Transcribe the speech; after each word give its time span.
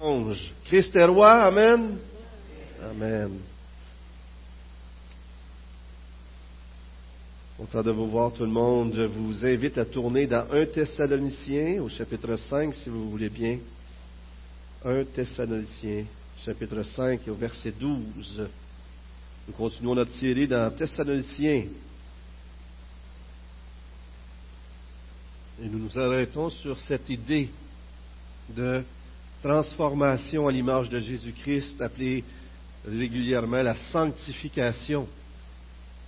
ange. 0.00 0.52
Christ 0.64 0.94
est 0.96 1.04
roi, 1.04 1.32
Amen. 1.44 1.98
Amen. 2.82 3.38
Content 7.56 7.82
de 7.82 7.90
vous 7.90 8.08
voir 8.08 8.32
tout 8.32 8.44
le 8.44 8.50
monde. 8.50 8.94
Je 8.96 9.02
vous 9.02 9.44
invite 9.44 9.76
à 9.76 9.84
tourner 9.84 10.26
dans 10.26 10.50
1 10.50 10.66
Thessaloniciens 10.66 11.82
au 11.82 11.88
chapitre 11.88 12.36
5 12.36 12.74
si 12.74 12.88
vous 12.88 13.10
voulez 13.10 13.28
bien. 13.28 13.58
1 14.84 15.04
Thessaloniciens 15.04 16.06
chapitre 16.44 16.82
5 16.82 17.20
au 17.28 17.34
verset 17.34 17.72
12. 17.78 18.48
Nous 19.46 19.52
continuons 19.54 19.94
notre 19.94 20.12
série 20.12 20.48
dans 20.48 20.74
Thessaloniciens. 20.74 21.66
Et 25.62 25.68
nous 25.68 25.78
nous 25.78 25.98
arrêtons 25.98 26.48
sur 26.48 26.80
cette 26.80 27.10
idée 27.10 27.50
de 28.48 28.82
transformation 29.42 30.46
à 30.48 30.52
l'image 30.52 30.90
de 30.90 30.98
Jésus-Christ, 30.98 31.80
appelée 31.80 32.24
régulièrement 32.86 33.62
la 33.62 33.76
sanctification, 33.92 35.06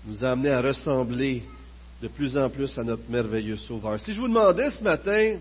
nous 0.07 0.25
a 0.25 0.31
amené 0.31 0.51
à 0.51 0.61
ressembler 0.61 1.43
de 2.03 2.09
plus 2.09 2.37
en 2.37 2.51
plus 2.51 2.77
à 2.79 2.83
notre 2.83 3.09
merveilleux 3.09 3.57
Sauveur. 3.59 4.01
Si 4.01 4.13
je 4.13 4.21
vous 4.21 4.29
demandais 4.29 4.71
ce 4.71 4.83
matin, 4.83 5.37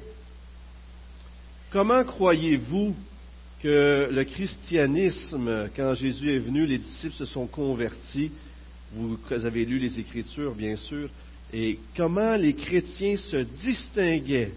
comment 1.72 2.04
croyez-vous 2.04 2.96
que 3.62 4.10
le 4.12 4.23
christianisme, 4.23 5.70
quand 5.76 5.96
Jésus 5.96 6.35
est 6.35 6.40
venu, 6.40 6.66
les 6.66 6.77
disciples 6.77 7.16
se 7.16 7.26
sont 7.26 7.48
convertis 7.48 8.32
Vous 8.94 9.18
avez 9.30 9.66
lu 9.66 9.80
les 9.80 9.99
Écritures, 9.99 10.54
bien 10.54 10.76
sûr. 10.76 11.10
Et 11.54 11.80
comment 11.98 12.35
les 12.35 12.54
chrétiens 12.54 13.18
se 13.18 13.38
distinguaient 13.38 14.52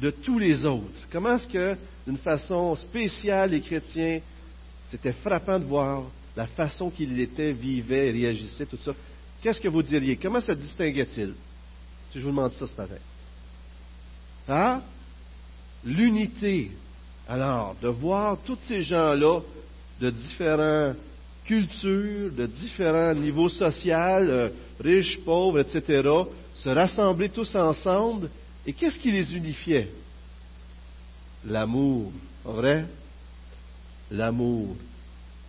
de 0.00 0.10
tous 0.10 0.38
les 0.38 0.64
autres? 0.64 1.06
Comment 1.10 1.36
est-ce 1.36 1.46
que, 1.46 1.76
d'une 2.08 2.16
façon 2.16 2.74
spéciale, 2.74 3.50
les 3.50 3.60
chrétiens, 3.60 4.20
c'était 4.90 5.12
frappant 5.12 5.58
de 5.58 5.66
voir 5.66 6.04
la 6.34 6.46
façon 6.46 6.88
qu'ils 6.88 7.20
étaient, 7.20 7.52
vivaient, 7.52 8.10
réagissaient, 8.10 8.64
tout 8.64 8.78
ça. 8.82 8.92
Qu'est-ce 9.42 9.60
que 9.60 9.68
vous 9.68 9.82
diriez? 9.82 10.16
Comment 10.16 10.40
se 10.40 10.52
distinguait-il? 10.52 11.34
Si 12.10 12.18
je 12.18 12.20
vous 12.20 12.30
demande 12.30 12.52
ça 12.54 12.66
ce 12.66 12.74
matin. 12.80 12.94
Ah? 14.48 14.80
L'unité. 15.84 16.70
Alors, 17.28 17.76
de 17.82 17.88
voir 17.88 18.38
tous 18.42 18.58
ces 18.66 18.84
gens-là 18.84 19.40
de 20.00 20.08
différentes 20.08 20.96
cultures, 21.44 22.32
de 22.32 22.46
différents 22.46 23.12
niveaux 23.12 23.50
sociaux, 23.50 23.92
euh, 23.92 24.48
riches, 24.80 25.18
pauvres, 25.26 25.60
etc., 25.60 26.08
se 26.54 26.70
rassembler 26.70 27.28
tous 27.28 27.54
ensemble 27.54 28.30
et 28.66 28.72
qu'est-ce 28.72 28.98
qui 28.98 29.12
les 29.12 29.36
unifiait? 29.36 29.90
L'amour, 31.48 32.12
vrai 32.44 32.84
L'amour. 34.10 34.76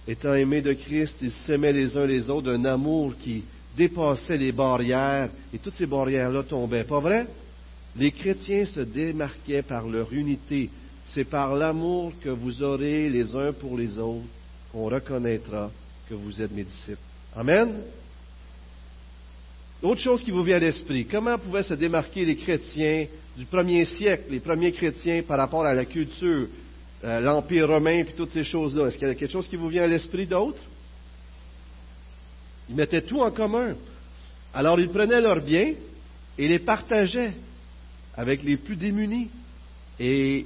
Étant 0.07 0.33
aimés 0.33 0.61
de 0.61 0.73
Christ, 0.73 1.15
ils 1.21 1.31
s'aimaient 1.31 1.73
les 1.73 1.95
uns 1.95 2.05
les 2.05 2.29
autres 2.29 2.51
d'un 2.51 2.65
amour 2.65 3.13
qui 3.21 3.43
dépassait 3.77 4.37
les 4.37 4.51
barrières, 4.51 5.29
et 5.53 5.57
toutes 5.59 5.75
ces 5.75 5.85
barrières-là 5.85 6.43
tombaient. 6.43 6.83
Pas 6.83 6.99
vrai? 6.99 7.27
Les 7.95 8.11
chrétiens 8.11 8.65
se 8.65 8.81
démarquaient 8.81 9.61
par 9.61 9.87
leur 9.87 10.11
unité. 10.13 10.69
C'est 11.05 11.25
par 11.25 11.55
l'amour 11.55 12.13
que 12.21 12.29
vous 12.29 12.61
aurez 12.61 13.09
les 13.09 13.35
uns 13.35 13.53
pour 13.53 13.77
les 13.77 13.97
autres 13.97 14.25
qu'on 14.71 14.85
reconnaîtra 14.85 15.71
que 16.07 16.13
vous 16.13 16.41
êtes 16.41 16.51
mes 16.51 16.63
disciples. 16.63 16.97
Amen? 17.35 17.81
Autre 19.81 20.01
chose 20.01 20.21
qui 20.23 20.31
vous 20.31 20.43
vient 20.43 20.57
à 20.57 20.59
l'esprit, 20.59 21.05
comment 21.05 21.37
pouvaient 21.37 21.63
se 21.63 21.73
démarquer 21.73 22.25
les 22.25 22.35
chrétiens 22.35 23.07
du 23.37 23.45
premier 23.45 23.85
siècle, 23.85 24.25
les 24.29 24.41
premiers 24.41 24.73
chrétiens 24.73 25.23
par 25.23 25.37
rapport 25.37 25.65
à 25.65 25.73
la 25.73 25.85
culture, 25.85 26.47
euh, 27.05 27.19
l'Empire 27.21 27.67
romain 27.67 27.99
et 27.99 28.05
toutes 28.05 28.31
ces 28.31 28.43
choses-là? 28.43 28.87
Est-ce 28.87 28.97
qu'il 28.97 29.07
y 29.07 29.11
a 29.11 29.15
quelque 29.15 29.31
chose 29.31 29.47
qui 29.47 29.55
vous 29.55 29.69
vient 29.69 29.83
à 29.83 29.87
l'esprit 29.87 30.27
d'autre? 30.27 30.59
Ils 32.69 32.75
mettaient 32.75 33.03
tout 33.03 33.21
en 33.21 33.31
commun. 33.31 33.75
Alors 34.53 34.79
ils 34.81 34.89
prenaient 34.89 35.21
leurs 35.21 35.41
biens 35.41 35.73
et 36.37 36.47
les 36.47 36.59
partageaient 36.59 37.33
avec 38.17 38.43
les 38.43 38.57
plus 38.57 38.75
démunis. 38.75 39.29
Et 39.97 40.45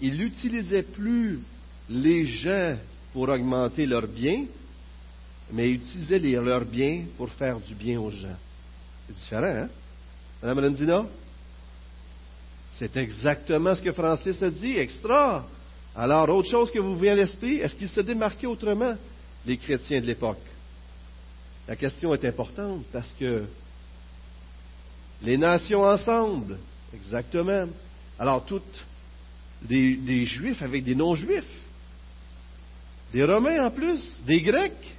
ils 0.00 0.16
n'utilisaient 0.16 0.84
plus 0.84 1.40
les 1.90 2.26
gens 2.26 2.76
pour 3.12 3.28
augmenter 3.28 3.86
leurs 3.86 4.06
biens, 4.06 4.44
mais 5.52 5.70
ils 5.70 5.76
utilisaient 5.76 6.20
leurs 6.20 6.64
biens 6.64 7.06
pour 7.16 7.30
faire 7.30 7.58
du 7.58 7.74
bien 7.74 8.00
aux 8.00 8.10
gens. 8.12 8.36
C'est 9.08 9.16
différent, 9.16 9.46
hein? 9.46 9.68
Madame 10.42 10.64
Rendina? 10.64 11.06
C'est 12.78 12.96
exactement 12.96 13.74
ce 13.74 13.82
que 13.82 13.92
Francis 13.92 14.40
a 14.42 14.50
dit. 14.50 14.76
Extra! 14.76 15.46
Alors, 15.96 16.28
autre 16.28 16.48
chose 16.48 16.70
que 16.70 16.78
vous 16.78 16.96
voyez 16.96 17.12
à 17.12 17.16
l'esprit, 17.16 17.56
est-ce 17.56 17.74
qu'ils 17.74 17.88
se 17.88 18.00
démarquaient 18.00 18.46
autrement, 18.46 18.94
les 19.46 19.56
chrétiens 19.56 20.00
de 20.00 20.06
l'époque? 20.06 20.38
La 21.66 21.74
question 21.74 22.14
est 22.14 22.24
importante 22.24 22.84
parce 22.92 23.12
que 23.18 23.44
les 25.22 25.36
nations 25.36 25.82
ensemble, 25.82 26.58
exactement. 26.94 27.66
Alors, 28.18 28.44
toutes 28.44 28.62
des, 29.62 29.96
des 29.96 30.24
juifs 30.26 30.62
avec 30.62 30.84
des 30.84 30.94
non-juifs, 30.94 31.44
des 33.12 33.24
Romains 33.24 33.66
en 33.66 33.70
plus, 33.70 34.00
des 34.24 34.42
Grecs, 34.42 34.96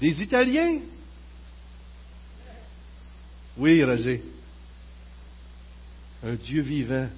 des 0.00 0.22
Italiens, 0.22 0.80
oui, 3.56 3.84
Roger. 3.84 4.22
Un 6.22 6.34
Dieu 6.34 6.62
vivant 6.62 7.08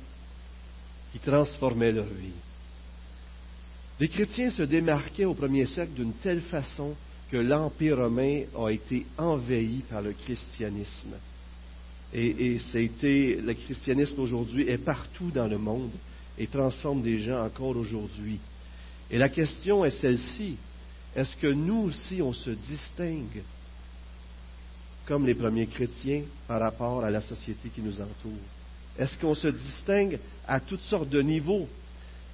qui 1.12 1.18
transformait 1.18 1.92
leur 1.92 2.06
vie. 2.06 2.32
Les 3.98 4.08
chrétiens 4.08 4.50
se 4.50 4.62
démarquaient 4.62 5.24
au 5.24 5.34
premier 5.34 5.64
siècle 5.66 5.92
d'une 5.94 6.12
telle 6.14 6.42
façon 6.42 6.94
que 7.30 7.38
l'Empire 7.38 7.96
romain 7.96 8.42
a 8.56 8.68
été 8.68 9.06
envahi 9.16 9.82
par 9.88 10.02
le 10.02 10.12
christianisme. 10.12 11.14
Et, 12.12 12.54
et 12.54 13.40
le 13.40 13.52
christianisme 13.54 14.20
aujourd'hui 14.20 14.68
est 14.68 14.78
partout 14.78 15.30
dans 15.30 15.46
le 15.46 15.58
monde 15.58 15.92
et 16.38 16.46
transforme 16.46 17.02
des 17.02 17.20
gens 17.20 17.44
encore 17.44 17.76
aujourd'hui. 17.76 18.38
Et 19.10 19.18
la 19.18 19.28
question 19.28 19.84
est 19.84 19.98
celle-ci. 19.98 20.56
Est-ce 21.14 21.36
que 21.36 21.46
nous 21.46 21.84
aussi, 21.84 22.20
on 22.20 22.32
se 22.32 22.50
distingue 22.50 23.42
comme 25.06 25.26
les 25.26 25.34
premiers 25.34 25.66
chrétiens 25.66 26.22
par 26.48 26.60
rapport 26.60 27.04
à 27.04 27.10
la 27.10 27.20
société 27.20 27.68
qui 27.74 27.80
nous 27.80 28.00
entoure? 28.00 28.32
Est-ce 28.98 29.18
qu'on 29.18 29.34
se 29.34 29.48
distingue 29.48 30.18
à 30.46 30.60
toutes 30.60 30.80
sortes 30.82 31.08
de 31.08 31.20
niveaux? 31.20 31.68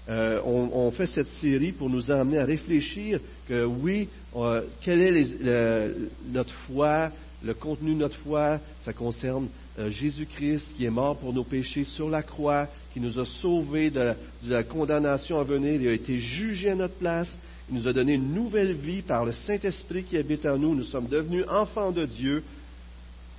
Euh, 0.09 0.41
on, 0.45 0.91
fait 0.91 1.07
cette 1.07 1.29
série 1.41 1.71
pour 1.71 1.89
nous 1.89 2.11
amener 2.11 2.39
à 2.39 2.45
réfléchir 2.45 3.21
que 3.49 3.65
oui, 3.65 4.09
euh, 4.35 4.63
quelle 4.81 5.01
est 5.01 5.95
notre 6.29 6.55
foi, 6.67 7.13
le 7.45 7.55
contenu 7.55 7.95
de 7.95 8.01
notre 8.01 8.19
foi, 8.19 8.59
ça 8.85 8.93
concerne 8.93 9.47
euh, 9.79 9.91
Jésus-Christ 9.91 10.75
qui 10.77 10.85
est 10.87 10.91
mort 10.91 11.17
pour 11.19 11.33
nos 11.33 11.45
péchés 11.45 11.85
sur 11.85 12.11
la 12.11 12.23
croix, 12.25 12.67
qui 12.93 13.01
nous 13.01 13.17
a 13.19 13.25
sauvés 13.25 13.91
de 13.91 14.01
la, 14.01 14.15
de 14.43 14.51
la 14.51 14.65
condamnation 14.65 15.39
à 15.39 15.45
venir, 15.45 15.81
il 15.81 15.89
a 15.89 15.93
été 15.93 16.19
jugé 16.19 16.71
à 16.71 16.75
notre 16.75 16.95
place, 16.95 17.33
il 17.71 17.77
nous 17.77 17.87
a 17.87 17.93
donné 17.93 18.15
une 18.15 18.35
nouvelle 18.35 18.75
vie 18.75 19.03
par 19.03 19.25
le 19.25 19.33
Saint-Esprit 19.33 20.03
qui 20.03 20.17
habite 20.17 20.47
en 20.47 20.59
nous, 20.59 20.75
nous 20.75 20.85
sommes 20.85 21.07
devenus 21.07 21.45
enfants 21.49 21.93
de 21.93 22.07
Dieu, 22.07 22.43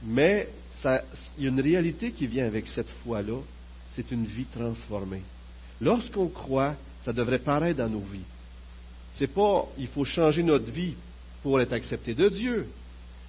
mais 0.04 0.50
il 0.86 1.44
y 1.44 1.46
a 1.46 1.50
une 1.50 1.62
réalité 1.62 2.12
qui 2.12 2.28
vient 2.28 2.46
avec 2.46 2.68
cette 2.68 2.90
foi-là, 3.04 3.40
c'est 3.96 4.12
une 4.12 4.26
vie 4.26 4.46
transformée. 4.46 5.22
Lorsqu'on 5.80 6.28
croit, 6.28 6.76
ça 7.06 7.14
devrait 7.14 7.40
paraître 7.40 7.80
dans 7.80 7.90
nos 7.90 8.00
vies. 8.00 8.26
C'est 9.18 9.28
pas, 9.28 9.68
il 9.78 9.88
faut 9.88 10.06
changer 10.06 10.44
notre 10.44 10.72
vie 10.72 10.96
pour 11.42 11.60
être 11.62 11.74
accepté 11.74 12.14
de 12.14 12.30
Dieu. 12.30 12.68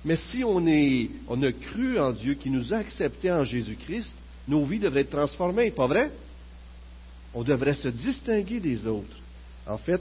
Mais 0.04 0.16
si 0.16 0.44
on, 0.44 0.66
est, 0.66 1.10
on 1.28 1.42
a 1.42 1.52
cru 1.52 1.98
en 1.98 2.12
Dieu, 2.12 2.34
qui 2.34 2.50
nous 2.50 2.72
a 2.72 2.78
acceptés 2.78 3.32
en 3.32 3.44
Jésus-Christ, 3.44 4.12
nos 4.46 4.64
vies 4.64 4.78
devraient 4.78 5.00
être 5.00 5.10
transformées, 5.10 5.70
pas 5.70 5.86
vrai? 5.86 6.10
On 7.34 7.42
devrait 7.42 7.74
se 7.74 7.88
distinguer 7.88 8.60
des 8.60 8.86
autres. 8.86 9.16
En 9.66 9.78
fait, 9.78 10.00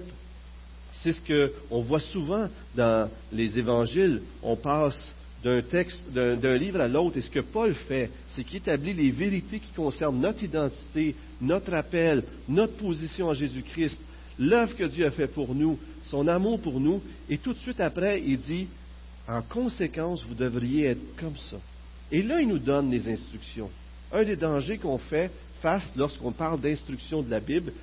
c'est 0.91 1.13
ce 1.13 1.57
qu'on 1.69 1.81
voit 1.81 1.99
souvent 1.99 2.47
dans 2.75 3.09
les 3.31 3.57
évangiles. 3.57 4.21
On 4.41 4.55
passe 4.55 5.13
d'un 5.43 5.61
texte, 5.61 6.01
d'un 6.11 6.55
livre 6.55 6.79
à 6.79 6.87
l'autre. 6.87 7.17
Et 7.17 7.21
ce 7.21 7.29
que 7.29 7.41
Paul 7.41 7.73
fait, 7.73 8.09
c'est 8.29 8.43
qu'il 8.43 8.57
établit 8.57 8.93
les 8.93 9.11
vérités 9.11 9.59
qui 9.59 9.71
concernent 9.73 10.19
notre 10.19 10.43
identité, 10.43 11.15
notre 11.41 11.73
appel, 11.73 12.23
notre 12.47 12.77
position 12.77 13.27
en 13.27 13.33
Jésus-Christ, 13.33 13.99
l'œuvre 14.39 14.75
que 14.75 14.85
Dieu 14.85 15.05
a 15.05 15.11
fait 15.11 15.27
pour 15.27 15.53
nous, 15.53 15.77
son 16.05 16.27
amour 16.27 16.59
pour 16.61 16.79
nous. 16.79 17.01
Et 17.29 17.37
tout 17.37 17.53
de 17.53 17.59
suite 17.59 17.81
après, 17.81 18.21
il 18.25 18.39
dit, 18.39 18.67
en 19.27 19.41
conséquence, 19.41 20.23
vous 20.23 20.35
devriez 20.35 20.85
être 20.87 21.15
comme 21.17 21.37
ça. 21.49 21.57
Et 22.11 22.23
là, 22.23 22.39
il 22.41 22.47
nous 22.47 22.59
donne 22.59 22.89
les 22.89 23.07
instructions. 23.07 23.69
Un 24.11 24.23
des 24.23 24.35
dangers 24.35 24.77
qu'on 24.77 24.97
fait 24.97 25.31
face 25.61 25.91
lorsqu'on 25.95 26.31
parle 26.31 26.61
d'instructions 26.61 27.21
de 27.21 27.31
la 27.31 27.39
Bible, 27.39 27.73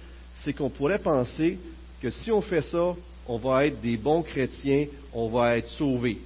c'est 0.43 0.53
qu'on 0.53 0.71
pourrait 0.71 0.99
penser 0.99 1.59
que 2.01 2.11
si 2.11 2.31
on 2.31 2.41
fait 2.41 2.63
ça, 2.63 2.95
on 3.27 3.39
va 3.39 3.67
être 3.67 3.81
des 3.81 3.97
bons 3.97 4.23
chrétiens, 4.23 4.87
on 5.13 5.29
va 5.29 5.59
être 5.59 5.69
sauvés. 5.71 6.19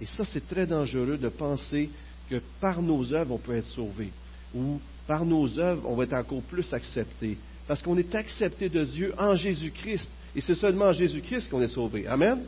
Et 0.00 0.06
ça, 0.16 0.24
c'est 0.24 0.46
très 0.48 0.66
dangereux 0.66 1.18
de 1.18 1.28
penser 1.28 1.90
que 2.28 2.40
par 2.60 2.80
nos 2.80 3.12
œuvres, 3.12 3.34
on 3.34 3.38
peut 3.38 3.56
être 3.56 3.68
sauvé. 3.68 4.10
Ou 4.54 4.80
par 5.06 5.24
nos 5.24 5.58
œuvres, 5.58 5.82
on 5.86 5.96
va 5.96 6.04
être 6.04 6.14
encore 6.14 6.42
plus 6.42 6.72
accepté. 6.72 7.36
parce 7.66 7.82
qu'on 7.82 7.96
est 7.98 8.14
accepté 8.16 8.68
de 8.68 8.84
Dieu 8.84 9.14
en 9.16 9.36
Jésus-Christ. 9.36 10.08
Et 10.34 10.40
c'est 10.40 10.56
seulement 10.56 10.86
en 10.86 10.92
Jésus-Christ 10.92 11.48
qu'on 11.48 11.62
est 11.62 11.68
sauvé. 11.68 12.06
Amen? 12.06 12.40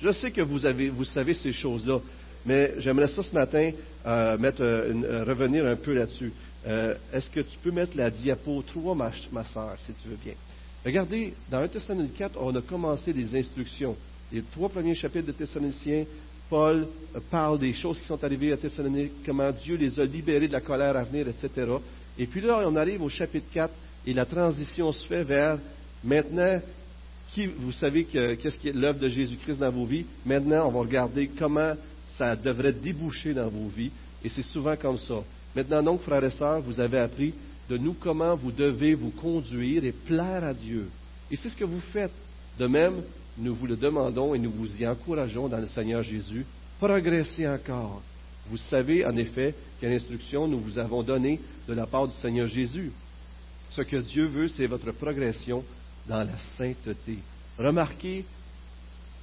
Je 0.00 0.12
sais 0.12 0.30
que 0.30 0.40
vous, 0.40 0.64
avez, 0.64 0.88
vous 0.88 1.04
savez 1.04 1.34
ces 1.34 1.52
choses-là, 1.52 2.00
mais 2.44 2.74
j'aimerais 2.78 3.08
ça 3.08 3.22
ce 3.22 3.34
matin 3.34 3.70
euh, 4.06 4.36
euh, 4.38 4.52
euh, 4.60 5.24
revenir 5.24 5.66
un 5.66 5.76
peu 5.76 5.92
là-dessus. 5.94 6.32
Est-ce 6.64 7.28
que 7.30 7.40
tu 7.40 7.56
peux 7.62 7.70
mettre 7.70 7.96
la 7.96 8.10
diapo 8.10 8.62
3, 8.62 8.94
ma, 8.94 9.12
ma 9.30 9.44
soeur, 9.44 9.76
si 9.86 9.92
tu 10.02 10.08
veux 10.08 10.16
bien? 10.16 10.34
Regardez, 10.84 11.34
dans 11.50 11.58
1 11.58 11.68
Thessaloniciens 11.68 12.16
4, 12.16 12.38
on 12.40 12.54
a 12.56 12.62
commencé 12.62 13.12
des 13.12 13.38
instructions. 13.38 13.94
Les 14.32 14.42
trois 14.52 14.68
premiers 14.68 14.94
chapitres 14.94 15.26
de 15.26 15.32
Thessaloniciens, 15.32 16.04
Paul 16.48 16.86
parle 17.30 17.58
des 17.58 17.72
choses 17.72 17.98
qui 17.98 18.06
sont 18.06 18.22
arrivées 18.22 18.52
à 18.52 18.56
Thessalonique, 18.56 19.12
comment 19.24 19.50
Dieu 19.50 19.76
les 19.76 19.98
a 19.98 20.04
libérés 20.04 20.48
de 20.48 20.52
la 20.52 20.60
colère 20.60 20.96
à 20.96 21.04
venir, 21.04 21.26
etc. 21.28 21.50
Et 22.18 22.26
puis 22.26 22.40
là, 22.40 22.60
on 22.66 22.76
arrive 22.76 23.02
au 23.02 23.08
chapitre 23.08 23.46
4 23.52 23.72
et 24.06 24.14
la 24.14 24.24
transition 24.24 24.92
se 24.92 25.04
fait 25.06 25.24
vers 25.24 25.58
maintenant, 26.04 26.60
qui, 27.32 27.46
vous 27.46 27.72
savez 27.72 28.04
qu'est-ce 28.04 28.56
qui 28.58 28.68
est 28.68 28.76
l'œuvre 28.76 29.00
de 29.00 29.08
Jésus-Christ 29.08 29.58
dans 29.58 29.70
vos 29.70 29.84
vies? 29.84 30.06
Maintenant, 30.24 30.68
on 30.68 30.72
va 30.72 30.80
regarder 30.80 31.28
comment 31.36 31.74
ça 32.16 32.36
devrait 32.36 32.72
déboucher 32.72 33.34
dans 33.34 33.48
vos 33.48 33.68
vies. 33.68 33.90
Et 34.24 34.28
c'est 34.28 34.42
souvent 34.42 34.76
comme 34.76 34.98
ça. 34.98 35.22
Maintenant 35.54 35.82
donc, 35.82 36.02
frères 36.02 36.24
et 36.24 36.30
sœurs, 36.30 36.60
vous 36.60 36.80
avez 36.80 36.98
appris 36.98 37.34
de 37.68 37.76
nous 37.76 37.94
comment 37.94 38.36
vous 38.36 38.52
devez 38.52 38.94
vous 38.94 39.10
conduire 39.10 39.84
et 39.84 39.92
plaire 39.92 40.44
à 40.44 40.54
Dieu. 40.54 40.88
Et 41.30 41.36
c'est 41.36 41.48
ce 41.48 41.56
que 41.56 41.64
vous 41.64 41.80
faites. 41.92 42.12
De 42.58 42.66
même, 42.66 43.02
nous 43.38 43.54
vous 43.54 43.66
le 43.66 43.76
demandons 43.76 44.34
et 44.34 44.38
nous 44.38 44.50
vous 44.50 44.80
y 44.80 44.86
encourageons 44.86 45.48
dans 45.48 45.58
le 45.58 45.66
Seigneur 45.66 46.02
Jésus. 46.02 46.44
Progressez 46.78 47.46
encore. 47.46 48.02
Vous 48.48 48.56
savez 48.56 49.04
en 49.04 49.16
effet 49.16 49.54
quelle 49.80 49.92
instruction 49.92 50.46
nous 50.46 50.60
vous 50.60 50.78
avons 50.78 51.02
donnée 51.02 51.40
de 51.68 51.74
la 51.74 51.86
part 51.86 52.08
du 52.08 52.14
Seigneur 52.16 52.46
Jésus. 52.46 52.92
Ce 53.70 53.82
que 53.82 53.96
Dieu 53.96 54.26
veut, 54.26 54.48
c'est 54.48 54.66
votre 54.66 54.92
progression 54.92 55.64
dans 56.06 56.22
la 56.22 56.38
sainteté. 56.56 57.18
Remarquez 57.58 58.24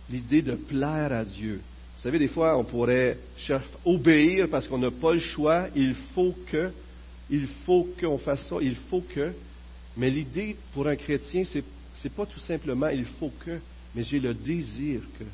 l'idée 0.09 0.41
de 0.41 0.55
plaire 0.55 1.11
à 1.11 1.25
Dieu. 1.25 1.61
Vous 1.97 2.03
savez, 2.03 2.19
des 2.19 2.27
fois, 2.27 2.57
on 2.57 2.65
pourrait 2.65 3.17
obéir 3.85 4.47
parce 4.49 4.67
qu'on 4.67 4.77
n'a 4.77 4.91
pas 4.91 5.13
le 5.13 5.21
choix. 5.21 5.67
Il 5.75 5.95
faut 6.13 6.35
que, 6.51 6.71
il 7.29 7.47
faut 7.65 7.87
qu'on 7.99 8.17
fasse 8.17 8.47
ça, 8.47 8.57
il 8.61 8.75
faut 8.89 9.01
que. 9.01 9.31
Mais 9.95 10.09
l'idée 10.09 10.57
pour 10.73 10.87
un 10.87 10.95
chrétien, 10.95 11.43
c'est, 11.45 11.63
n'est 12.03 12.09
pas 12.09 12.25
tout 12.25 12.41
simplement 12.41 12.89
il 12.89 13.05
faut 13.05 13.31
que, 13.45 13.59
mais 13.95 14.03
j'ai 14.03 14.19
le 14.19 14.33
désir 14.33 15.01
que. 15.19 15.25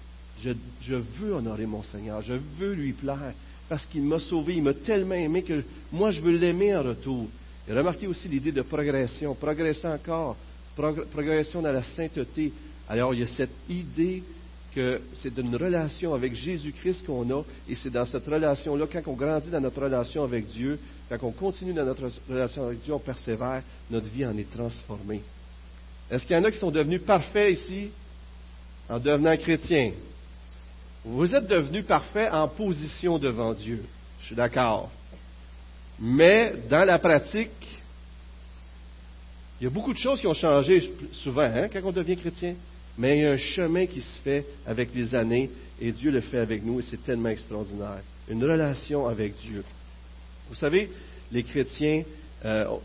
Je, 0.81 0.95
veux 0.95 1.33
honorer 1.33 1.65
mon 1.65 1.83
Seigneur, 1.83 2.21
je 2.21 2.33
veux 2.57 2.73
lui 2.73 2.94
plaire, 2.94 3.33
parce 3.67 3.85
qu'il 3.85 4.03
m'a 4.03 4.19
sauvé, 4.19 4.56
il 4.56 4.63
m'a 4.63 4.73
tellement 4.73 5.15
aimé 5.15 5.44
que 5.44 5.63
moi 5.91 6.11
je 6.11 6.21
veux 6.21 6.38
l'aimer 6.38 6.75
en 6.75 6.83
retour. 6.83 7.27
Et 7.67 7.73
remarquez 7.73 8.07
aussi 8.07 8.27
l'idée 8.27 8.51
de 8.51 8.61
progression, 8.61 9.35
progresser 9.35 9.88
encore, 9.88 10.38
progression 11.11 11.61
dans 11.61 11.71
la 11.71 11.83
sainteté. 11.83 12.53
Alors 12.88 13.13
il 13.13 13.19
y 13.19 13.23
a 13.23 13.27
cette 13.27 13.53
idée 13.69 14.23
que 14.73 15.01
c'est 15.21 15.33
d'une 15.33 15.56
relation 15.56 16.13
avec 16.13 16.35
Jésus-Christ 16.35 17.06
qu'on 17.06 17.29
a, 17.31 17.44
et 17.67 17.75
c'est 17.75 17.89
dans 17.89 18.06
cette 18.06 18.25
relation-là, 18.25 18.85
quand 18.91 19.01
on 19.07 19.13
grandit 19.13 19.50
dans 19.50 19.61
notre 19.61 19.81
relation 19.81 20.23
avec 20.23 20.47
Dieu, 20.47 20.79
quand 21.09 21.17
on 21.23 21.31
continue 21.31 21.73
dans 21.73 21.85
notre 21.85 22.09
relation 22.29 22.65
avec 22.65 22.83
Dieu, 22.83 22.94
on 22.94 23.00
persévère, 23.00 23.61
notre 23.89 24.07
vie 24.07 24.25
en 24.25 24.38
est 24.38 24.50
transformée. 24.51 25.21
Est-ce 26.09 26.25
qu'il 26.25 26.35
y 26.35 26.39
en 26.39 26.44
a 26.44 26.51
qui 26.51 26.59
sont 26.59 26.71
devenus 26.71 27.01
parfaits 27.01 27.57
ici? 27.57 27.89
En 28.89 29.00
devenant 29.00 29.38
chrétiens? 29.38 29.91
Vous 31.06 31.33
êtes 31.33 31.47
devenus 31.47 31.86
parfaits 31.86 32.31
en 32.31 32.47
position 32.47 33.18
devant 33.18 33.53
Dieu. 33.53 33.83
Je 34.21 34.25
suis 34.27 34.36
d'accord. 34.36 34.91
Mais 36.00 36.53
dans 36.69 36.86
la 36.86 37.00
pratique, 37.00 37.81
il 39.59 39.65
y 39.65 39.68
a 39.68 39.69
beaucoup 39.69 39.94
de 39.94 39.97
choses 39.97 40.19
qui 40.19 40.27
ont 40.27 40.33
changé 40.33 40.94
souvent 41.24 41.41
hein, 41.41 41.68
quand 41.71 41.81
on 41.83 41.91
devient 41.91 42.18
chrétien. 42.18 42.56
Mais 42.97 43.18
il 43.18 43.24
y 43.24 43.25
a 43.25 43.31
un 43.31 43.38
chemin 43.38 43.86
qui 43.86 44.01
se 44.01 44.21
fait 44.24 44.45
avec 44.65 44.94
les 44.94 45.13
années 45.15 45.50
et 45.80 45.92
Dieu 45.92 46.12
le 46.12 46.21
fait 46.21 46.39
avec 46.39 46.63
nous 46.63 46.80
et 46.80 46.83
c'est 46.83 47.03
tellement 47.03 47.30
extraordinaire. 47.30 48.01
Une 48.27 48.44
relation 48.44 49.07
avec 49.07 49.35
Dieu. 49.42 49.63
Vous 50.50 50.56
savez, 50.56 50.89
les 51.31 51.44
chrétiens, 51.44 52.03
euh, 52.45 52.77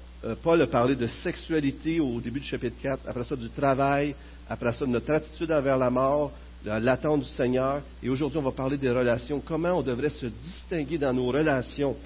Paul 0.43 0.63
a 0.63 0.67
parlé 0.67 0.97
de 0.97 1.07
sexualité 1.07 2.01
au 2.01 2.21
début 2.21 2.41
du 2.41 2.47
chapitre 2.47 2.77
4, 2.81 3.01
après 3.07 3.25
ça 3.25 3.37
du 3.37 3.51
travail, 3.51 4.15
après 4.49 4.73
ça 4.73 4.87
de 4.87 4.91
notre 4.91 5.13
attitude 5.13 5.51
envers 5.53 5.77
la 5.77 5.91
mort, 5.91 6.33
l'attente 6.65 7.23
du 7.23 7.29
Seigneur. 7.31 7.83
Et 8.03 8.09
aujourd'hui, 8.09 8.39
on 8.39 8.43
va 8.43 8.53
parler 8.53 8.79
des 8.79 8.91
relations, 8.91 9.41
comment 9.41 9.79
on 9.79 9.83
devrait 9.83 10.11
se 10.11 10.27
distinguer 10.27 10.99
dans 10.99 11.13
nos 11.13 11.27
relations. 11.27 11.97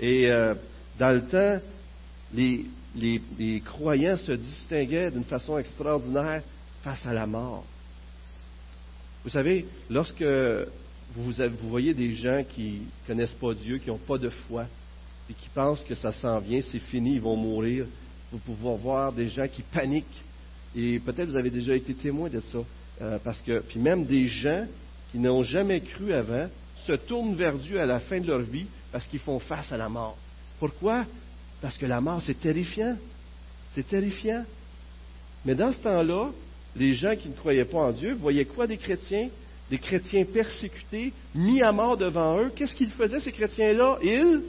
Et 0.00 0.30
euh, 0.30 0.54
dans 0.98 1.12
le 1.14 1.22
temps, 1.26 1.60
les, 2.34 2.66
les, 2.96 3.60
croyants 3.60 4.16
se 4.16 4.32
distinguaient 4.32 5.10
d'une 5.10 5.24
façon 5.24 5.58
extraordinaire 5.58 6.42
face 6.82 7.04
à 7.06 7.12
la 7.12 7.26
mort. 7.26 7.64
Vous 9.22 9.30
savez, 9.30 9.66
lorsque 9.88 10.24
vous, 11.14 11.32
vous 11.32 11.68
voyez 11.68 11.92
des 11.92 12.14
gens 12.14 12.42
qui 12.48 12.80
ne 12.80 13.06
connaissent 13.06 13.34
pas 13.34 13.54
Dieu, 13.54 13.78
qui 13.78 13.88
n'ont 13.88 13.98
pas 13.98 14.18
de 14.18 14.30
foi, 14.30 14.66
et 15.30 15.34
qui 15.34 15.48
pensent 15.54 15.82
que 15.82 15.94
ça 15.94 16.12
s'en 16.12 16.40
vient, 16.40 16.60
c'est 16.60 16.80
fini, 16.80 17.14
ils 17.14 17.20
vont 17.20 17.36
mourir, 17.36 17.86
vous 18.32 18.38
pouvez 18.38 18.76
voir 18.76 19.12
des 19.12 19.28
gens 19.28 19.46
qui 19.46 19.62
paniquent. 19.62 20.24
Et 20.74 20.98
peut-être 20.98 21.30
vous 21.30 21.36
avez 21.36 21.50
déjà 21.50 21.74
été 21.76 21.94
témoin 21.94 22.28
de 22.28 22.40
ça. 22.40 22.58
Euh, 23.00 23.18
parce 23.22 23.40
que, 23.42 23.60
puis 23.60 23.78
même 23.78 24.04
des 24.04 24.26
gens 24.26 24.66
qui 25.10 25.18
n'ont 25.18 25.42
jamais 25.42 25.80
cru 25.80 26.12
avant 26.12 26.48
se 26.86 26.92
tournent 26.92 27.34
vers 27.36 27.56
Dieu 27.56 27.80
à 27.80 27.86
la 27.86 28.00
fin 28.00 28.20
de 28.20 28.26
leur 28.26 28.40
vie 28.40 28.66
parce 28.90 29.06
qu'ils 29.06 29.20
font 29.20 29.38
face 29.38 29.70
à 29.72 29.76
la 29.76 29.88
mort. 29.88 30.18
Pourquoi? 30.58 31.04
Parce 31.60 31.78
que 31.78 31.86
la 31.86 32.00
mort, 32.00 32.20
c'est 32.22 32.38
terrifiant. 32.38 32.96
C'est 33.74 33.86
terrifiant. 33.86 34.44
Mais 35.44 35.54
dans 35.54 35.72
ce 35.72 35.78
temps-là, 35.78 36.30
les 36.76 36.94
gens 36.94 37.14
qui 37.16 37.28
ne 37.28 37.34
croyaient 37.34 37.64
pas 37.64 37.78
en 37.78 37.92
Dieu 37.92 38.14
voyaient 38.14 38.44
quoi 38.44 38.66
des 38.66 38.76
chrétiens? 38.76 39.28
Des 39.70 39.78
chrétiens 39.78 40.24
persécutés, 40.24 41.12
mis 41.34 41.62
à 41.62 41.70
mort 41.70 41.96
devant 41.96 42.40
eux. 42.40 42.50
Qu'est-ce 42.54 42.74
qu'ils 42.74 42.90
faisaient, 42.90 43.20
ces 43.20 43.32
chrétiens-là? 43.32 43.98
Ils, 44.02 44.42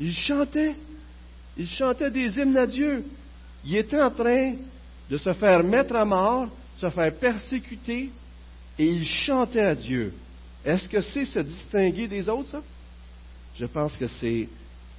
ils 0.00 0.14
chantaient. 0.14 0.74
Ils 1.56 1.68
chantaient 1.68 2.10
des 2.10 2.38
hymnes 2.38 2.56
à 2.56 2.66
Dieu. 2.66 3.04
Ils 3.64 3.76
étaient 3.76 4.00
en 4.00 4.10
train 4.10 4.54
de 5.10 5.18
se 5.18 5.32
faire 5.34 5.62
mettre 5.64 5.96
à 5.96 6.04
mort, 6.04 6.48
se 6.78 6.88
faire 6.88 7.14
persécuter, 7.14 8.10
et 8.78 8.86
ils 8.86 9.06
chantaient 9.06 9.64
à 9.64 9.74
Dieu. 9.74 10.12
Est-ce 10.64 10.88
que 10.88 11.00
c'est 11.00 11.24
se 11.24 11.40
distinguer 11.40 12.06
des 12.06 12.28
autres, 12.28 12.50
ça? 12.50 12.62
Je 13.58 13.66
pense 13.66 13.96
que 13.96 14.06
c'est 14.06 14.48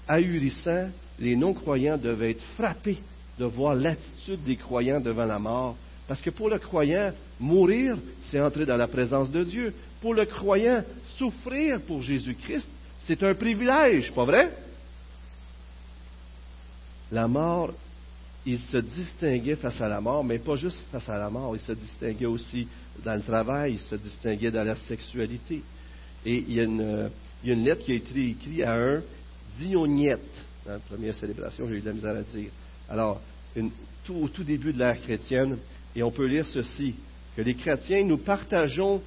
ahurissant. 0.08 0.90
Les 1.20 1.36
non-croyants 1.36 1.98
devaient 1.98 2.32
être 2.32 2.44
frappés 2.56 3.00
de 3.38 3.46
voir 3.46 3.76
l'attitude 3.76 4.44
des 4.44 4.58
croyants 4.58 5.00
devant 5.00 5.26
la 5.26 5.40
mort. 5.40 5.78
Parce 6.08 6.22
que 6.22 6.30
pour 6.30 6.50
le 6.50 6.60
croyant, 6.60 7.14
mourir, 7.40 7.96
c'est 8.28 8.42
entrer 8.42 8.66
dans 8.66 8.76
la 8.76 8.88
présence 8.88 9.32
de 9.32 9.44
Dieu. 9.44 9.74
Pour 10.02 10.14
le 10.14 10.26
croyant, 10.26 10.84
souffrir 11.18 11.80
pour 11.82 12.02
Jésus-Christ, 12.02 12.68
c'est 13.06 13.22
un 13.24 13.34
privilège, 13.36 14.12
pas 14.12 14.26
vrai? 14.26 14.52
La 17.12 17.28
mort, 17.28 17.74
il 18.46 18.60
se 18.60 18.78
distinguait 18.78 19.56
face 19.56 19.82
à 19.82 19.88
la 19.88 20.00
mort, 20.00 20.24
mais 20.24 20.40
pas 20.40 20.56
juste 20.56 20.84
face 20.92 21.10
à 21.10 21.18
la 21.18 21.30
mort, 21.30 21.56
il 21.56 21.62
se 21.62 21.72
distinguait 21.72 22.26
aussi 22.26 22.68
dans 23.04 23.16
le 23.16 23.22
travail, 23.22 23.74
il 23.74 23.80
se 23.80 23.96
distinguait 23.96 24.52
dans 24.52 24.64
la 24.64 24.76
sexualité. 24.76 25.62
Et 26.26 26.38
il 26.38 26.54
y 26.54 26.60
a 26.60 26.64
une, 26.64 27.64
lettre 27.64 27.86
qui 27.86 27.92
a 27.92 27.96
été 27.96 28.30
écrite 28.30 28.64
à 28.64 28.76
un 28.76 29.02
Dionyette, 29.58 30.46
dans 30.66 30.74
la 30.74 30.80
première 30.80 31.16
célébration, 31.16 31.68
j'ai 31.68 31.76
eu 31.76 31.82
de 31.82 31.86
la 31.88 31.94
misère 31.94 32.16
à 32.16 32.22
dire. 32.22 32.52
Alors, 32.90 33.22
au 34.10 34.28
tout 34.30 34.44
début 34.44 34.74
de 34.74 34.80
l'ère 34.80 35.00
chrétienne, 35.02 35.58
et 35.96 36.04
on 36.04 36.12
peut 36.12 36.26
lire 36.26 36.46
ceci, 36.48 36.96
que 37.36 37.42
les 37.42 37.56
chrétiens, 37.56 38.04
nous 38.04 38.18
partageons 38.18 39.02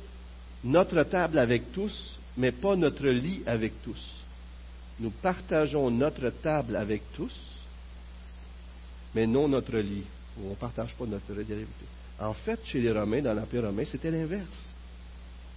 notre 0.64 1.02
table 1.04 1.38
avec 1.38 1.73
tous, 1.73 2.18
mais 2.37 2.52
pas 2.52 2.76
notre 2.76 3.06
lit 3.09 3.42
avec 3.47 3.82
tous. 3.82 4.16
Nous 5.00 5.11
partageons 5.11 5.90
notre 5.90 6.30
table 6.30 6.76
avec 6.76 7.02
tous, 7.14 7.35
mais 9.14 9.26
non 9.26 9.49
notre 9.49 9.76
lit. 9.78 10.04
On 10.45 10.50
ne 10.50 10.54
partage 10.54 10.95
pas 10.95 11.07
notre 11.07 11.33
tous. 11.33 11.66
En 12.19 12.35
fait, 12.35 12.61
chez 12.64 12.81
les 12.81 12.90
Romains, 12.90 13.21
dans 13.21 13.35
l'Empire 13.35 13.64
romain, 13.64 13.85
c'était 13.90 14.11
l'inverse. 14.11 14.49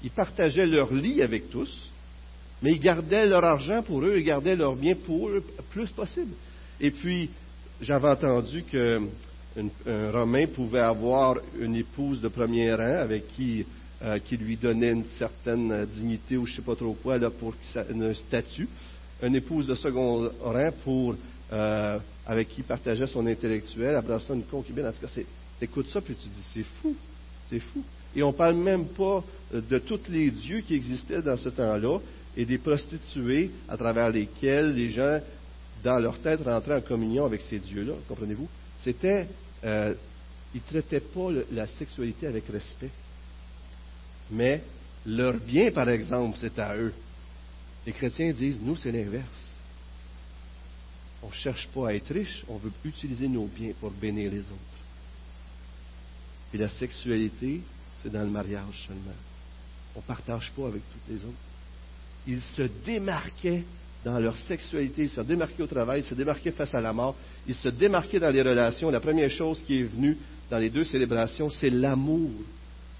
Ils 0.03 0.11
partageaient 0.11 0.65
leur 0.65 0.91
lit 0.93 1.21
avec 1.21 1.49
tous, 1.49 1.89
mais 2.61 2.73
ils 2.73 2.79
gardaient 2.79 3.25
leur 3.25 3.43
argent 3.43 3.83
pour 3.83 4.03
eux, 4.03 4.17
ils 4.17 4.23
gardaient 4.23 4.55
leur 4.55 4.75
bien 4.75 4.95
pour 4.95 5.29
eux 5.29 5.43
plus 5.71 5.89
possible. 5.89 6.33
Et 6.79 6.91
puis, 6.91 7.29
j'avais 7.81 8.09
entendu 8.09 8.63
qu'un 8.63 9.07
Romain 10.11 10.47
pouvait 10.47 10.79
avoir 10.79 11.37
une 11.59 11.75
épouse 11.75 12.21
de 12.21 12.27
premier 12.27 12.73
rang 12.73 12.99
avec 12.99 13.27
qui, 13.29 13.65
euh, 14.01 14.19
qui 14.19 14.37
lui 14.37 14.57
donnait 14.57 14.91
une 14.91 15.05
certaine 15.17 15.85
dignité 15.85 16.37
ou 16.37 16.45
je 16.45 16.51
ne 16.51 16.55
sais 16.57 16.61
pas 16.61 16.75
trop 16.75 16.93
quoi, 16.93 17.17
là, 17.17 17.29
pour 17.29 17.53
un 17.75 18.13
statut. 18.13 18.67
Une 19.21 19.35
épouse 19.35 19.67
de 19.67 19.75
second 19.75 20.29
rang 20.41 20.71
pour, 20.83 21.15
euh, 21.53 21.99
avec 22.25 22.49
qui 22.49 22.61
partageait 22.61 23.07
son 23.07 23.25
intellectuel. 23.27 23.95
Après 23.95 24.19
ça, 24.19 24.33
une 24.33 24.43
concubine. 24.43 24.85
En 24.85 24.91
tout 24.91 25.01
cas, 25.01 25.21
écoutes 25.61 25.87
ça, 25.87 26.01
puis 26.01 26.15
tu 26.15 26.27
dis, 26.27 26.43
c'est 26.53 26.65
fou, 26.81 26.95
c'est 27.49 27.59
fou. 27.59 27.83
Et 28.15 28.23
on 28.23 28.31
ne 28.31 28.37
parle 28.37 28.55
même 28.55 28.87
pas 28.87 29.23
de 29.53 29.77
tous 29.79 29.99
les 30.09 30.31
dieux 30.31 30.61
qui 30.61 30.73
existaient 30.73 31.21
dans 31.21 31.37
ce 31.37 31.49
temps-là 31.49 31.99
et 32.37 32.45
des 32.45 32.57
prostituées 32.57 33.51
à 33.67 33.77
travers 33.77 34.09
lesquelles 34.09 34.73
les 34.73 34.89
gens, 34.89 35.19
dans 35.83 35.99
leur 35.99 36.17
tête, 36.19 36.41
rentraient 36.43 36.75
en 36.75 36.81
communion 36.81 37.25
avec 37.25 37.41
ces 37.41 37.59
dieux-là. 37.59 37.93
Comprenez-vous? 38.07 38.47
C'était 38.83 39.27
euh, 39.63 39.93
ils 40.53 40.61
ne 40.61 40.81
traitaient 40.81 41.01
pas 41.01 41.29
la 41.51 41.67
sexualité 41.67 42.27
avec 42.27 42.47
respect. 42.47 42.89
Mais 44.31 44.61
leur 45.05 45.33
bien, 45.33 45.69
par 45.71 45.89
exemple, 45.89 46.37
c'est 46.39 46.57
à 46.59 46.77
eux. 46.77 46.93
Les 47.85 47.91
chrétiens 47.91 48.31
disent, 48.31 48.59
nous, 48.61 48.77
c'est 48.77 48.91
l'inverse. 48.91 49.54
On 51.25 51.29
ne 51.29 51.33
cherche 51.33 51.67
pas 51.73 51.89
à 51.89 51.93
être 51.93 52.13
riche, 52.13 52.43
on 52.47 52.57
veut 52.57 52.71
utiliser 52.83 53.27
nos 53.27 53.45
biens 53.45 53.71
pour 53.79 53.89
bénir 53.89 54.31
les 54.31 54.41
autres. 54.41 54.75
Et 56.53 56.57
la 56.57 56.69
sexualité, 56.69 57.61
c'est 58.01 58.11
dans 58.11 58.21
le 58.21 58.29
mariage 58.29 58.85
seulement. 58.87 59.17
On 59.95 59.99
ne 59.99 60.03
partage 60.03 60.51
pas 60.55 60.67
avec 60.67 60.83
toutes 60.91 61.15
les 61.15 61.25
autres. 61.25 61.33
Ils 62.27 62.41
se 62.55 62.61
démarquaient 62.85 63.63
dans 64.03 64.19
leur 64.19 64.35
sexualité, 64.37 65.03
ils 65.03 65.09
se 65.09 65.21
démarquaient 65.21 65.63
au 65.63 65.67
travail, 65.67 66.01
ils 66.01 66.09
se 66.09 66.13
démarquaient 66.13 66.51
face 66.51 66.75
à 66.75 66.81
la 66.81 66.93
mort, 66.93 67.15
ils 67.47 67.55
se 67.55 67.69
démarquaient 67.69 68.19
dans 68.19 68.29
les 68.29 68.43
relations. 68.43 68.91
La 68.91 68.99
première 68.99 69.31
chose 69.31 69.63
qui 69.65 69.79
est 69.79 69.83
venue 69.83 70.15
dans 70.51 70.59
les 70.59 70.69
deux 70.69 70.83
célébrations, 70.83 71.49
c'est 71.49 71.71
l'amour. 71.71 72.29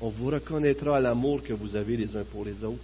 On 0.02 0.10
vous 0.10 0.32
reconnaîtra 0.32 1.00
l'amour 1.00 1.44
que 1.44 1.54
vous 1.54 1.76
avez 1.76 1.96
les 1.96 2.18
uns 2.18 2.24
pour 2.24 2.44
les 2.44 2.64
autres. 2.64 2.84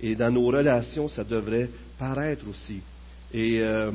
Et 0.00 0.14
dans 0.14 0.30
nos 0.30 0.46
relations, 0.46 1.08
ça 1.08 1.24
devrait 1.24 1.68
paraître 1.98 2.44
aussi. 2.48 2.80
Et 3.34 3.60
euh, 3.60 3.90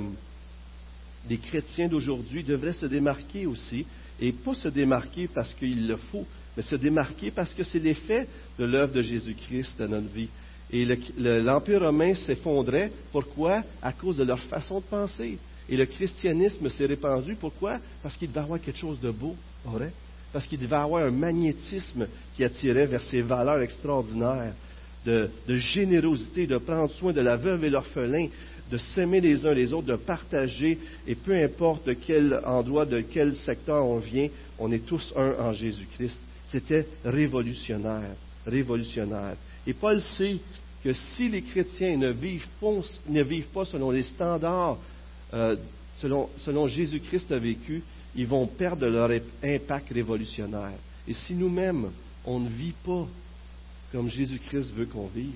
les 1.30 1.38
chrétiens 1.38 1.88
d'aujourd'hui 1.88 2.44
devraient 2.44 2.74
se 2.74 2.86
démarquer 2.86 3.46
aussi, 3.46 3.86
et 4.20 4.32
pas 4.32 4.54
se 4.54 4.68
démarquer 4.68 5.28
parce 5.28 5.54
qu'il 5.54 5.88
le 5.88 5.98
faut, 5.98 6.26
mais 6.56 6.64
se 6.64 6.76
démarquer 6.76 7.32
parce 7.32 7.54
que 7.54 7.64
c'est 7.64 7.80
l'effet 7.80 8.28
de 8.60 8.66
l'œuvre 8.66 8.94
de 8.94 9.02
Jésus-Christ 9.02 9.80
dans 9.80 9.88
notre 9.88 10.14
vie. 10.14 10.30
Et 10.72 10.86
l'Empire 11.18 11.82
romain 11.82 12.16
s'effondrait. 12.16 12.92
Pourquoi? 13.12 13.64
À 13.82 13.92
cause 13.92 14.18
de 14.18 14.24
leur 14.24 14.40
façon 14.40 14.80
de 14.80 14.86
penser. 14.86 15.38
Et 15.70 15.78
le 15.78 15.86
christianisme 15.86 16.70
s'est 16.70 16.86
répandu. 16.86 17.36
Pourquoi? 17.40 17.80
Parce 18.02 18.18
qu'il 18.18 18.30
devait 18.30 18.42
avoir 18.42 18.60
quelque 18.60 18.80
chose 18.80 19.00
de 19.00 19.12
beau, 19.12 19.36
Parce 20.32 20.48
qu'il 20.48 20.60
devait 20.60 20.76
avoir 20.76 21.06
un 21.06 21.12
magnétisme 21.12 22.08
qui 22.36 22.44
attirait 22.44 22.88
vers 22.88 23.04
ces 23.04 23.22
valeurs 23.22 23.62
extraordinaires 23.62 24.54
de, 25.06 25.30
de 25.48 25.58
générosité, 25.58 26.48
de 26.48 26.58
prendre 26.58 26.92
soin 26.94 27.14
de 27.14 27.22
la 27.22 27.38
veuve 27.38 27.64
et 27.66 27.70
l'orphelin, 27.70 28.28
de 28.74 28.80
s'aimer 28.80 29.22
les 29.22 29.46
uns 29.46 29.54
les 29.54 29.72
autres, 29.72 29.86
de 29.86 29.96
partager, 29.96 30.80
et 31.06 31.14
peu 31.14 31.36
importe 31.36 31.86
de 31.86 31.94
quel 31.94 32.42
endroit, 32.44 32.88
de 32.88 33.02
quel 33.02 33.36
secteur 33.36 33.86
on 33.86 34.00
vient, 34.00 34.30
on 34.58 34.72
est 34.72 34.84
tous 34.84 35.14
un 35.16 35.36
en 35.38 35.54
Jésus-Christ. 35.54 36.18
C'était 36.48 36.88
révolutionnaire, 37.06 38.16
révolutionnaire. 38.48 39.36
Et 39.68 39.74
Paul 39.74 40.02
sait 40.02 40.38
que 40.84 40.92
si 40.92 41.30
les 41.30 41.44
chrétiens 41.44 41.98
ne 41.98 42.10
vivent 42.10 43.48
pas, 43.54 43.66
selon 43.66 43.92
les 43.92 44.02
standards, 44.02 44.80
euh, 45.36 45.56
selon, 46.02 46.30
selon 46.40 46.68
Jésus-Christ 46.68 47.32
a 47.32 47.38
vécu, 47.38 47.84
ils 48.16 48.26
vont 48.26 48.48
perdre 48.48 48.88
leur 48.88 49.12
impact 49.44 49.94
révolutionnaire. 49.94 50.80
Et 51.08 51.14
si 51.14 51.36
nous-mêmes, 51.36 51.92
on 52.26 52.40
ne 52.40 52.50
vit 52.50 52.74
pas 52.84 53.06
comme 53.92 54.10
Jésus-Christ 54.10 54.74
veut 54.74 54.88
qu'on 54.88 55.06
vive, 55.10 55.30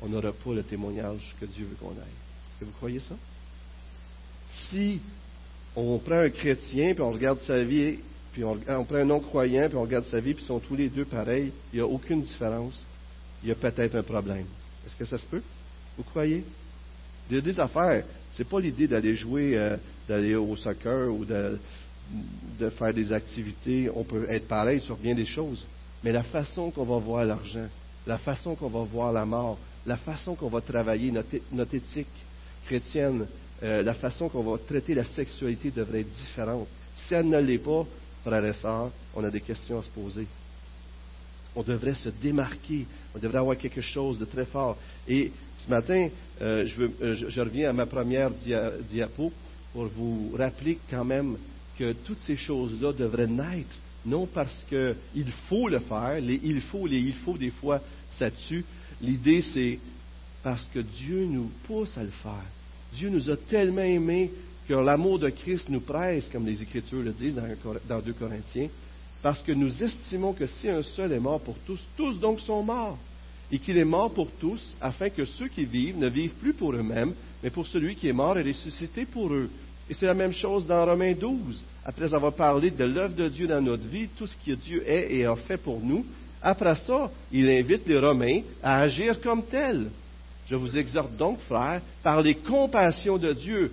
on 0.00 0.08
n'aura 0.08 0.32
pas 0.32 0.54
le 0.54 0.62
témoignage 0.62 1.34
que 1.38 1.44
Dieu 1.44 1.66
veut 1.66 1.76
qu'on 1.78 1.90
aille. 1.90 2.27
Est-ce 2.58 2.64
que 2.66 2.72
vous 2.72 2.76
croyez 2.76 3.00
ça? 3.00 3.14
Si 4.68 5.00
on 5.76 5.98
prend 5.98 6.18
un 6.18 6.30
chrétien, 6.30 6.92
puis 6.92 7.02
on 7.02 7.12
regarde 7.12 7.38
sa 7.42 7.62
vie, 7.62 7.98
puis 8.32 8.42
on, 8.42 8.56
prend 8.84 8.96
un 8.96 9.04
non-croyant, 9.04 9.68
puis 9.68 9.76
on 9.76 9.82
regarde 9.82 10.06
sa 10.06 10.18
vie, 10.18 10.34
puis 10.34 10.42
ils 10.42 10.46
sont 10.46 10.58
tous 10.58 10.74
les 10.74 10.88
deux 10.88 11.04
pareils, 11.04 11.52
il 11.72 11.76
n'y 11.76 11.82
a 11.82 11.86
aucune 11.86 12.22
différence, 12.22 12.74
il 13.44 13.48
y 13.50 13.52
a 13.52 13.54
peut-être 13.54 13.94
un 13.94 14.02
problème. 14.02 14.46
Est-ce 14.84 14.96
que 14.96 15.04
ça 15.04 15.18
se 15.18 15.26
peut? 15.26 15.42
Vous 15.96 16.02
croyez? 16.02 16.42
Il 17.30 17.36
y 17.36 17.38
a 17.38 17.42
des 17.42 17.60
affaires. 17.60 18.04
Ce 18.32 18.42
n'est 18.42 18.48
pas 18.48 18.58
l'idée 18.58 18.88
d'aller 18.88 19.14
jouer, 19.14 19.56
euh, 19.56 19.76
d'aller 20.08 20.34
au 20.34 20.56
soccer 20.56 21.12
ou 21.12 21.24
de, 21.24 21.58
de, 22.58 22.70
faire 22.70 22.92
des 22.92 23.12
activités. 23.12 23.88
On 23.94 24.02
peut 24.02 24.26
être 24.28 24.48
pareil 24.48 24.80
sur 24.80 24.96
bien 24.96 25.14
des 25.14 25.26
choses. 25.26 25.64
Mais 26.02 26.10
la 26.10 26.24
façon 26.24 26.72
qu'on 26.72 26.84
va 26.84 26.98
voir 26.98 27.24
l'argent, 27.24 27.68
la 28.06 28.18
façon 28.18 28.56
qu'on 28.56 28.68
va 28.68 28.82
voir 28.82 29.12
la 29.12 29.24
mort, 29.24 29.58
la 29.86 29.96
façon 29.96 30.34
qu'on 30.34 30.48
va 30.48 30.60
travailler 30.60 31.10
notre, 31.10 31.74
éthique 31.74 32.06
chrétienne, 32.68 33.26
euh, 33.62 33.82
la 33.82 33.94
façon 33.94 34.28
qu'on 34.28 34.42
va 34.42 34.58
traiter 34.58 34.94
la 34.94 35.04
sexualité 35.04 35.70
devrait 35.70 36.00
être 36.00 36.10
différente. 36.10 36.68
Si 37.06 37.14
elle 37.14 37.28
ne 37.28 37.40
l'est 37.40 37.58
pas, 37.58 37.86
frères 38.24 38.44
et 38.44 38.52
sœurs, 38.52 38.90
on 39.14 39.24
a 39.24 39.30
des 39.30 39.40
questions 39.40 39.78
à 39.80 39.82
se 39.82 39.88
poser. 39.88 40.26
On 41.56 41.62
devrait 41.62 41.94
se 41.94 42.10
démarquer, 42.10 42.86
on 43.14 43.18
devrait 43.18 43.38
avoir 43.38 43.56
quelque 43.56 43.80
chose 43.80 44.18
de 44.18 44.26
très 44.26 44.44
fort. 44.44 44.76
Et 45.08 45.32
ce 45.64 45.70
matin, 45.70 46.08
euh, 46.42 46.68
euh, 46.78 47.16
je, 47.28 47.40
reviens 47.40 47.70
à 47.70 47.72
ma 47.72 47.86
première 47.86 48.30
diapo 48.90 49.32
pour 49.72 49.86
vous 49.86 50.34
rappeler 50.36 50.78
quand 50.90 51.04
même 51.04 51.36
que 51.78 51.92
toutes 52.04 52.22
ces 52.26 52.36
choses-là 52.36 52.92
devraient 52.92 53.26
naître, 53.26 53.74
non 54.04 54.26
parce 54.26 54.64
qu'il 54.68 55.32
faut 55.48 55.68
le 55.68 55.80
faire, 55.80 56.20
les 56.20 56.40
il 56.44 56.60
faut, 56.60 56.86
les 56.86 57.00
il 57.00 57.14
faut, 57.14 57.38
des 57.38 57.50
fois, 57.50 57.80
ça 58.18 58.30
tue. 58.30 58.64
L'idée, 59.00 59.42
c'est 59.42 59.78
parce 60.42 60.64
que 60.72 60.80
Dieu 60.80 61.24
nous 61.24 61.50
pousse 61.66 61.96
à 61.96 62.02
le 62.02 62.10
faire. 62.22 62.46
Dieu 62.94 63.10
nous 63.10 63.30
a 63.30 63.36
tellement 63.36 63.82
aimés 63.82 64.30
que 64.68 64.74
l'amour 64.74 65.18
de 65.18 65.30
Christ 65.30 65.68
nous 65.68 65.80
presse, 65.80 66.28
comme 66.30 66.46
les 66.46 66.62
Écritures 66.62 67.02
le 67.02 67.12
disent 67.12 67.34
dans, 67.88 68.00
2 68.00 68.12
Corinthiens, 68.12 68.68
parce 69.22 69.40
que 69.40 69.52
nous 69.52 69.82
estimons 69.82 70.32
que 70.32 70.46
si 70.46 70.68
un 70.68 70.82
seul 70.82 71.12
est 71.12 71.20
mort 71.20 71.40
pour 71.40 71.56
tous, 71.66 71.80
tous 71.96 72.18
donc 72.20 72.40
sont 72.40 72.62
morts, 72.62 72.98
et 73.50 73.58
qu'il 73.58 73.78
est 73.78 73.84
mort 73.84 74.12
pour 74.12 74.30
tous, 74.38 74.62
afin 74.80 75.08
que 75.08 75.24
ceux 75.24 75.48
qui 75.48 75.64
vivent 75.64 75.98
ne 75.98 76.08
vivent 76.08 76.34
plus 76.34 76.52
pour 76.52 76.74
eux-mêmes, 76.74 77.14
mais 77.42 77.50
pour 77.50 77.66
celui 77.66 77.94
qui 77.94 78.08
est 78.08 78.12
mort 78.12 78.36
et 78.38 78.42
ressuscité 78.42 79.06
pour 79.06 79.32
eux. 79.32 79.48
Et 79.88 79.94
c'est 79.94 80.06
la 80.06 80.14
même 80.14 80.32
chose 80.32 80.66
dans 80.66 80.84
Romains 80.84 81.14
12. 81.14 81.62
Après 81.84 82.12
avoir 82.12 82.34
parlé 82.34 82.70
de 82.70 82.84
l'œuvre 82.84 83.14
de 83.14 83.28
Dieu 83.28 83.46
dans 83.46 83.62
notre 83.62 83.86
vie, 83.86 84.08
tout 84.18 84.26
ce 84.26 84.34
que 84.44 84.52
Dieu 84.52 84.82
est 84.86 85.14
et 85.14 85.24
a 85.24 85.34
fait 85.34 85.56
pour 85.56 85.80
nous, 85.80 86.04
après 86.42 86.76
ça, 86.86 87.10
il 87.32 87.48
invite 87.48 87.86
les 87.86 87.98
Romains 87.98 88.42
à 88.62 88.80
agir 88.80 89.20
comme 89.20 89.44
tels. 89.44 89.90
Je 90.48 90.56
vous 90.56 90.76
exhorte 90.76 91.14
donc, 91.16 91.40
frères, 91.40 91.82
par 92.02 92.22
les 92.22 92.34
compassions 92.34 93.18
de 93.18 93.32
Dieu, 93.32 93.70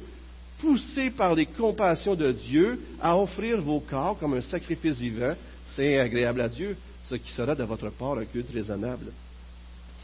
poussés 0.60 1.10
par 1.10 1.34
les 1.34 1.46
compassions 1.46 2.16
de 2.16 2.32
Dieu 2.32 2.80
à 3.02 3.18
offrir 3.18 3.62
vos 3.62 3.80
corps 3.80 4.18
comme 4.18 4.34
un 4.34 4.42
sacrifice 4.42 4.98
vivant, 4.98 5.36
c'est 5.76 6.00
agréable 6.00 6.42
à 6.42 6.50
Dieu, 6.50 6.76
ce 7.10 7.16
qui 7.16 7.32
sera 7.32 7.56
de 7.56 7.64
votre 7.64 7.90
part 7.92 8.18
un 8.18 8.26
culte 8.26 8.52
raisonnable. 8.54 9.12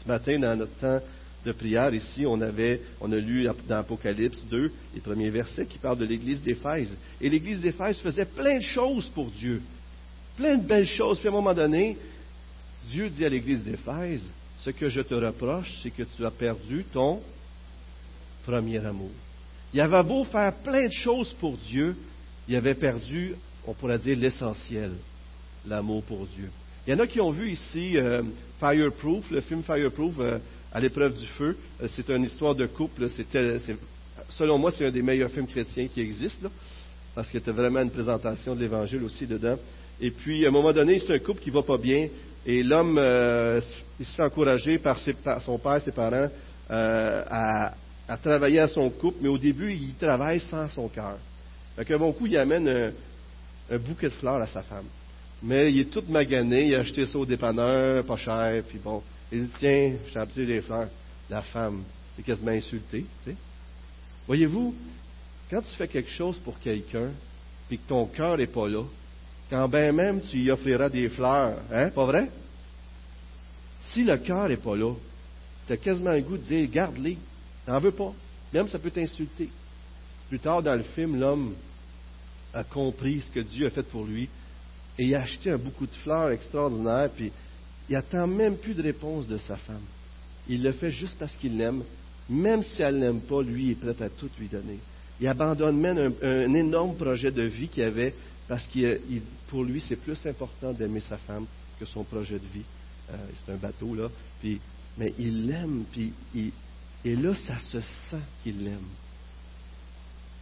Ce 0.02 0.08
matin, 0.08 0.38
dans 0.38 0.56
notre 0.56 0.76
temps 0.78 1.00
de 1.44 1.52
prière, 1.52 1.92
ici, 1.92 2.24
on, 2.26 2.40
avait, 2.40 2.80
on 3.00 3.12
a 3.12 3.16
lu 3.16 3.46
dans 3.68 3.76
Apocalypse 3.76 4.42
2, 4.50 4.72
les 4.94 5.00
premiers 5.00 5.30
versets 5.30 5.66
qui 5.66 5.78
parlent 5.78 5.98
de 5.98 6.06
l'église 6.06 6.40
d'Éphèse. 6.40 6.96
Et 7.20 7.28
l'église 7.28 7.60
d'Éphèse 7.60 7.98
faisait 8.00 8.24
plein 8.24 8.58
de 8.58 8.64
choses 8.64 9.08
pour 9.14 9.30
Dieu. 9.30 9.60
Plein 10.36 10.56
de 10.56 10.66
belles 10.66 10.86
choses. 10.86 11.18
Puis 11.18 11.28
à 11.28 11.30
un 11.30 11.34
moment 11.34 11.54
donné, 11.54 11.96
Dieu 12.90 13.10
dit 13.10 13.24
à 13.24 13.28
l'église 13.28 13.62
d'Éphèse, 13.62 14.22
ce 14.64 14.70
que 14.70 14.88
je 14.88 15.00
te 15.00 15.14
reproche, 15.14 15.78
c'est 15.82 15.90
que 15.90 16.04
tu 16.16 16.24
as 16.24 16.30
perdu 16.30 16.84
ton 16.92 17.20
premier 18.44 18.78
amour. 18.84 19.10
Il 19.74 19.80
avait 19.80 20.02
beau 20.02 20.24
faire 20.24 20.54
plein 20.62 20.86
de 20.86 20.92
choses 20.92 21.32
pour 21.40 21.56
Dieu, 21.56 21.96
il 22.46 22.56
avait 22.56 22.74
perdu, 22.74 23.34
on 23.66 23.74
pourrait 23.74 23.98
dire, 23.98 24.16
l'essentiel, 24.18 24.92
l'amour 25.66 26.02
pour 26.04 26.26
Dieu. 26.26 26.50
Il 26.86 26.90
y 26.92 26.94
en 26.94 26.98
a 27.00 27.06
qui 27.06 27.20
ont 27.20 27.30
vu 27.30 27.50
ici 27.50 27.96
euh, 27.96 28.22
Fireproof, 28.58 29.30
le 29.30 29.40
film 29.40 29.62
Fireproof 29.62 30.14
euh, 30.18 30.38
à 30.72 30.80
l'épreuve 30.80 31.16
du 31.16 31.26
feu. 31.26 31.56
Euh, 31.80 31.88
c'est 31.94 32.08
une 32.10 32.24
histoire 32.24 32.54
de 32.54 32.66
couple. 32.66 33.08
selon 34.30 34.58
moi, 34.58 34.72
c'est 34.72 34.86
un 34.86 34.90
des 34.90 35.02
meilleurs 35.02 35.30
films 35.30 35.46
chrétiens 35.46 35.88
qui 35.88 36.00
existent, 36.00 36.48
parce 37.14 37.30
qu'il 37.30 37.40
y 37.44 37.48
a 37.48 37.52
vraiment 37.52 37.80
une 37.80 37.90
présentation 37.90 38.54
de 38.54 38.60
l'Évangile 38.60 39.02
aussi 39.04 39.26
dedans. 39.26 39.56
Et 40.02 40.10
puis, 40.10 40.44
à 40.44 40.48
un 40.48 40.50
moment 40.50 40.72
donné, 40.72 40.98
c'est 40.98 41.14
un 41.14 41.18
couple 41.18 41.40
qui 41.40 41.50
va 41.50 41.62
pas 41.62 41.78
bien, 41.78 42.08
et 42.44 42.62
l'homme, 42.62 42.98
il 43.98 44.04
se 44.04 44.14
fait 44.14 44.22
encourager 44.22 44.78
par, 44.78 44.98
son 45.46 45.58
père, 45.58 45.80
ses 45.80 45.92
parents, 45.92 46.28
à, 46.68 47.72
à 48.08 48.16
travailler 48.16 48.60
à 48.60 48.68
son 48.68 48.90
couple, 48.90 49.18
mais 49.22 49.28
au 49.28 49.38
début, 49.38 49.72
il 49.72 49.94
travaille 49.94 50.40
sans 50.40 50.68
son 50.68 50.88
cœur. 50.88 51.16
Fait 51.76 51.84
qu'un 51.84 51.98
bon 51.98 52.12
coup, 52.12 52.26
il 52.26 52.36
amène 52.36 52.92
un, 53.70 53.78
bouquet 53.78 54.08
de 54.08 54.14
fleurs 54.14 54.42
à 54.42 54.46
sa 54.46 54.62
femme. 54.62 54.86
Mais 55.42 55.72
il 55.72 55.80
est 55.80 55.90
tout 55.90 56.04
magané, 56.08 56.66
il 56.66 56.74
a 56.74 56.80
acheté 56.80 57.06
ça 57.06 57.18
au 57.18 57.26
dépanneur, 57.26 58.04
pas 58.04 58.16
cher, 58.16 58.62
puis 58.68 58.78
bon. 58.78 59.02
Il 59.30 59.46
dit, 59.46 59.52
tiens, 59.58 59.94
je 60.06 60.12
t'ai 60.12 60.18
apporté 60.18 60.46
des 60.46 60.60
fleurs. 60.60 60.88
La 61.30 61.42
femme 61.42 61.82
est 62.18 62.22
quasiment 62.22 62.50
insultée. 62.50 63.06
Voyez-vous, 64.26 64.74
quand 65.50 65.62
tu 65.62 65.74
fais 65.76 65.88
quelque 65.88 66.10
chose 66.10 66.36
pour 66.44 66.58
quelqu'un, 66.60 67.10
puis 67.68 67.78
que 67.78 67.88
ton 67.88 68.06
cœur 68.06 68.36
n'est 68.36 68.46
pas 68.46 68.68
là, 68.68 68.82
quand 69.52 69.68
bien 69.68 69.92
même 69.92 70.22
tu 70.22 70.38
y 70.38 70.50
offriras 70.50 70.88
des 70.88 71.10
fleurs, 71.10 71.58
hein, 71.70 71.90
pas 71.90 72.06
vrai? 72.06 72.30
Si 73.92 74.02
le 74.02 74.16
cœur 74.16 74.48
n'est 74.48 74.56
pas 74.56 74.74
là, 74.74 74.94
tu 75.66 75.74
as 75.74 75.76
quasiment 75.76 76.12
le 76.12 76.22
goût 76.22 76.38
de 76.38 76.42
dire, 76.42 76.70
garde-les, 76.70 77.18
N'en 77.68 77.78
veux 77.78 77.92
pas. 77.92 78.12
Même 78.52 78.66
ça 78.68 78.78
peut 78.78 78.90
t'insulter. 78.90 79.50
Plus 80.30 80.40
tard 80.40 80.62
dans 80.62 80.74
le 80.74 80.82
film, 80.82 81.20
l'homme 81.20 81.54
a 82.54 82.64
compris 82.64 83.20
ce 83.20 83.30
que 83.30 83.40
Dieu 83.40 83.66
a 83.66 83.70
fait 83.70 83.82
pour 83.82 84.04
lui 84.04 84.28
et 84.98 85.04
il 85.04 85.14
a 85.14 85.20
acheté 85.20 85.50
un 85.50 85.58
bouquet 85.58 85.86
de 85.86 86.02
fleurs 86.02 86.30
extraordinaire, 86.30 87.10
puis 87.14 87.30
il 87.90 87.92
n'attend 87.92 88.26
même 88.26 88.56
plus 88.56 88.74
de 88.74 88.82
réponse 88.82 89.26
de 89.28 89.36
sa 89.36 89.58
femme. 89.58 89.84
Il 90.48 90.62
le 90.62 90.72
fait 90.72 90.90
juste 90.90 91.18
parce 91.18 91.34
qu'il 91.36 91.58
l'aime. 91.58 91.84
Même 92.28 92.62
si 92.62 92.80
elle 92.80 92.96
ne 92.96 93.00
l'aime 93.00 93.20
pas, 93.20 93.42
lui 93.42 93.72
est 93.72 93.74
prêt 93.74 94.02
à 94.02 94.08
tout 94.08 94.30
lui 94.38 94.48
donner. 94.48 94.78
Il 95.20 95.28
abandonne 95.28 95.78
même 95.78 96.14
un, 96.22 96.54
énorme 96.54 96.96
projet 96.96 97.30
de 97.30 97.42
vie 97.42 97.68
qu'il 97.68 97.82
avait 97.82 98.14
parce 98.52 98.66
que 98.66 99.00
pour 99.48 99.64
lui, 99.64 99.82
c'est 99.88 99.96
plus 99.96 100.26
important 100.26 100.74
d'aimer 100.74 101.00
sa 101.00 101.16
femme 101.16 101.46
que 101.80 101.86
son 101.86 102.04
projet 102.04 102.38
de 102.38 102.46
vie. 102.52 102.64
Euh, 103.10 103.16
c'est 103.46 103.52
un 103.52 103.56
bateau, 103.56 103.94
là. 103.94 104.10
Puis, 104.40 104.60
mais 104.98 105.14
il 105.18 105.46
l'aime, 105.46 105.86
puis 105.90 106.12
et 107.02 107.16
là, 107.16 107.34
ça 107.34 107.58
se 107.58 107.80
sent 107.80 108.20
qu'il 108.42 108.62
l'aime. 108.62 108.90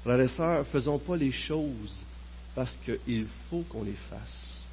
Frères 0.02 0.20
et 0.22 0.26
sœurs, 0.26 0.66
faisons 0.66 0.98
pas 0.98 1.16
les 1.16 1.30
choses 1.30 2.02
parce 2.52 2.76
qu'il 2.84 3.28
faut 3.48 3.62
qu'on 3.68 3.84
les 3.84 3.98
fasse. 4.10 4.64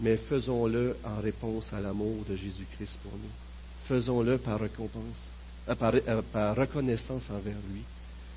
Mais 0.00 0.18
faisons-le 0.18 0.98
en 1.02 1.22
réponse 1.22 1.72
à 1.72 1.80
l'amour 1.80 2.26
de 2.28 2.36
Jésus-Christ 2.36 2.98
pour 3.02 3.12
nous. 3.12 3.88
Faisons-le 3.88 4.36
par 4.36 4.60
euh, 4.60 4.68
euh, 5.70 6.22
par, 6.30 6.56
reconnaissance 6.56 7.30
envers 7.30 7.56
lui. 7.72 7.84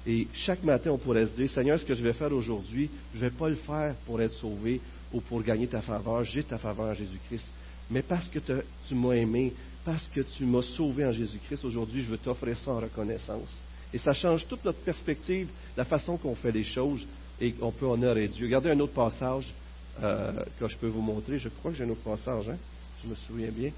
Et 0.05 0.27
chaque 0.33 0.63
matin, 0.63 0.91
on 0.91 0.97
pourrait 0.97 1.25
se 1.25 1.31
dire, 1.31 1.49
Seigneur, 1.49 1.79
ce 1.79 1.85
que 1.85 1.95
je 1.95 2.03
vais 2.03 2.13
faire 2.13 2.31
aujourd'hui, 2.31 2.89
je 3.13 3.19
ne 3.23 3.29
vais 3.29 3.35
pas 3.35 3.49
le 3.49 3.55
faire 3.55 3.95
pour 4.05 4.21
être 4.21 4.33
sauvé 4.33 4.81
ou 5.13 5.21
pour 5.21 5.41
gagner 5.41 5.67
ta 5.67 5.81
faveur. 5.81 6.23
J'ai 6.25 6.43
ta 6.43 6.57
faveur 6.57 6.87
à 6.87 6.93
Jésus-Christ. 6.93 7.45
Mais 7.89 8.01
parce 8.01 8.27
que 8.27 8.39
tu 8.87 8.95
m'as 8.95 9.13
aimé, 9.13 9.53
parce 9.85 10.05
que 10.13 10.21
tu 10.21 10.45
m'as 10.45 10.63
sauvé 10.63 11.05
en 11.05 11.11
Jésus-Christ, 11.11 11.63
aujourd'hui, 11.63 12.03
je 12.03 12.09
veux 12.09 12.17
t'offrir 12.17 12.57
ça 12.57 12.71
en 12.71 12.79
reconnaissance. 12.79 13.49
Et 13.93 13.97
ça 13.97 14.13
change 14.13 14.47
toute 14.47 14.65
notre 14.65 14.79
perspective, 14.79 15.47
la 15.77 15.85
façon 15.85 16.17
qu'on 16.17 16.35
fait 16.35 16.51
les 16.51 16.63
choses 16.63 17.05
et 17.39 17.51
qu'on 17.51 17.71
peut 17.71 17.85
honorer 17.85 18.27
Dieu. 18.27 18.45
Regardez 18.45 18.71
un 18.71 18.79
autre 18.79 18.93
passage 18.93 19.53
euh, 20.01 20.31
que 20.59 20.67
je 20.67 20.75
peux 20.77 20.87
vous 20.87 21.01
montrer. 21.01 21.37
Je 21.39 21.49
crois 21.49 21.71
que 21.71 21.77
j'ai 21.77 21.83
un 21.83 21.89
autre 21.89 22.01
passage, 22.01 22.49
hein? 22.49 22.57
Je 23.03 23.09
me 23.09 23.15
souviens 23.15 23.51
bien. 23.51 23.71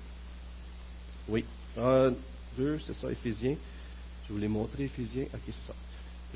Oui. 1.27 1.44
Un, 1.77 2.13
deux, 2.58 2.79
c'est 2.86 2.94
ça, 2.94 3.12
Éphésiens. 3.12 3.55
Je 4.27 4.34
vous 4.34 4.39
l'ai 4.39 4.48
montré, 4.48 4.86
Éphésiens. 4.86 5.25
Ok, 5.34 5.41
c'est 5.48 5.67
ça. 5.67 5.74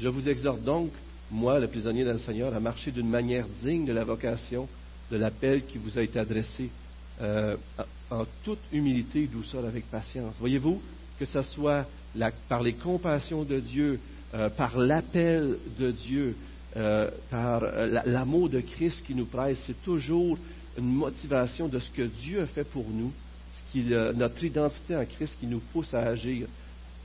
Je 0.01 0.07
vous 0.07 0.29
exhorte 0.29 0.63
donc, 0.63 0.91
moi, 1.29 1.59
le 1.59 1.67
prisonnier 1.67 2.05
dans 2.05 2.13
le 2.13 2.19
Seigneur, 2.19 2.55
à 2.55 2.59
marcher 2.61 2.91
d'une 2.91 3.09
manière 3.09 3.45
digne 3.61 3.85
de 3.85 3.91
la 3.91 4.05
vocation, 4.05 4.67
de 5.11 5.17
l'appel 5.17 5.65
qui 5.65 5.77
vous 5.77 5.97
a 5.97 6.01
été 6.01 6.17
adressé 6.17 6.69
euh, 7.21 7.57
en 8.09 8.25
toute 8.45 8.59
humilité 8.71 9.27
douceur 9.27 9.65
avec 9.65 9.85
patience. 9.91 10.35
Voyez-vous, 10.39 10.81
que 11.19 11.25
ce 11.25 11.41
soit 11.43 11.85
par 12.47 12.63
les 12.63 12.73
compassions 12.73 13.43
de 13.43 13.59
Dieu, 13.59 13.99
euh, 14.33 14.49
par 14.49 14.77
l'appel 14.77 15.57
de 15.77 15.91
Dieu, 15.91 16.35
euh, 16.77 17.09
par 17.29 17.61
l'amour 18.05 18.49
de 18.49 18.61
Christ 18.61 19.03
qui 19.05 19.15
nous 19.15 19.25
presse, 19.25 19.57
c'est 19.67 19.83
toujours 19.83 20.37
une 20.77 20.93
motivation 20.93 21.67
de 21.67 21.79
ce 21.79 21.91
que 21.91 22.03
Dieu 22.03 22.41
a 22.43 22.47
fait 22.47 22.63
pour 22.63 22.85
nous, 22.89 23.11
notre 24.15 24.43
identité 24.43 24.95
en 24.95 25.05
Christ 25.05 25.37
qui 25.39 25.47
nous 25.47 25.59
pousse 25.73 25.93
à 25.93 25.99
agir. 25.99 26.47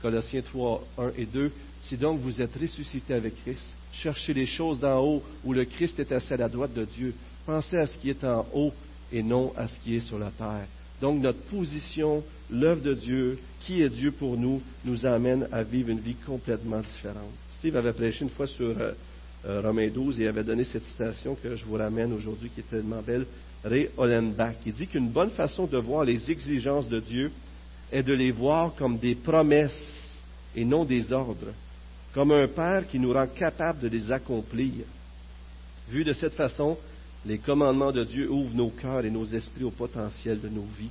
Colossiens 0.05 0.43
3, 0.43 0.83
1 0.99 1.11
et 1.17 1.25
2. 1.25 1.51
Si 1.87 1.97
donc 1.97 2.19
vous 2.19 2.39
êtes 2.39 2.55
ressuscité 2.61 3.15
avec 3.15 3.41
Christ, 3.41 3.65
cherchez 3.91 4.35
les 4.35 4.45
choses 4.45 4.79
d'en 4.79 5.03
haut 5.03 5.23
où 5.43 5.51
le 5.51 5.65
Christ 5.65 5.99
est 5.99 6.11
assis 6.11 6.31
à 6.31 6.37
la 6.37 6.47
droite 6.47 6.75
de 6.75 6.85
Dieu. 6.85 7.15
Pensez 7.43 7.75
à 7.75 7.87
ce 7.87 7.97
qui 7.97 8.11
est 8.11 8.23
en 8.23 8.45
haut 8.53 8.71
et 9.11 9.23
non 9.23 9.51
à 9.57 9.67
ce 9.67 9.79
qui 9.79 9.95
est 9.95 10.01
sur 10.01 10.19
la 10.19 10.29
terre. 10.29 10.67
Donc 11.01 11.23
notre 11.23 11.41
position, 11.45 12.23
l'œuvre 12.51 12.83
de 12.83 12.93
Dieu, 12.93 13.39
qui 13.61 13.81
est 13.81 13.89
Dieu 13.89 14.11
pour 14.11 14.37
nous, 14.37 14.61
nous 14.83 15.07
amène 15.07 15.47
à 15.51 15.63
vivre 15.63 15.89
une 15.89 16.01
vie 16.01 16.17
complètement 16.23 16.81
différente. 16.81 17.31
Steve 17.57 17.75
avait 17.75 17.93
prêché 17.93 18.25
une 18.25 18.29
fois 18.29 18.45
sur 18.45 18.79
euh, 18.79 18.91
euh, 19.47 19.61
Romains 19.61 19.89
12 19.89 20.21
et 20.21 20.27
avait 20.27 20.43
donné 20.43 20.65
cette 20.65 20.83
citation 20.83 21.33
que 21.33 21.55
je 21.55 21.65
vous 21.65 21.77
ramène 21.77 22.13
aujourd'hui 22.13 22.51
qui 22.53 22.59
est 22.59 22.69
tellement 22.69 23.01
belle. 23.01 23.25
Ray 23.63 23.89
Hollenbach. 23.97 24.57
Il 24.67 24.73
dit 24.73 24.85
qu'une 24.85 25.09
bonne 25.09 25.31
façon 25.31 25.65
de 25.65 25.79
voir 25.79 26.03
les 26.03 26.29
exigences 26.29 26.87
de 26.87 26.99
Dieu 26.99 27.31
est 27.91 28.03
de 28.03 28.13
les 28.13 28.31
voir 28.31 28.75
comme 28.75 28.99
des 28.99 29.15
promesses 29.15 29.94
et 30.55 30.65
non 30.65 30.85
des 30.85 31.11
ordres, 31.11 31.53
comme 32.13 32.31
un 32.31 32.47
Père 32.47 32.87
qui 32.87 32.99
nous 32.99 33.13
rend 33.13 33.27
capables 33.27 33.81
de 33.81 33.87
les 33.87 34.11
accomplir. 34.11 34.85
Vu 35.89 36.03
de 36.03 36.13
cette 36.13 36.33
façon, 36.33 36.77
les 37.25 37.37
commandements 37.39 37.91
de 37.91 38.03
Dieu 38.03 38.29
ouvrent 38.29 38.55
nos 38.55 38.69
cœurs 38.69 39.05
et 39.05 39.11
nos 39.11 39.25
esprits 39.25 39.63
au 39.63 39.71
potentiel 39.71 40.39
de 40.39 40.47
nos 40.47 40.65
vies. 40.77 40.89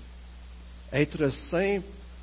Être 0.93 1.29
saint, 1.51 1.81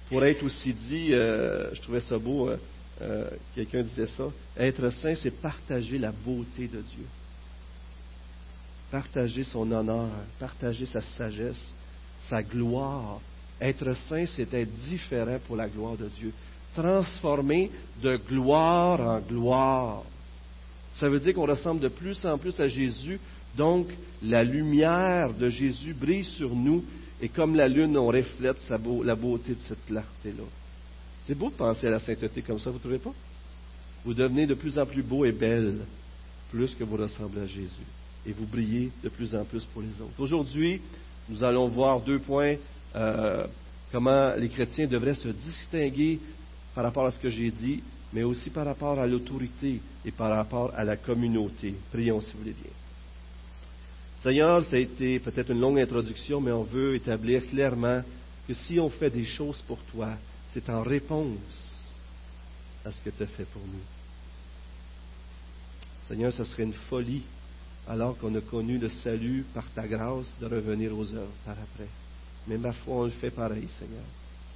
pour 0.10 0.24
être 0.24 0.44
aussi 0.44 0.74
dit, 0.74 1.13
euh, 1.13 1.74
je 1.74 1.82
trouvais 1.82 2.02
ça 2.02 2.18
beau, 2.18 2.50
euh, 2.50 2.58
euh, 3.02 3.30
quelqu'un 3.56 3.82
disait 3.82 4.08
ça, 4.08 4.26
être 4.58 4.89
saint, 4.92 5.15
c'est 5.15 5.42
partager 5.42 5.98
la 5.98 6.12
beauté 6.12 6.68
de 6.68 6.82
Dieu. 6.82 7.06
Partager 8.92 9.44
son 9.46 9.72
honneur, 9.72 10.10
partager 10.39 10.86
sa 10.86 11.02
sagesse, 11.02 11.63
sa 12.28 12.44
gloire. 12.44 13.20
Être 13.60 13.94
saint, 14.10 14.26
c'est 14.26 14.54
être 14.54 14.76
différent 14.89 15.39
pour 15.48 15.56
la 15.56 15.68
gloire 15.68 15.96
de 15.96 16.10
Dieu. 16.10 16.34
Transformer 16.76 17.72
de 18.02 18.18
gloire 18.18 19.00
en 19.02 19.20
gloire. 19.20 20.04
Ça 20.96 21.10
veut 21.10 21.20
dire 21.20 21.34
qu'on 21.34 21.46
ressemble 21.46 21.82
de 21.82 21.88
plus 21.90 22.26
en 22.26 22.38
plus 22.38 22.60
à 22.60 22.68
Jésus 22.68 23.20
donc, 23.56 23.88
la 24.24 24.44
lumière 24.44 25.34
de 25.34 25.50
Jésus 25.50 25.94
brille 25.94 26.24
sur 26.24 26.56
nous 26.56 26.84
et 27.22 27.30
comme 27.30 27.56
la 27.56 27.68
lune, 27.68 27.98
on 27.98 28.08
reflète 28.08 28.58
la 29.04 29.16
beauté 29.16 29.54
de 29.54 29.60
cette 29.68 29.86
clarté-là. 29.86 30.44
C'est 31.26 31.38
beau 31.38 31.50
de 31.50 31.56
penser 31.56 31.88
à 31.88 31.92
la 31.92 32.00
sainteté 32.00 32.42
comme 32.42 32.60
ça, 32.60 32.70
vous 32.70 32.78
ne 32.78 32.80
trouvez 32.80 32.98
pas? 32.98 33.14
Vous 34.04 34.14
devenez 34.14 34.48
de 34.48 34.56
plus 34.56 34.80
en 34.80 34.86
plus 34.86 35.04
beau 35.04 35.26
et 35.26 35.32
belle, 35.32 35.82
plus 36.50 36.74
que 36.74 36.84
vous 36.84 36.98
ressemblez 36.98 37.42
à 37.42 37.46
Jésus. 37.48 37.70
Et 38.26 38.32
vous 38.32 38.46
brillez 38.46 38.92
de 39.04 39.10
plus 39.10 39.36
en 39.36 39.44
plus 39.44 39.64
pour 39.66 39.82
les 39.82 40.02
autres. 40.02 40.20
Aujourd'hui, 40.20 40.82
nous 41.30 41.44
allons 41.44 41.68
voir 41.68 42.02
deux 42.02 42.20
points, 42.20 42.56
euh, 42.96 43.46
comment 43.92 44.34
les 44.36 44.50
chrétiens 44.50 44.88
devraient 44.88 45.16
se 45.16 45.28
distinguer 45.28 46.20
par 46.74 46.84
rapport 46.84 47.06
à 47.06 47.12
ce 47.12 47.18
que 47.18 47.30
j'ai 47.30 47.52
dit, 47.52 47.84
mais 48.14 48.24
aussi 48.24 48.50
par 48.50 48.66
rapport 48.66 49.00
à 49.00 49.08
l'autorité 49.08 49.82
et 50.06 50.12
par 50.12 50.30
rapport 50.30 50.72
à 50.76 50.84
la 50.84 50.98
communauté. 50.98 51.76
Prions 51.92 52.22
si 52.22 52.34
vous 52.34 52.40
voulez 52.40 52.54
bien. 52.54 52.72
Seigneur, 54.22 54.64
ça 54.66 54.76
a 54.76 54.80
été 54.80 55.20
peut-être 55.20 55.52
une 55.52 55.60
longue 55.60 55.80
introduction, 55.80 56.40
mais 56.40 56.52
on 56.52 56.64
veut 56.64 56.96
établir 56.96 57.48
clairement 57.48 58.04
que 58.48 58.54
si 58.54 58.80
on 58.80 58.90
fait 58.90 59.10
des 59.10 59.26
choses 59.26 59.64
pour 59.68 59.80
toi, 59.92 60.10
c'est 60.54 60.70
en 60.70 60.84
réponse 60.84 61.90
à 62.86 62.92
ce 62.92 62.98
que 63.04 63.10
tu 63.10 63.24
as 63.24 63.28
fait 63.28 63.46
pour 63.46 63.62
nous. 63.62 63.82
Seigneur, 66.08 66.34
ce 66.34 66.44
serait 66.44 66.64
une 66.64 66.74
folie, 66.74 67.24
alors 67.88 68.18
qu'on 68.18 68.36
a 68.36 68.42
connu 68.42 68.78
le 68.78 68.90
salut 68.90 69.46
par 69.54 69.70
ta 69.72 69.88
grâce, 69.88 70.28
de 70.40 70.46
revenir 70.46 70.96
aux 70.96 71.12
œuvres 71.14 71.34
par 71.46 71.56
après. 71.58 71.90
Mais 72.48 72.58
ma 72.58 72.74
foi, 72.74 72.96
on 72.96 73.06
le 73.06 73.12
fait 73.12 73.32
pareil, 73.32 73.68
Seigneur. 73.80 74.04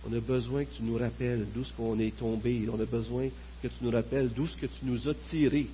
On 0.07 0.13
a 0.13 0.19
besoin 0.19 0.65
que 0.65 0.75
tu 0.75 0.83
nous 0.83 0.97
rappelles 0.97 1.47
d'où 1.53 1.63
ce 1.63 1.73
qu'on 1.73 1.99
est 1.99 2.15
tombé. 2.15 2.67
On 2.71 2.79
a 2.79 2.85
besoin 2.85 3.29
que 3.61 3.67
tu 3.67 3.75
nous 3.81 3.91
rappelles 3.91 4.29
d'où 4.29 4.45
ce 4.45 4.55
que 4.55 4.67
tu 4.67 4.85
nous 4.85 5.07
as 5.07 5.15
tiré. 5.29 5.67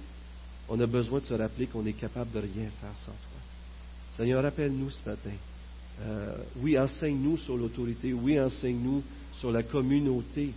On 0.70 0.80
a 0.80 0.88
besoin 0.88 1.20
de 1.20 1.26
se 1.26 1.34
rappeler 1.34 1.68
qu'on 1.68 1.86
est 1.86 1.94
capable 1.94 2.32
de 2.32 2.40
rien 2.40 2.70
faire 2.80 2.96
sans 3.06 3.12
toi. 3.12 3.42
Seigneur, 4.16 4.42
rappelle-nous 4.42 4.90
ce 4.90 5.10
matin. 5.10 5.32
Euh, 6.02 6.38
oui, 6.58 6.80
enseigne-nous 6.80 7.38
sur 7.38 7.58
l'autorité. 7.58 8.14
Oui, 8.14 8.40
enseigne-nous 8.40 9.04
sur 9.40 9.52
la 9.52 9.64
communauté. 9.64 10.52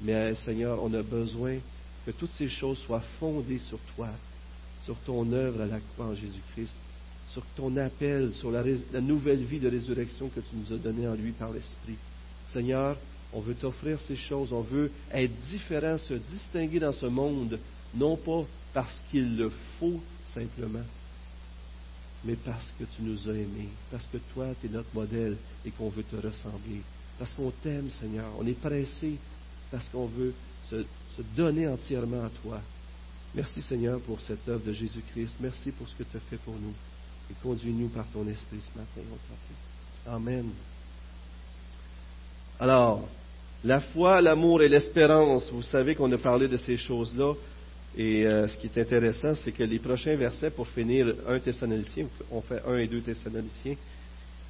Mais 0.00 0.34
Seigneur, 0.36 0.82
on 0.82 0.92
a 0.94 1.02
besoin 1.02 1.56
que 2.06 2.12
toutes 2.12 2.30
ces 2.30 2.48
choses 2.48 2.78
soient 2.78 3.02
fondées 3.20 3.58
sur 3.58 3.78
toi, 3.94 4.08
sur 4.84 4.96
ton 5.00 5.30
œuvre 5.32 5.62
à 5.62 5.66
la 5.66 5.80
croix 5.80 6.06
en 6.06 6.14
Jésus-Christ, 6.14 6.72
sur 7.32 7.42
ton 7.56 7.76
appel, 7.76 8.32
sur 8.34 8.50
la, 8.50 8.62
la, 8.92 9.00
nouvelle 9.02 9.44
vie 9.44 9.60
de 9.60 9.68
résurrection 9.68 10.30
que 10.30 10.40
tu 10.40 10.56
nous 10.56 10.74
as 10.74 10.78
donnée 10.78 11.06
en 11.06 11.14
lui 11.14 11.32
par 11.32 11.52
l'Esprit. 11.52 11.96
Seigneur, 12.52 12.96
on 13.32 13.40
veut 13.40 13.54
t'offrir 13.54 13.98
ces 14.06 14.16
choses, 14.16 14.52
on 14.52 14.62
veut 14.62 14.90
être 15.12 15.34
différent, 15.50 15.98
se 15.98 16.14
distinguer 16.14 16.80
dans 16.80 16.92
ce 16.92 17.06
monde, 17.06 17.58
non 17.94 18.16
pas 18.16 18.44
parce 18.72 18.96
qu'il 19.10 19.36
le 19.36 19.50
faut 19.78 20.00
simplement, 20.34 20.84
mais 22.24 22.36
parce 22.36 22.66
que 22.78 22.84
tu 22.84 23.02
nous 23.02 23.28
as 23.28 23.34
aimés, 23.34 23.68
parce 23.90 24.04
que 24.12 24.18
toi, 24.34 24.46
tu 24.60 24.66
es 24.66 24.70
notre 24.70 24.94
modèle 24.94 25.36
et 25.64 25.70
qu'on 25.70 25.88
veut 25.88 26.04
te 26.04 26.16
ressembler, 26.16 26.82
parce 27.18 27.30
qu'on 27.32 27.50
t'aime, 27.50 27.90
Seigneur. 27.90 28.26
On 28.38 28.46
est 28.46 28.58
pressé 28.58 29.16
parce 29.70 29.88
qu'on 29.88 30.06
veut 30.06 30.32
se, 30.70 30.84
donner 31.36 31.66
entièrement 31.66 32.24
à 32.24 32.30
toi. 32.42 32.60
Merci, 33.34 33.60
Seigneur, 33.60 34.00
pour 34.00 34.20
cette 34.20 34.48
œuvre 34.48 34.64
de 34.64 34.72
Jésus-Christ. 34.72 35.34
Merci 35.40 35.72
pour 35.72 35.88
ce 35.88 35.96
que 35.96 36.04
tu 36.04 36.16
as 36.16 36.20
fait 36.20 36.38
pour 36.38 36.54
nous. 36.54 36.72
Et 37.30 37.34
conduis-nous 37.42 37.88
par 37.88 38.06
ton 38.12 38.26
esprit 38.28 38.60
ce 38.60 38.78
matin, 38.78 39.00
on 40.06 40.10
Amen. 40.10 40.50
Alors, 42.60 43.08
la 43.64 43.80
foi, 43.80 44.20
l'amour 44.20 44.62
et 44.62 44.68
l'espérance, 44.68 45.48
vous 45.52 45.62
savez 45.62 45.94
qu'on 45.94 46.10
a 46.10 46.18
parlé 46.18 46.48
de 46.48 46.56
ces 46.56 46.76
choses-là. 46.76 47.34
Et 47.96 48.26
euh, 48.26 48.48
ce 48.48 48.56
qui 48.58 48.66
est 48.66 48.80
intéressant, 48.80 49.34
c'est 49.36 49.52
que 49.52 49.62
les 49.62 49.78
prochains 49.78 50.16
versets, 50.16 50.50
pour 50.50 50.66
finir 50.68 51.14
un 51.26 51.38
Thessalonicien, 51.38 52.06
on 52.30 52.40
fait 52.40 52.60
un 52.66 52.78
et 52.78 52.86
deux 52.86 53.00
Thessaloniciens, 53.00 53.76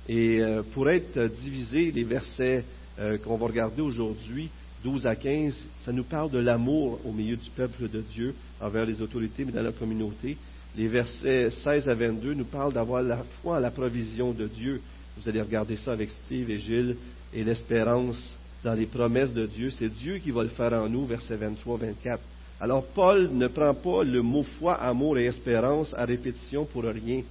et 0.08 0.40
euh, 0.40 0.62
pour 0.74 0.88
être 0.88 1.26
divisés, 1.42 1.92
les 1.92 2.04
versets 2.04 2.64
euh, 2.98 3.18
qu'on 3.18 3.36
va 3.36 3.46
regarder 3.46 3.82
aujourd'hui, 3.82 4.48
12 4.84 5.06
à 5.06 5.14
15, 5.14 5.54
ça 5.84 5.92
nous 5.92 6.04
parle 6.04 6.30
de 6.30 6.38
l'amour 6.38 6.98
au 7.04 7.12
milieu 7.12 7.36
du 7.36 7.50
peuple 7.50 7.88
de 7.88 8.00
Dieu 8.00 8.34
envers 8.60 8.86
les 8.86 9.00
autorités, 9.02 9.44
mais 9.44 9.52
dans 9.52 9.62
la 9.62 9.72
communauté. 9.72 10.36
Les 10.76 10.88
versets 10.88 11.50
16 11.50 11.88
à 11.88 11.94
22 11.94 12.34
nous 12.34 12.44
parlent 12.44 12.72
d'avoir 12.72 13.02
la 13.02 13.24
foi 13.42 13.58
à 13.58 13.60
la 13.60 13.70
provision 13.70 14.32
de 14.32 14.46
Dieu. 14.46 14.80
Vous 15.20 15.28
allez 15.28 15.42
regarder 15.42 15.76
ça 15.76 15.92
avec 15.92 16.10
Steve 16.24 16.48
et 16.48 16.60
Gilles, 16.60 16.96
et 17.34 17.42
l'espérance 17.42 18.36
dans 18.62 18.74
les 18.74 18.86
promesses 18.86 19.32
de 19.32 19.46
Dieu. 19.46 19.70
C'est 19.70 19.88
Dieu 19.88 20.18
qui 20.18 20.30
va 20.30 20.44
le 20.44 20.48
faire 20.50 20.72
en 20.74 20.88
nous, 20.88 21.06
versets 21.06 21.34
23, 21.34 21.76
24. 21.76 22.20
Alors 22.60 22.84
Paul 22.86 23.30
ne 23.32 23.48
prend 23.48 23.74
pas 23.74 24.04
le 24.04 24.22
mot 24.22 24.44
foi, 24.58 24.74
amour 24.74 25.18
et 25.18 25.26
espérance 25.26 25.92
à 25.94 26.04
répétition 26.04 26.64
pour 26.66 26.84
rien. 26.84 27.22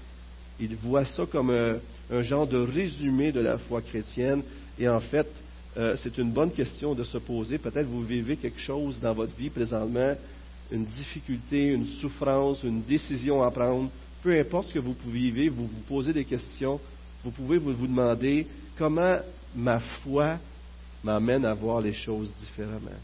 Il 0.59 0.75
voit 0.75 1.05
ça 1.05 1.25
comme 1.25 1.51
un, 1.51 2.23
genre 2.23 2.47
de 2.47 2.57
résumé 2.57 3.31
de 3.31 3.39
la 3.39 3.57
foi 3.57 3.81
chrétienne. 3.81 4.41
Et 4.77 4.89
en 4.89 4.99
fait, 4.99 5.27
euh, 5.77 5.95
c'est 6.03 6.17
une 6.17 6.31
bonne 6.31 6.51
question 6.51 6.93
de 6.93 7.05
se 7.05 7.17
poser. 7.19 7.57
Peut-être 7.57 7.87
vous 7.87 8.03
vivez 8.03 8.35
quelque 8.35 8.59
chose 8.59 8.99
dans 9.01 9.13
votre 9.13 9.35
vie 9.35 9.49
présentement, 9.49 10.13
une 10.71 10.85
difficulté, 10.85 11.67
une 11.67 11.85
souffrance, 12.01 12.63
une 12.63 12.81
décision 12.81 13.43
à 13.43 13.51
prendre. 13.51 13.89
Peu 14.23 14.37
importe 14.37 14.69
ce 14.69 14.73
que 14.73 14.79
vous 14.79 14.95
vivez, 15.07 15.47
vous 15.47 15.67
vous 15.67 15.81
posez 15.87 16.11
des 16.11 16.25
questions. 16.25 16.81
Vous 17.27 17.31
pouvez 17.31 17.57
vous, 17.57 17.73
demander 17.73 18.47
comment 18.77 19.17
ma 19.53 19.81
foi 19.81 20.37
m'amène 21.03 21.43
à 21.43 21.53
voir 21.53 21.81
les 21.81 21.91
choses 21.91 22.31
différemment. 22.39 22.97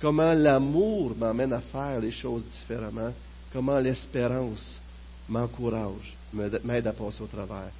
Comment 0.00 0.32
l'amour 0.32 1.14
m'amène 1.14 1.52
à 1.52 1.60
faire 1.60 2.00
les 2.00 2.10
choses 2.10 2.42
différemment. 2.46 3.12
Comment 3.52 3.78
l'espérance 3.78 4.80
m'encourage, 5.28 6.16
m'aide 6.32 6.86
à 6.86 6.92
passer 6.94 7.22
au 7.22 7.26
travers. 7.26 7.70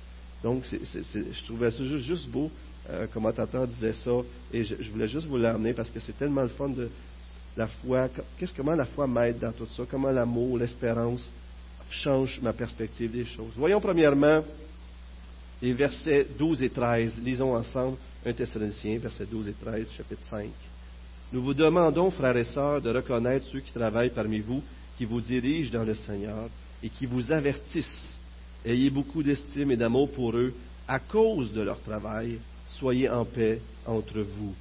Donc, 0.45 0.65
je 0.71 1.45
trouvais 1.47 1.71
ça 1.71 1.83
juste, 1.83 2.29
beau. 2.29 2.51
Euh, 2.91 3.05
un 3.05 3.07
commentateur 3.07 3.67
disait 3.67 3.95
ça, 3.95 4.21
et 4.53 4.65
je, 4.65 4.91
voulais 4.91 5.09
juste 5.09 5.27
vous 5.27 5.39
l'amener 5.39 5.73
parce 5.73 5.89
que 5.89 5.99
c'est 5.99 6.19
tellement 6.19 6.43
le 6.43 6.49
fun 6.49 6.69
de 6.69 6.91
la 7.57 7.69
foi. 7.69 8.11
Qu'est-ce 8.39 8.53
comment 8.53 8.77
la 8.77 8.85
foi 8.85 9.07
m'aide 9.07 9.39
dans 9.39 9.53
tout 9.53 9.67
ça? 9.75 9.85
Comment 9.91 10.11
l'amour, 10.11 10.59
l'espérance 10.59 11.27
change 11.89 12.39
ma 12.43 12.53
perspective 12.53 13.11
des 13.11 13.25
choses? 13.25 13.53
Voyons 13.57 13.81
premièrement 13.81 14.43
les 15.63 15.73
versets 15.73 16.27
12 16.39 16.63
et 16.63 16.71
13. 16.71 17.15
Lisons 17.23 17.55
ensemble 17.55 17.97
1 18.25 18.33
Thessaloniciens, 18.33 18.99
versets 18.99 19.27
12 19.27 19.49
et 19.49 19.55
13, 19.61 19.89
chapitre 19.97 20.23
5. 20.31 20.49
Nous 21.33 21.43
vous 21.43 21.55
demandons, 21.55 22.11
frères 22.11 22.37
et 22.37 22.45
sœurs, 22.45 22.81
de 22.81 22.91
reconnaître 22.91 23.47
ceux 23.51 23.61
qui 23.61 23.73
travaillent 23.73 24.11
parmi 24.11 24.39
vous, 24.39 24.63
qui 24.97 25.05
vous 25.05 25.21
dirigent 25.21 25.73
dans 25.73 25.85
le 25.85 25.95
Seigneur 25.95 26.49
et 26.83 26.89
qui 26.89 27.07
vous 27.07 27.33
avertissent. 27.33 28.17
Ayez 28.65 28.91
beaucoup 28.91 29.23
d'estime 29.23 29.71
et 29.71 29.77
d'amour 29.77 30.11
pour 30.11 30.37
eux 30.37 30.55
à 30.87 30.99
cause 30.99 31.53
de 31.53 31.63
leur 31.63 31.81
travail. 31.81 32.39
Soyez 32.79 33.09
en 33.09 33.25
paix 33.25 33.61
entre 33.87 34.21
vous. 34.21 34.55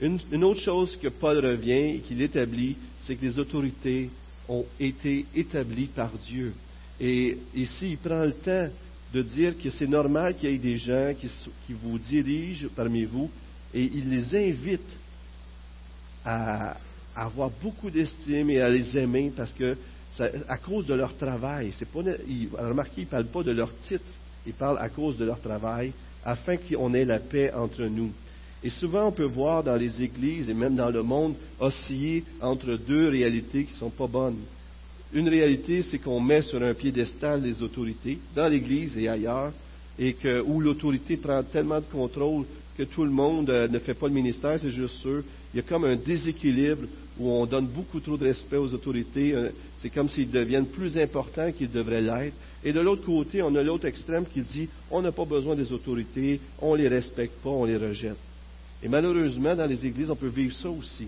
Une, 0.00 0.44
autre 0.44 0.60
chose 0.60 0.96
que 1.00 1.08
Paul 1.08 1.44
revient 1.44 1.96
et 1.96 2.00
qu'il 2.00 2.20
établit, 2.20 2.76
c'est 3.04 3.16
que 3.16 3.24
les 3.24 3.38
autorités 3.38 4.10
ont 4.48 4.64
été 4.78 5.24
établies 5.34 5.86
par 5.86 6.10
Dieu. 6.26 6.52
Et 7.00 7.38
ici, 7.54 7.92
il 7.92 7.98
prend 7.98 8.24
le 8.24 8.34
temps 8.34 8.68
de 9.14 9.22
dire 9.22 9.56
que 9.62 9.70
c'est 9.70 9.86
normal 9.86 10.34
qu'il 10.34 10.50
y 10.50 10.54
ait 10.54 10.58
des 10.58 10.76
gens 10.76 11.14
qui, 11.16 11.72
vous 11.72 11.98
dirigent 11.98 12.66
parmi 12.74 13.04
vous 13.04 13.30
et 13.72 13.84
il 13.94 14.10
les 14.10 14.50
invite 14.50 14.90
à, 16.24 16.76
avoir 17.14 17.50
beaucoup 17.62 17.90
d'estime 17.90 18.50
et 18.50 18.60
à 18.60 18.68
les 18.68 18.98
aimer 18.98 19.32
parce 19.36 19.52
que 19.52 19.76
à 20.48 20.58
cause 20.58 20.86
de 20.86 20.94
leur 20.94 21.16
travail. 21.16 21.72
C'est 21.78 21.88
pas, 21.88 22.00
il, 22.28 22.48
remarquez, 22.56 23.02
il 23.02 23.04
ne 23.04 23.08
parle 23.08 23.26
pas 23.26 23.42
de 23.44 23.52
leur 23.52 23.72
titre, 23.88 24.04
il 24.46 24.52
parle 24.52 24.78
à 24.78 24.88
cause 24.88 25.16
de 25.16 25.24
leur 25.24 25.40
travail, 25.40 25.92
afin 26.24 26.56
qu'on 26.56 26.92
ait 26.94 27.04
la 27.04 27.20
paix 27.20 27.52
entre 27.52 27.84
nous. 27.84 28.12
Et 28.62 28.70
souvent, 28.70 29.08
on 29.08 29.12
peut 29.12 29.24
voir 29.24 29.62
dans 29.62 29.76
les 29.76 30.02
églises 30.02 30.48
et 30.48 30.54
même 30.54 30.74
dans 30.74 30.90
le 30.90 31.02
monde 31.02 31.34
osciller 31.60 32.24
entre 32.40 32.76
deux 32.76 33.08
réalités 33.08 33.64
qui 33.64 33.72
ne 33.74 33.78
sont 33.78 33.90
pas 33.90 34.06
bonnes. 34.06 34.38
Une 35.14 35.28
réalité, 35.28 35.82
c'est 35.82 35.98
qu'on 35.98 36.18
met 36.18 36.42
sur 36.42 36.60
un 36.60 36.74
piédestal 36.74 37.40
les 37.40 37.62
autorités, 37.62 38.18
dans 38.34 38.48
l'Église 38.48 38.98
et 38.98 39.08
ailleurs, 39.08 39.52
et 39.96 40.14
que, 40.14 40.42
où 40.42 40.60
l'autorité 40.60 41.16
prend 41.16 41.40
tellement 41.44 41.78
de 41.78 41.84
contrôle 41.84 42.44
que 42.76 42.82
tout 42.82 43.04
le 43.04 43.10
monde 43.10 43.48
euh, 43.48 43.68
ne 43.68 43.78
fait 43.78 43.94
pas 43.94 44.08
le 44.08 44.12
ministère, 44.12 44.58
c'est 44.58 44.70
juste 44.70 44.96
sûr. 44.96 45.22
Il 45.52 45.58
y 45.58 45.60
a 45.60 45.62
comme 45.62 45.84
un 45.84 45.94
déséquilibre 45.94 46.88
où 47.16 47.30
on 47.30 47.46
donne 47.46 47.66
beaucoup 47.66 48.00
trop 48.00 48.16
de 48.16 48.24
respect 48.24 48.56
aux 48.56 48.74
autorités. 48.74 49.32
Euh, 49.32 49.50
c'est 49.78 49.90
comme 49.90 50.08
s'ils 50.08 50.32
deviennent 50.32 50.66
plus 50.66 50.98
importants 50.98 51.52
qu'ils 51.52 51.70
devraient 51.70 52.02
l'être. 52.02 52.34
Et 52.64 52.72
de 52.72 52.80
l'autre 52.80 53.04
côté, 53.04 53.40
on 53.40 53.54
a 53.54 53.62
l'autre 53.62 53.86
extrême 53.86 54.24
qui 54.26 54.40
dit 54.40 54.68
on 54.90 55.00
n'a 55.00 55.12
pas 55.12 55.24
besoin 55.24 55.54
des 55.54 55.72
autorités, 55.72 56.40
on 56.60 56.72
ne 56.72 56.78
les 56.78 56.88
respecte 56.88 57.34
pas, 57.40 57.50
on 57.50 57.64
les 57.64 57.76
rejette. 57.76 58.16
Et 58.82 58.88
malheureusement, 58.88 59.54
dans 59.54 59.66
les 59.66 59.86
églises, 59.86 60.10
on 60.10 60.16
peut 60.16 60.26
vivre 60.26 60.56
ça 60.56 60.68
aussi. 60.68 61.06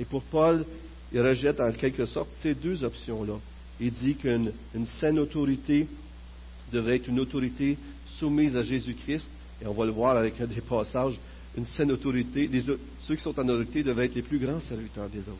Et 0.00 0.06
pour 0.06 0.22
Paul, 0.22 0.64
il 1.14 1.20
rejette 1.20 1.60
en 1.60 1.70
quelque 1.70 2.06
sorte 2.06 2.28
ces 2.42 2.54
deux 2.54 2.82
options-là. 2.82 3.34
Il 3.78 3.92
dit 3.92 4.16
qu'une 4.16 4.50
saine 4.98 5.20
autorité 5.20 5.86
devrait 6.72 6.96
être 6.96 7.06
une 7.06 7.20
autorité 7.20 7.78
soumise 8.18 8.56
à 8.56 8.64
Jésus-Christ, 8.64 9.26
et 9.62 9.66
on 9.66 9.74
va 9.74 9.84
le 9.84 9.92
voir 9.92 10.16
avec 10.16 10.40
un 10.40 10.46
des 10.46 10.60
passages, 10.60 11.16
une 11.56 11.66
saine 11.66 11.92
autorité, 11.92 12.50
ceux 13.00 13.14
qui 13.14 13.22
sont 13.22 13.38
en 13.38 13.48
autorité 13.48 13.84
devraient 13.84 14.06
être 14.06 14.16
les 14.16 14.22
plus 14.22 14.40
grands 14.40 14.58
serviteurs 14.58 15.08
des 15.08 15.20
autres, 15.20 15.38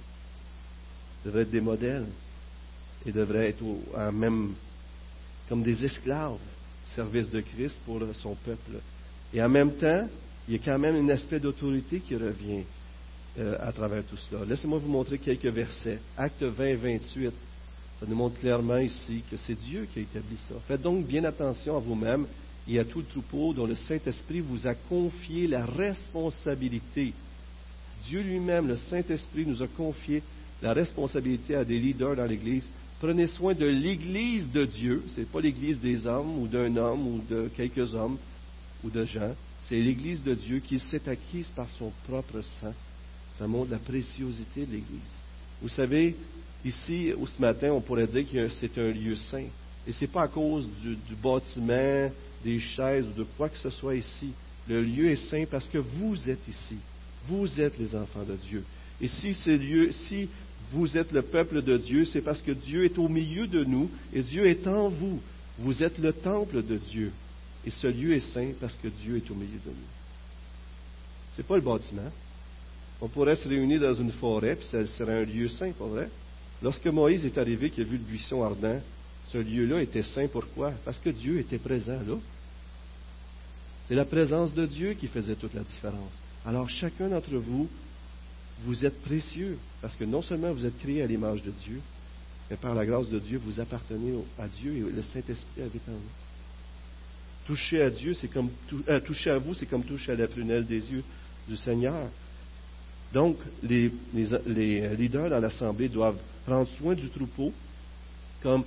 devraient 1.24 1.42
être 1.42 1.50
des 1.50 1.60
modèles, 1.60 2.06
et 3.04 3.10
devraient 3.10 3.48
être 3.48 3.64
même 4.12 4.54
comme 5.48 5.64
des 5.64 5.84
esclaves 5.84 6.34
au 6.34 6.38
service 6.94 7.28
de 7.30 7.40
Christ 7.40 7.76
pour 7.84 8.00
son 8.14 8.37
peuple. 8.37 8.78
Et 9.32 9.42
en 9.42 9.48
même 9.48 9.72
temps, 9.72 10.06
il 10.46 10.54
y 10.54 10.56
a 10.56 10.60
quand 10.64 10.78
même 10.78 10.94
un 10.94 11.08
aspect 11.08 11.40
d'autorité 11.40 11.98
qui 11.98 12.14
revient. 12.14 12.62
Euh, 13.37 13.57
à 13.59 13.73
travers 13.73 14.05
tout 14.05 14.16
cela. 14.31 14.44
Laissez-moi 14.44 14.79
vous 14.79 14.88
montrer 14.88 15.18
quelques 15.18 15.47
versets. 15.47 15.99
Acte 16.16 16.44
20, 16.44 16.77
28. 16.77 17.33
Ça 17.99 18.07
nous 18.07 18.14
montre 18.14 18.38
clairement 18.38 18.79
ici 18.79 19.25
que 19.29 19.37
c'est 19.38 19.61
Dieu 19.61 19.88
qui 19.92 19.99
a 19.99 20.03
établi 20.03 20.37
ça. 20.49 20.55
Faites 20.68 20.83
donc 20.83 21.05
bien 21.05 21.25
attention 21.25 21.77
à 21.77 21.81
vous-même 21.81 22.29
et 22.68 22.79
à 22.79 22.85
tout 22.85 23.01
le 23.01 23.07
troupeau 23.07 23.53
dont 23.53 23.66
le 23.66 23.75
Saint-Esprit 23.75 24.38
vous 24.38 24.68
a 24.68 24.75
confié 24.75 25.49
la 25.49 25.66
responsabilité. 25.66 27.12
Dieu 28.07 28.23
lui-même, 28.23 28.68
le 28.68 28.77
Saint-Esprit, 28.77 29.47
nous 29.47 29.64
a 29.64 29.66
confié 29.66 30.23
la 30.62 30.73
responsabilité 30.73 31.57
à 31.57 31.64
des 31.64 31.81
leaders 31.81 32.14
dans 32.14 32.27
l'Église. 32.27 32.70
Prenez 33.01 33.27
soin 33.27 33.55
de 33.55 33.66
l'Église 33.66 34.49
de 34.53 34.64
Dieu. 34.64 35.03
Ce 35.12 35.20
n'est 35.20 35.27
pas 35.27 35.40
l'Église 35.40 35.81
des 35.81 36.07
hommes 36.07 36.38
ou 36.38 36.47
d'un 36.47 36.77
homme 36.77 37.05
ou 37.09 37.20
de 37.29 37.51
quelques 37.57 37.97
hommes 37.97 38.16
ou 38.85 38.90
de 38.90 39.05
gens. 39.05 39.35
C'est 39.68 39.81
l'Église 39.81 40.23
de 40.23 40.35
Dieu 40.35 40.61
qui 40.61 40.79
s'est 40.79 41.09
acquise 41.09 41.49
par 41.57 41.66
son 41.81 41.90
propre 42.07 42.40
sang 42.61 42.73
ça 43.38 43.47
montre 43.47 43.70
la 43.70 43.79
préciosité 43.79 44.66
de 44.66 44.73
l'Église. 44.73 45.01
Vous 45.61 45.68
savez, 45.68 46.14
ici, 46.64 47.12
ou 47.16 47.27
ce 47.27 47.40
matin, 47.40 47.73
on 47.73 47.81
pourrait 47.81 48.07
dire 48.07 48.31
que 48.31 48.49
c'est 48.61 48.77
un 48.79 48.90
lieu 48.90 49.16
saint. 49.16 49.47
Et 49.87 49.92
ce 49.92 50.03
n'est 50.03 50.11
pas 50.11 50.23
à 50.23 50.29
cause 50.29 50.66
du, 50.83 51.14
bâtiment, 51.23 52.11
des 52.44 52.61
chaises 52.61 53.07
ou 53.07 53.18
de 53.18 53.25
quoi 53.37 53.49
que 53.49 53.59
ce 53.59 53.70
soit 53.70 53.97
ici. 53.97 54.31
Le 54.68 54.83
lieu 54.83 55.11
est 55.11 55.29
saint 55.29 55.44
parce 55.51 55.66
que 55.66 55.79
vous 55.79 56.16
êtes 56.29 56.47
ici. 56.49 56.77
Vous 57.29 57.61
êtes 57.61 57.79
les 57.79 57.94
enfants 57.94 58.25
de 58.25 58.37
Dieu. 58.49 58.64
Et 59.01 59.09
si 59.09 59.35
si 59.35 60.29
vous 60.73 60.97
êtes 60.97 61.12
le 61.12 61.23
peuple 61.23 61.62
de 61.62 61.77
Dieu, 61.77 62.05
c'est 62.07 62.23
parce 62.23 62.40
que 62.40 62.53
Dieu 62.53 62.85
est 62.85 62.99
au 62.99 63.09
milieu 63.09 63.47
de 63.47 63.64
nous 63.64 63.90
et 64.12 64.23
Dieu 64.23 64.47
est 64.47 64.66
en 64.66 64.88
vous. 64.88 65.20
Vous 65.59 65.83
êtes 65.83 65.99
le 65.99 66.12
temple 66.12 66.62
de 66.62 66.77
Dieu. 66.77 67.12
Et 67.66 67.70
ce 67.70 67.87
lieu 67.87 68.14
est 68.14 68.33
saint 68.33 68.53
parce 68.61 68.75
que 68.83 68.88
Dieu 68.88 69.16
est 69.16 69.31
au 69.31 69.35
milieu 69.35 69.59
de 69.64 69.70
nous. 69.70 69.90
Ce 71.37 71.42
n'est 71.42 71.47
pas 71.47 71.57
le 71.57 71.62
bâtiment. 71.62 72.11
On 73.05 73.09
pourrait 73.09 73.37
se 73.37 73.47
réunir 73.47 73.83
dans 73.83 73.93
une 73.93 74.12
forêt, 74.12 74.57
puis 74.57 74.67
ça 74.67 74.87
serait 74.87 75.21
un 75.21 75.25
lieu 75.27 75.47
saint, 75.51 75.73
pas 75.73 75.85
vrai? 75.85 76.09
Lorsque 76.62 76.87
Moïse 76.87 77.27
est 77.27 77.37
arrivé, 77.37 77.69
qu'il 77.69 77.85
a 77.85 77.87
vu 77.87 77.99
le 77.99 78.03
buisson 78.03 78.43
ardent, 78.43 78.81
ce 79.31 79.37
lieu-là 79.37 79.83
était 79.83 80.03
saint. 80.03 80.27
Pourquoi? 80.27 80.73
Parce 80.87 80.97
que 81.01 81.11
Dieu 81.11 81.38
était 81.38 81.59
présent 81.59 82.01
là. 82.09 82.14
C'est 83.87 83.95
la 83.95 84.07
présence 84.07 84.55
de 84.55 84.64
Dieu 84.64 84.95
qui 84.95 85.07
faisait 85.09 85.35
toute 85.35 85.53
la 85.53 85.61
différence. 85.61 86.12
Alors 86.47 86.67
chacun 86.71 87.11
d'entre 87.11 87.35
vous, 87.37 87.69
vous 88.64 88.87
êtes 88.87 89.03
précieux, 89.03 89.59
parce 89.83 89.95
que 89.97 90.05
non 90.05 90.23
seulement 90.23 90.55
vous 90.55 90.64
êtes 90.64 90.79
créés 90.79 91.03
à 91.03 91.07
l'image 91.07 91.43
de 91.43 91.51
Dieu, 91.51 91.83
mais 92.49 92.57
par 92.57 92.75
la 92.75 92.87
grâce 92.87 93.11
de 93.11 93.19
Dieu, 93.19 93.38
vous 93.45 93.61
appartenez 93.61 94.14
à 94.38 94.49
Dieu 94.49 94.73
et 94.73 94.81
le 94.81 95.03
Saint-Esprit 95.03 95.61
habite 95.61 95.87
en 95.90 95.93
vous. 95.93 97.49
Toucher 97.49 97.83
à 97.83 97.90
Dieu, 97.90 98.14
c'est 98.14 98.29
comme 98.29 98.49
euh, 98.88 99.01
toucher 99.01 99.29
à 99.29 99.37
vous, 99.37 99.53
c'est 99.53 99.67
comme 99.67 99.85
toucher 99.85 100.12
à 100.12 100.17
la 100.17 100.27
prunelle 100.27 100.64
des 100.64 100.90
yeux 100.90 101.05
du 101.47 101.59
Seigneur. 101.59 102.09
Donc, 103.14 103.37
les, 103.62 103.92
leaders 104.12 105.31
dans 105.31 105.38
l'Assemblée 105.38 105.88
doivent 105.88 106.18
prendre 106.44 106.68
soin 106.77 106.94
du 106.94 107.09
troupeau, 107.09 107.53
comme 108.42 108.64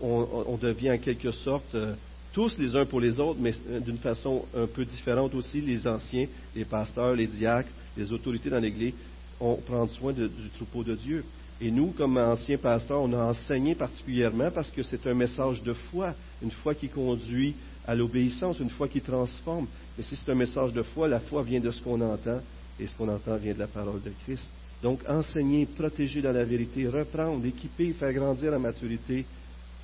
on, 0.00 0.58
devient 0.60 0.92
en 0.92 0.98
quelque 0.98 1.32
sorte 1.32 1.74
euh, 1.74 1.94
tous 2.34 2.58
les 2.58 2.76
uns 2.76 2.84
pour 2.84 3.00
les 3.00 3.18
autres, 3.18 3.40
mais 3.40 3.54
euh, 3.70 3.80
d'une 3.80 3.96
façon 3.96 4.44
un 4.54 4.66
peu 4.66 4.84
différente 4.84 5.34
aussi. 5.34 5.62
Les 5.62 5.86
anciens, 5.86 6.26
les 6.54 6.66
pasteurs, 6.66 7.14
les 7.14 7.26
diacres, 7.26 7.70
les 7.96 8.12
autorités 8.12 8.50
dans 8.50 8.58
l'Église, 8.58 8.92
on 9.40 9.54
prend 9.54 9.88
soin 9.88 10.12
du 10.12 10.28
troupeau 10.56 10.84
de 10.84 10.94
Dieu. 10.94 11.24
Et 11.60 11.70
nous, 11.70 11.92
comme 11.96 12.18
anciens 12.18 12.58
pasteurs, 12.58 13.00
on 13.00 13.12
a 13.14 13.30
enseigné 13.30 13.74
particulièrement 13.74 14.50
parce 14.50 14.70
que 14.70 14.82
c'est 14.82 15.06
un 15.06 15.14
message 15.14 15.62
de 15.62 15.72
foi, 15.72 16.14
une 16.42 16.50
foi 16.50 16.74
qui 16.74 16.88
conduit 16.88 17.54
à 17.86 17.94
l'obéissance, 17.94 18.58
une 18.58 18.70
foi 18.70 18.88
qui 18.88 19.00
transforme. 19.00 19.66
Mais 19.96 20.04
si 20.04 20.16
c'est 20.16 20.30
un 20.30 20.34
message 20.34 20.74
de 20.74 20.82
foi, 20.82 21.08
la 21.08 21.20
foi 21.20 21.42
vient 21.42 21.60
de 21.60 21.70
ce 21.70 21.80
qu'on 21.80 22.00
entend 22.02 22.40
et 22.78 22.86
ce 22.86 22.96
qu'on 22.96 23.08
entend 23.08 23.36
vient 23.36 23.54
de 23.54 23.58
la 23.58 23.66
parole 23.66 24.02
de 24.02 24.12
Christ. 24.24 24.44
Donc, 24.82 25.00
enseigner, 25.08 25.66
protéger 25.66 26.20
dans 26.20 26.32
la 26.32 26.44
vérité, 26.44 26.86
reprendre, 26.88 27.44
équiper, 27.46 27.92
faire 27.92 28.12
grandir 28.12 28.50
la 28.50 28.58
maturité, 28.58 29.24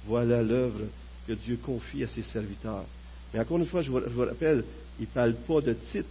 voilà 0.06 0.42
l'œuvre 0.42 0.82
que 1.26 1.32
Dieu 1.32 1.58
confie 1.64 2.04
à 2.04 2.08
ses 2.08 2.22
serviteurs. 2.22 2.84
Mais 3.32 3.40
encore 3.40 3.58
une 3.58 3.66
fois, 3.66 3.82
je 3.82 3.90
vous, 3.90 4.24
rappelle, 4.24 4.64
il 4.98 5.06
ne 5.06 5.14
parle 5.14 5.34
pas 5.34 5.60
de 5.60 5.72
titre, 5.90 6.08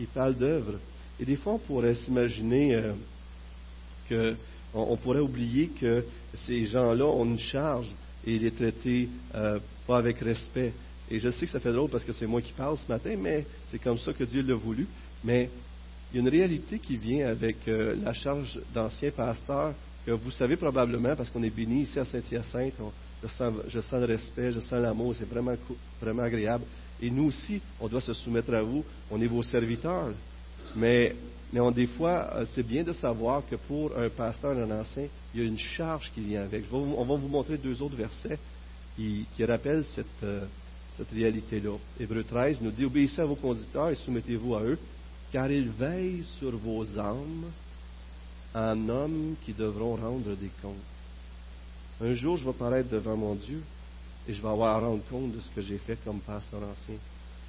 il 0.00 0.06
parle 0.06 0.34
d'œuvre. 0.34 0.78
Et 1.20 1.24
des 1.24 1.36
fois, 1.36 1.54
on 1.54 1.58
pourrait 1.58 1.94
s'imaginer 1.94 2.74
euh, 2.74 2.92
que 4.08 4.34
on, 4.74 4.96
pourrait 4.96 5.20
oublier 5.20 5.68
que 5.68 6.04
ces 6.46 6.66
gens-là 6.66 7.04
ont 7.04 7.26
une 7.26 7.38
charge 7.38 7.90
et 8.26 8.38
les 8.38 8.50
traiter 8.50 9.08
euh, 9.34 9.58
pas 9.86 9.98
avec 9.98 10.18
respect. 10.20 10.72
Et 11.10 11.20
je 11.20 11.28
sais 11.28 11.44
que 11.44 11.52
ça 11.52 11.60
fait 11.60 11.72
drôle 11.72 11.90
parce 11.90 12.04
que 12.04 12.12
c'est 12.12 12.26
moi 12.26 12.40
qui 12.40 12.52
parle 12.52 12.78
ce 12.78 12.90
matin, 12.90 13.14
mais 13.18 13.44
c'est 13.70 13.78
comme 13.78 13.98
ça 13.98 14.12
que 14.14 14.24
Dieu 14.24 14.42
l'a 14.42 14.54
voulu. 14.54 14.86
Mais 15.22 15.50
il 16.12 16.16
y 16.16 16.18
a 16.18 16.22
une 16.22 16.28
réalité 16.28 16.78
qui 16.78 16.98
vient 16.98 17.28
avec 17.28 17.56
euh, 17.68 17.96
la 18.02 18.12
charge 18.12 18.60
d'ancien 18.74 19.10
pasteur 19.10 19.72
que 20.04 20.10
vous 20.10 20.30
savez 20.30 20.56
probablement 20.56 21.16
parce 21.16 21.30
qu'on 21.30 21.42
est 21.42 21.54
béni 21.54 21.82
ici 21.82 21.98
à 21.98 22.04
Saint-Hyacinthe. 22.04 22.74
Je 23.22 23.28
sens, 23.28 23.54
je 23.68 23.80
sens, 23.80 24.00
le 24.00 24.06
respect, 24.06 24.52
je 24.52 24.60
sens 24.60 24.72
l'amour, 24.82 25.14
c'est 25.18 25.28
vraiment, 25.28 25.54
vraiment 26.00 26.22
agréable. 26.22 26.64
Et 27.00 27.10
nous 27.10 27.28
aussi, 27.28 27.62
on 27.80 27.88
doit 27.88 28.00
se 28.00 28.12
soumettre 28.12 28.52
à 28.52 28.62
vous. 28.62 28.84
On 29.10 29.20
est 29.22 29.26
vos 29.26 29.42
serviteurs. 29.42 30.12
Mais, 30.76 31.14
on, 31.54 31.70
des 31.70 31.86
fois, 31.86 32.30
euh, 32.34 32.46
c'est 32.54 32.66
bien 32.66 32.82
de 32.82 32.92
savoir 32.92 33.42
que 33.48 33.56
pour 33.56 33.96
un 33.96 34.08
pasteur, 34.10 34.52
un 34.52 34.80
ancien, 34.80 35.06
il 35.34 35.40
y 35.40 35.44
a 35.44 35.46
une 35.46 35.58
charge 35.58 36.10
qui 36.14 36.20
vient 36.20 36.42
avec. 36.42 36.64
on 36.72 37.04
va 37.04 37.16
vous 37.16 37.28
montrer 37.28 37.56
deux 37.56 37.80
autres 37.80 37.96
versets 37.96 38.38
qui, 38.96 39.26
rappellent 39.40 39.84
cette, 39.94 40.06
euh, 40.24 40.44
cette 40.98 41.10
réalité-là. 41.10 41.76
Hébreu 41.98 42.22
13 42.22 42.58
nous 42.60 42.70
dit 42.70 42.84
Obéissez 42.84 43.20
à 43.20 43.24
vos 43.24 43.36
conducteurs 43.36 43.90
et 43.90 43.96
soumettez-vous 43.96 44.54
à 44.54 44.62
eux, 44.62 44.78
car 45.32 45.50
ils 45.50 45.70
veillent 45.70 46.24
sur 46.38 46.54
vos 46.56 46.86
âmes 46.98 47.50
en 48.54 48.88
hommes 48.88 49.34
qui 49.44 49.54
devront 49.54 49.96
rendre 49.96 50.36
des 50.36 50.50
comptes. 50.60 50.76
Un 52.00 52.12
jour, 52.12 52.36
je 52.36 52.44
vais 52.44 52.52
paraître 52.52 52.90
devant 52.90 53.16
mon 53.16 53.34
Dieu 53.34 53.62
et 54.28 54.34
je 54.34 54.42
vais 54.42 54.48
avoir 54.48 54.76
à 54.76 54.86
rendre 54.86 55.02
compte 55.08 55.32
de 55.32 55.40
ce 55.40 55.48
que 55.54 55.62
j'ai 55.62 55.78
fait 55.78 55.98
comme 56.04 56.20
pasteur 56.20 56.60
ancien. 56.60 56.96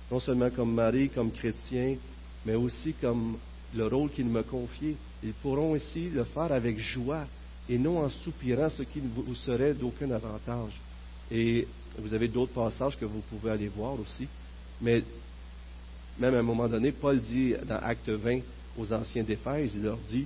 Non 0.09 0.19
seulement 0.19 0.49
comme 0.49 0.73
mari, 0.73 1.09
comme 1.09 1.31
chrétien, 1.31 1.97
mais 2.45 2.55
aussi 2.55 2.93
comme 2.93 3.37
le 3.75 3.87
rôle 3.87 4.09
qu'il 4.11 4.25
m'a 4.25 4.43
confié. 4.43 4.95
Ils 5.21 5.33
pourront 5.33 5.71
aussi 5.71 6.09
le 6.09 6.23
faire 6.23 6.51
avec 6.51 6.79
joie 6.79 7.25
et 7.67 7.77
non 7.77 7.99
en 7.99 8.09
soupirant 8.09 8.69
ce 8.69 8.83
qui 8.83 9.01
ne 9.01 9.09
vous 9.09 9.35
serait 9.35 9.73
d'aucun 9.73 10.11
avantage. 10.11 10.79
Et 11.31 11.67
vous 11.97 12.13
avez 12.13 12.27
d'autres 12.27 12.53
passages 12.53 12.97
que 12.97 13.05
vous 13.05 13.21
pouvez 13.29 13.51
aller 13.51 13.69
voir 13.69 13.93
aussi. 13.99 14.27
Mais 14.81 15.03
même 16.19 16.35
à 16.35 16.39
un 16.39 16.43
moment 16.43 16.67
donné, 16.67 16.91
Paul 16.91 17.19
dit 17.19 17.53
dans 17.67 17.77
Acte 17.77 18.09
20 18.09 18.39
aux 18.77 18.91
anciens 18.93 19.23
d'Éphèse, 19.23 19.71
il 19.75 19.83
leur 19.83 19.97
dit, 20.09 20.25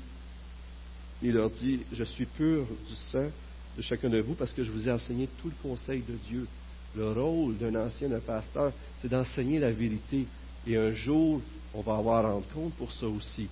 il 1.22 1.34
leur 1.34 1.50
dit, 1.50 1.80
je 1.94 2.04
suis 2.04 2.26
pur 2.26 2.66
du 2.88 2.96
sang 3.12 3.30
de 3.76 3.82
chacun 3.82 4.10
de 4.10 4.20
vous 4.20 4.34
parce 4.34 4.52
que 4.52 4.64
je 4.64 4.72
vous 4.72 4.88
ai 4.88 4.92
enseigné 4.92 5.28
tout 5.42 5.48
le 5.50 5.70
conseil 5.70 6.02
de 6.08 6.16
Dieu. 6.30 6.48
Le 6.96 7.12
rôle 7.12 7.58
d'un 7.58 7.76
ancien, 7.76 8.10
d'un 8.10 8.20
pasteur, 8.20 8.72
c'est 9.02 9.10
d'enseigner 9.10 9.60
la 9.60 9.72
vérité. 9.72 10.26
Et 10.66 10.78
un 10.78 10.94
jour, 10.94 11.42
on 11.74 11.82
va 11.82 11.98
avoir 11.98 12.26
à 12.26 12.32
rendre 12.32 12.48
compte 12.54 12.74
pour 12.74 12.92
ça 12.92 13.08
aussi. 13.08 13.48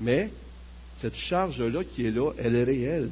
Mais 0.00 0.30
cette 1.00 1.14
charge-là 1.14 1.84
qui 1.84 2.06
est 2.06 2.10
là, 2.10 2.32
elle 2.38 2.56
est 2.56 2.64
réelle. 2.64 3.10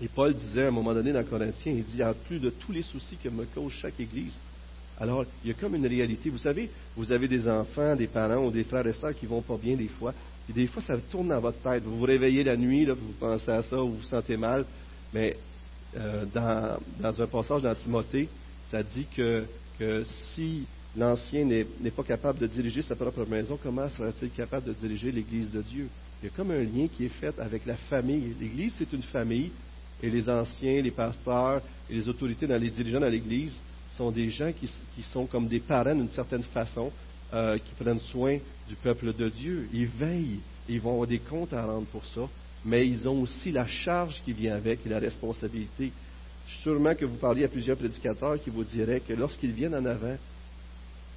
Et 0.00 0.08
Paul 0.08 0.34
disait 0.34 0.64
à 0.64 0.68
un 0.68 0.72
moment 0.72 0.94
donné 0.94 1.12
dans 1.12 1.24
Corinthiens, 1.24 1.72
il 1.72 1.84
dit, 1.84 2.02
en 2.02 2.14
plus 2.14 2.38
de 2.38 2.50
tous 2.50 2.72
les 2.72 2.82
soucis 2.82 3.16
que 3.22 3.28
me 3.28 3.44
cause 3.44 3.72
chaque 3.72 3.98
Église, 3.98 4.32
alors 5.00 5.24
il 5.44 5.48
y 5.48 5.50
a 5.52 5.54
comme 5.54 5.74
une 5.74 5.86
réalité. 5.86 6.28
Vous 6.30 6.38
savez, 6.38 6.68
vous 6.96 7.10
avez 7.12 7.28
des 7.28 7.48
enfants, 7.48 7.94
des 7.94 8.08
parents 8.08 8.44
ou 8.44 8.50
des 8.50 8.64
frères 8.64 8.86
et 8.86 8.92
sœurs 8.92 9.14
qui 9.14 9.26
vont 9.26 9.42
pas 9.42 9.56
bien 9.56 9.76
des 9.76 9.88
fois. 9.88 10.12
Et 10.48 10.52
des 10.52 10.66
fois, 10.66 10.82
ça 10.82 10.96
tourne 11.10 11.28
dans 11.28 11.40
votre 11.40 11.58
tête. 11.58 11.84
Vous 11.84 11.98
vous 11.98 12.04
réveillez 12.04 12.42
la 12.42 12.56
nuit, 12.56 12.84
là, 12.86 12.94
vous 12.94 13.12
pensez 13.20 13.50
à 13.50 13.62
ça, 13.62 13.76
vous 13.76 13.96
vous 13.96 14.02
sentez 14.02 14.36
mal. 14.36 14.64
Mais 15.12 15.36
euh, 15.96 16.24
dans, 16.34 17.20
un 17.20 17.26
passage 17.26 17.62
dans 17.62 17.74
Timothée, 17.74 18.28
ça 18.70 18.82
dit 18.82 19.06
que, 19.14 19.44
si 20.34 20.64
l'ancien 20.96 21.44
n'est 21.44 21.90
pas 21.90 22.02
capable 22.02 22.38
de 22.38 22.46
diriger 22.46 22.82
sa 22.82 22.96
propre 22.96 23.24
maison, 23.26 23.58
comment 23.62 23.88
sera-t-il 23.90 24.30
capable 24.30 24.66
de 24.66 24.72
diriger 24.72 25.12
l'Église 25.12 25.50
de 25.50 25.62
Dieu? 25.62 25.88
Il 26.20 26.26
y 26.26 26.28
a 26.28 26.34
comme 26.34 26.50
un 26.50 26.62
lien 26.62 26.88
qui 26.88 27.04
est 27.04 27.10
fait 27.20 27.38
avec 27.38 27.64
la 27.66 27.76
famille. 27.76 28.34
L'Église, 28.40 28.72
c'est 28.78 28.92
une 28.92 29.04
famille, 29.04 29.52
et 30.02 30.10
les 30.10 30.28
anciens, 30.28 30.82
les 30.82 30.90
pasteurs 30.90 31.60
et 31.88 31.94
les 31.94 32.08
autorités 32.08 32.46
dans 32.46 32.60
les 32.60 32.70
dirigeants 32.70 33.00
dans 33.00 33.08
l'Église 33.08 33.54
sont 33.98 34.10
des 34.10 34.30
gens 34.30 34.52
qui, 34.52 35.02
sont 35.12 35.26
comme 35.26 35.48
des 35.48 35.60
parents 35.60 35.94
d'une 35.94 36.08
certaine 36.08 36.44
façon, 36.44 36.90
euh, 37.34 37.58
qui 37.58 37.74
prennent 37.74 38.00
soin 38.12 38.38
du 38.68 38.76
peuple 38.76 39.12
de 39.12 39.28
Dieu. 39.28 39.68
Ils 39.72 39.86
veillent, 39.86 40.40
ils 40.68 40.80
vont 40.80 40.92
avoir 40.92 41.08
des 41.08 41.18
comptes 41.18 41.52
à 41.52 41.66
rendre 41.66 41.86
pour 41.86 42.06
ça, 42.06 42.22
mais 42.64 42.88
ils 42.88 43.06
ont 43.08 43.20
aussi 43.20 43.50
la 43.50 43.66
charge 43.66 44.22
qui 44.24 44.32
vient 44.32 44.54
avec 44.54 44.86
et 44.86 44.88
la 44.88 45.00
responsabilité. 45.00 45.92
Sûrement 46.62 46.94
que 46.94 47.04
vous 47.04 47.16
parliez 47.16 47.44
à 47.44 47.48
plusieurs 47.48 47.76
prédicateurs 47.76 48.40
qui 48.42 48.50
vous 48.50 48.64
diraient 48.64 49.00
que 49.00 49.12
lorsqu'ils 49.12 49.52
viennent 49.52 49.74
en 49.74 49.84
avant, 49.84 50.16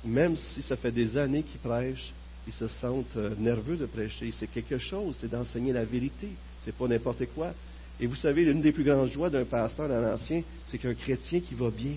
même 0.04 0.36
si 0.36 0.62
ça 0.64 0.76
fait 0.76 0.92
des 0.92 1.16
années 1.16 1.44
qu'ils 1.44 1.60
prêchent, 1.60 2.12
ils 2.48 2.54
se 2.54 2.68
sentent 2.68 3.16
euh, 3.18 3.36
nerveux 3.38 3.78
de 3.78 3.86
prêcher. 3.86 4.34
C'est 4.40 4.48
quelque 4.48 4.80
chose, 4.80 5.16
c'est 5.22 5.30
d'enseigner 5.30 5.72
la 5.72 5.86
vérité. 5.86 6.30
C'est 6.66 6.76
pas 6.76 6.88
n'importe 6.88 7.26
quoi. 7.36 7.54
Et 8.00 8.08
vous 8.08 8.16
savez, 8.16 8.44
l'une 8.44 8.62
des 8.62 8.72
plus 8.72 8.84
grandes 8.84 9.12
joies 9.12 9.30
d'un 9.30 9.46
pasteur, 9.46 9.88
d'un 9.88 10.14
ancien, 10.14 10.42
c'est 10.70 10.80
qu'un 10.80 10.96
chrétien 10.96 11.40
qui 11.40 11.54
va 11.54 11.70
bien, 11.70 11.94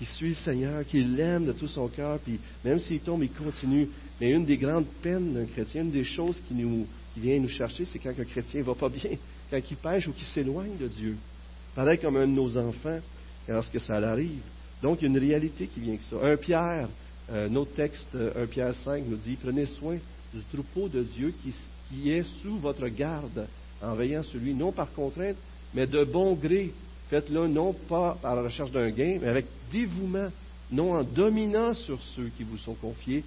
qui 0.00 0.06
suit 0.06 0.30
le 0.30 0.34
Seigneur, 0.36 0.86
qui 0.86 1.04
l'aime 1.04 1.44
de 1.44 1.52
tout 1.52 1.66
son 1.66 1.86
cœur, 1.88 2.18
puis 2.20 2.40
même 2.64 2.78
s'il 2.78 3.00
tombe, 3.00 3.22
il 3.22 3.30
continue. 3.32 3.86
Mais 4.18 4.32
une 4.32 4.46
des 4.46 4.56
grandes 4.56 4.86
peines 5.02 5.34
d'un 5.34 5.44
chrétien, 5.44 5.82
une 5.82 5.90
des 5.90 6.04
choses 6.04 6.40
qui, 6.48 6.54
nous, 6.54 6.86
vient 7.18 7.38
nous 7.38 7.50
chercher, 7.50 7.84
c'est 7.84 7.98
quand 7.98 8.18
un 8.18 8.24
chrétien 8.24 8.62
va 8.62 8.74
pas 8.74 8.88
bien, 8.88 9.10
quand 9.50 9.60
il 9.70 9.76
pêche 9.76 10.08
ou 10.08 10.12
qu'il 10.12 10.24
s'éloigne 10.24 10.78
de 10.78 10.88
Dieu. 10.88 11.16
Pareil 11.74 11.98
comme 11.98 12.16
un 12.16 12.26
de 12.26 12.32
nos 12.32 12.56
enfants, 12.56 12.98
lorsque 13.46 13.78
ça 13.78 13.96
arrive. 13.96 14.40
Donc, 14.82 15.02
il 15.02 15.04
y 15.04 15.06
a 15.08 15.10
une 15.10 15.18
réalité 15.18 15.66
qui 15.66 15.80
vient 15.80 15.92
avec 15.92 16.02
ça. 16.04 16.16
Un 16.22 16.36
Pierre, 16.38 16.88
euh, 17.30 17.50
notre 17.50 17.74
texte, 17.74 18.16
1 18.16 18.46
Pierre 18.46 18.74
5, 18.82 19.04
nous 19.06 19.18
dit 19.18 19.36
Prenez 19.36 19.66
soin 19.78 19.98
du 20.32 20.40
troupeau 20.50 20.88
de 20.88 21.02
Dieu 21.02 21.34
qui, 21.42 21.54
qui 21.90 22.10
est 22.10 22.24
sous 22.40 22.56
votre 22.56 22.88
garde, 22.88 23.46
en 23.82 23.94
veillant 23.94 24.22
sur 24.22 24.40
lui, 24.40 24.54
non 24.54 24.72
par 24.72 24.90
contrainte, 24.94 25.36
mais 25.74 25.86
de 25.86 26.04
bon 26.04 26.32
gré. 26.36 26.72
Faites-le 27.10 27.48
non 27.48 27.72
pas 27.72 28.16
par 28.22 28.36
la 28.36 28.42
recherche 28.42 28.70
d'un 28.70 28.88
gain, 28.90 29.18
mais 29.20 29.28
avec 29.28 29.46
dévouement, 29.72 30.28
non 30.70 30.92
en 30.92 31.02
dominant 31.02 31.74
sur 31.74 32.00
ceux 32.14 32.30
qui 32.36 32.44
vous 32.44 32.56
sont 32.58 32.74
confiés, 32.74 33.24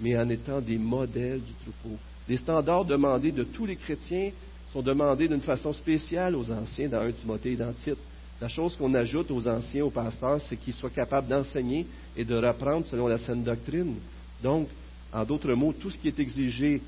mais 0.00 0.16
en 0.16 0.26
étant 0.30 0.62
des 0.62 0.78
modèles 0.78 1.42
du 1.42 1.52
troupeau. 1.62 1.98
Les 2.26 2.38
standards 2.38 2.86
demandés 2.86 3.32
de 3.32 3.44
tous 3.44 3.66
les 3.66 3.76
chrétiens 3.76 4.30
sont 4.72 4.80
demandés 4.80 5.28
d'une 5.28 5.42
façon 5.42 5.74
spéciale 5.74 6.34
aux 6.34 6.50
anciens 6.50 6.88
dans 6.88 7.00
1 7.00 7.12
Timothée 7.12 7.52
et 7.52 7.56
dans 7.56 7.72
Tite. 7.74 7.98
La 8.40 8.48
chose 8.48 8.74
qu'on 8.74 8.94
ajoute 8.94 9.30
aux 9.30 9.46
anciens, 9.46 9.84
aux 9.84 9.90
pasteurs, 9.90 10.40
c'est 10.48 10.56
qu'ils 10.56 10.74
soient 10.74 10.90
capables 10.90 11.28
d'enseigner 11.28 11.86
et 12.16 12.24
de 12.24 12.34
reprendre 12.34 12.86
selon 12.86 13.06
la 13.06 13.18
saine 13.18 13.44
doctrine. 13.44 13.96
Donc, 14.42 14.68
en 15.12 15.24
d'autres 15.24 15.52
mots, 15.52 15.74
tout 15.78 15.90
ce 15.90 15.98
qui 15.98 16.08
est 16.08 16.18
exigé 16.18 16.80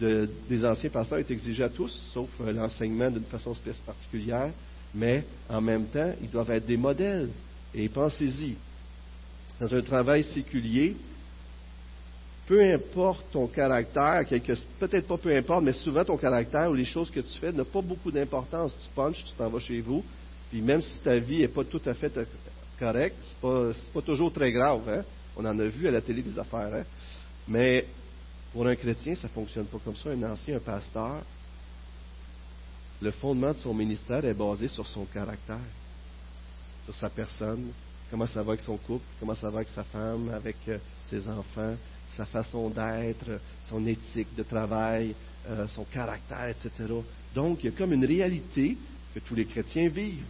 des 0.00 0.64
anciens 0.64 0.90
pasteurs 0.90 1.18
est 1.18 1.30
exigé 1.30 1.64
à 1.64 1.68
tous, 1.68 1.90
sauf 2.14 2.28
euh, 2.40 2.52
l'enseignement 2.52 3.10
d'une 3.10 3.24
façon 3.24 3.52
particulière, 3.84 4.52
mais 4.94 5.24
en 5.48 5.60
même 5.60 5.86
temps, 5.86 6.12
ils 6.20 6.30
doivent 6.30 6.50
être 6.50 6.66
des 6.66 6.76
modèles. 6.76 7.30
Et 7.74 7.88
pensez-y, 7.88 8.56
dans 9.60 9.74
un 9.74 9.82
travail 9.82 10.24
séculier, 10.24 10.96
peu 12.46 12.62
importe 12.62 13.24
ton 13.30 13.46
caractère, 13.46 14.24
peut-être 14.78 15.06
pas 15.06 15.18
peu 15.18 15.36
importe, 15.36 15.64
mais 15.64 15.74
souvent 15.74 16.04
ton 16.04 16.16
caractère 16.16 16.70
ou 16.70 16.74
les 16.74 16.86
choses 16.86 17.10
que 17.10 17.20
tu 17.20 17.38
fais 17.38 17.52
n'ont 17.52 17.64
pas 17.64 17.82
beaucoup 17.82 18.10
d'importance. 18.10 18.72
Tu 18.80 18.88
punches, 18.94 19.22
tu 19.24 19.32
t'en 19.36 19.50
vas 19.50 19.60
chez 19.60 19.80
vous, 19.80 20.02
puis 20.50 20.62
même 20.62 20.80
si 20.80 20.92
ta 21.04 21.18
vie 21.18 21.40
n'est 21.40 21.48
pas 21.48 21.64
tout 21.64 21.82
à 21.84 21.92
fait 21.92 22.12
correcte, 22.78 23.16
c'est 23.28 23.40
pas, 23.40 23.72
pas 23.92 24.02
toujours 24.02 24.32
très 24.32 24.50
grave. 24.50 24.80
Hein? 24.88 25.02
On 25.36 25.44
en 25.44 25.58
a 25.58 25.64
vu 25.66 25.86
à 25.86 25.90
la 25.90 26.00
télé 26.00 26.22
des 26.22 26.38
affaires. 26.38 26.74
Hein? 26.74 26.84
Mais 27.46 27.84
pour 28.52 28.66
un 28.66 28.76
chrétien, 28.76 29.14
ça 29.14 29.28
ne 29.28 29.32
fonctionne 29.32 29.66
pas 29.66 29.78
comme 29.84 29.96
ça. 29.96 30.10
Un 30.10 30.22
ancien, 30.22 30.56
un 30.56 30.60
pasteur, 30.60 31.22
le 33.00 33.10
fondement 33.12 33.52
de 33.52 33.58
son 33.58 33.74
ministère 33.74 34.24
est 34.24 34.34
basé 34.34 34.68
sur 34.68 34.86
son 34.86 35.04
caractère, 35.04 35.58
sur 36.84 36.94
sa 36.94 37.08
personne, 37.08 37.70
comment 38.10 38.26
ça 38.26 38.42
va 38.42 38.52
avec 38.52 38.64
son 38.64 38.76
couple, 38.76 39.04
comment 39.20 39.34
ça 39.34 39.50
va 39.50 39.58
avec 39.58 39.68
sa 39.68 39.84
femme, 39.84 40.30
avec 40.30 40.56
euh, 40.68 40.78
ses 41.08 41.28
enfants, 41.28 41.76
sa 42.16 42.26
façon 42.26 42.70
d'être, 42.70 43.40
son 43.68 43.86
éthique 43.86 44.34
de 44.36 44.42
travail, 44.42 45.14
euh, 45.48 45.66
son 45.68 45.84
caractère, 45.84 46.48
etc. 46.48 46.92
Donc, 47.34 47.58
il 47.62 47.70
y 47.70 47.72
a 47.72 47.76
comme 47.76 47.92
une 47.92 48.04
réalité 48.04 48.76
que 49.14 49.20
tous 49.20 49.34
les 49.34 49.44
chrétiens 49.44 49.88
vivent, 49.88 50.24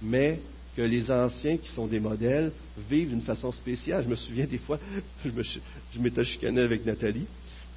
mais 0.00 0.40
que 0.76 0.82
les 0.82 1.10
anciens 1.10 1.56
qui 1.56 1.68
sont 1.68 1.86
des 1.86 2.00
modèles 2.00 2.52
vivent 2.88 3.10
d'une 3.10 3.22
façon 3.22 3.52
spéciale. 3.52 4.04
Je 4.04 4.08
me 4.08 4.16
souviens 4.16 4.46
des 4.46 4.58
fois, 4.58 4.78
je 5.24 6.00
m'étais 6.00 6.24
chicané 6.24 6.62
avec 6.62 6.84
Nathalie, 6.84 7.26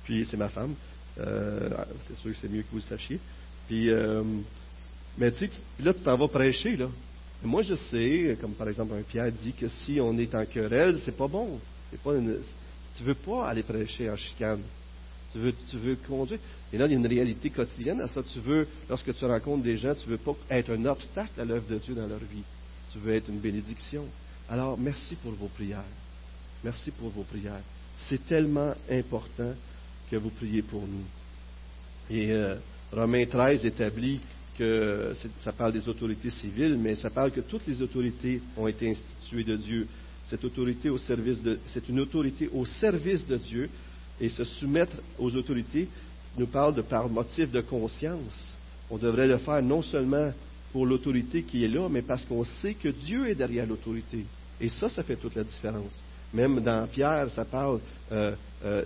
puis 0.03 0.25
c'est 0.29 0.37
ma 0.37 0.49
femme. 0.49 0.73
Euh, 1.19 1.69
c'est 2.07 2.15
sûr 2.17 2.31
que 2.31 2.37
c'est 2.39 2.49
mieux 2.49 2.61
que 2.61 2.69
vous 2.71 2.77
le 2.77 2.83
sachiez. 2.83 3.19
Puis, 3.67 3.89
euh, 3.89 4.23
mais 5.17 5.31
tu 5.31 5.39
sais, 5.39 5.51
là, 5.79 5.93
tu 5.93 5.99
t'en 6.01 6.17
vas 6.17 6.27
prêcher, 6.27 6.77
là. 6.77 6.89
moi, 7.43 7.61
je 7.61 7.75
sais, 7.75 8.37
comme 8.39 8.53
par 8.53 8.69
exemple 8.69 8.93
un 8.93 9.01
Pierre 9.01 9.31
dit 9.31 9.53
que 9.53 9.67
si 9.67 9.99
on 10.01 10.17
est 10.17 10.33
en 10.33 10.45
querelle, 10.45 10.99
c'est 11.03 11.15
pas 11.15 11.27
bon. 11.27 11.59
C'est 11.91 12.01
pas 12.01 12.13
tu 12.97 13.03
veux 13.03 13.15
pas 13.15 13.47
aller 13.47 13.63
prêcher 13.63 14.09
en 14.09 14.17
chicane. 14.17 14.61
Tu 15.31 15.39
veux, 15.39 15.53
tu 15.69 15.77
veux 15.77 15.95
conduire. 16.07 16.39
Et 16.73 16.77
là, 16.77 16.85
il 16.85 16.93
y 16.93 16.95
a 16.95 16.97
une 16.97 17.07
réalité 17.07 17.49
quotidienne 17.49 18.01
à 18.01 18.07
ça. 18.07 18.23
Tu 18.23 18.39
veux, 18.39 18.67
lorsque 18.89 19.13
tu 19.15 19.25
rencontres 19.25 19.63
des 19.63 19.77
gens, 19.77 19.93
tu 19.93 20.09
veux 20.09 20.17
pas 20.17 20.35
être 20.49 20.71
un 20.71 20.85
obstacle 20.85 21.39
à 21.39 21.45
l'œuvre 21.45 21.67
de 21.69 21.77
Dieu 21.77 21.93
dans 21.93 22.07
leur 22.07 22.19
vie. 22.19 22.43
Tu 22.91 22.97
veux 22.97 23.13
être 23.13 23.29
une 23.29 23.39
bénédiction. 23.39 24.05
Alors, 24.49 24.77
merci 24.77 25.15
pour 25.15 25.31
vos 25.33 25.47
prières. 25.47 25.83
Merci 26.63 26.91
pour 26.91 27.09
vos 27.09 27.23
prières. 27.23 27.61
C'est 28.09 28.25
tellement 28.25 28.73
important 28.89 29.53
que 30.09 30.15
vous 30.15 30.29
priez 30.29 30.61
pour 30.61 30.81
nous. 30.81 31.05
Et 32.09 32.31
euh, 32.31 32.55
Romains 32.91 33.25
13 33.25 33.65
établit 33.65 34.19
que 34.57 35.13
ça 35.43 35.51
parle 35.51 35.73
des 35.73 35.87
autorités 35.87 36.29
civiles, 36.29 36.77
mais 36.79 36.95
ça 36.95 37.09
parle 37.09 37.31
que 37.31 37.41
toutes 37.41 37.67
les 37.67 37.81
autorités 37.81 38.41
ont 38.55 38.67
été 38.67 38.89
instituées 38.89 39.43
de 39.43 39.55
Dieu. 39.55 39.87
Cette 40.29 40.43
autorité 40.43 40.89
au 40.89 40.97
service 40.97 41.41
de, 41.41 41.59
c'est 41.73 41.87
une 41.89 41.99
autorité 41.99 42.49
au 42.53 42.65
service 42.65 43.25
de 43.27 43.37
Dieu 43.37 43.69
et 44.19 44.29
se 44.29 44.43
soumettre 44.43 44.95
aux 45.19 45.33
autorités 45.35 45.87
nous 46.37 46.47
parle 46.47 46.75
de 46.75 46.81
par 46.81 47.07
motif 47.07 47.51
de 47.51 47.61
conscience. 47.61 48.55
On 48.89 48.97
devrait 48.97 49.27
le 49.27 49.37
faire 49.37 49.61
non 49.61 49.81
seulement 49.81 50.31
pour 50.71 50.85
l'autorité 50.85 51.43
qui 51.43 51.63
est 51.63 51.67
là, 51.67 51.87
mais 51.89 52.01
parce 52.01 52.25
qu'on 52.25 52.43
sait 52.43 52.73
que 52.73 52.89
Dieu 52.89 53.29
est 53.29 53.35
derrière 53.35 53.65
l'autorité. 53.65 54.25
Et 54.59 54.69
ça, 54.69 54.89
ça 54.89 55.03
fait 55.03 55.15
toute 55.15 55.35
la 55.35 55.43
différence. 55.43 55.91
Même 56.33 56.61
dans 56.61 56.87
Pierre, 56.87 57.29
ça 57.33 57.45
parle 57.45 57.79
euh, 58.11 58.33
euh, 58.65 58.83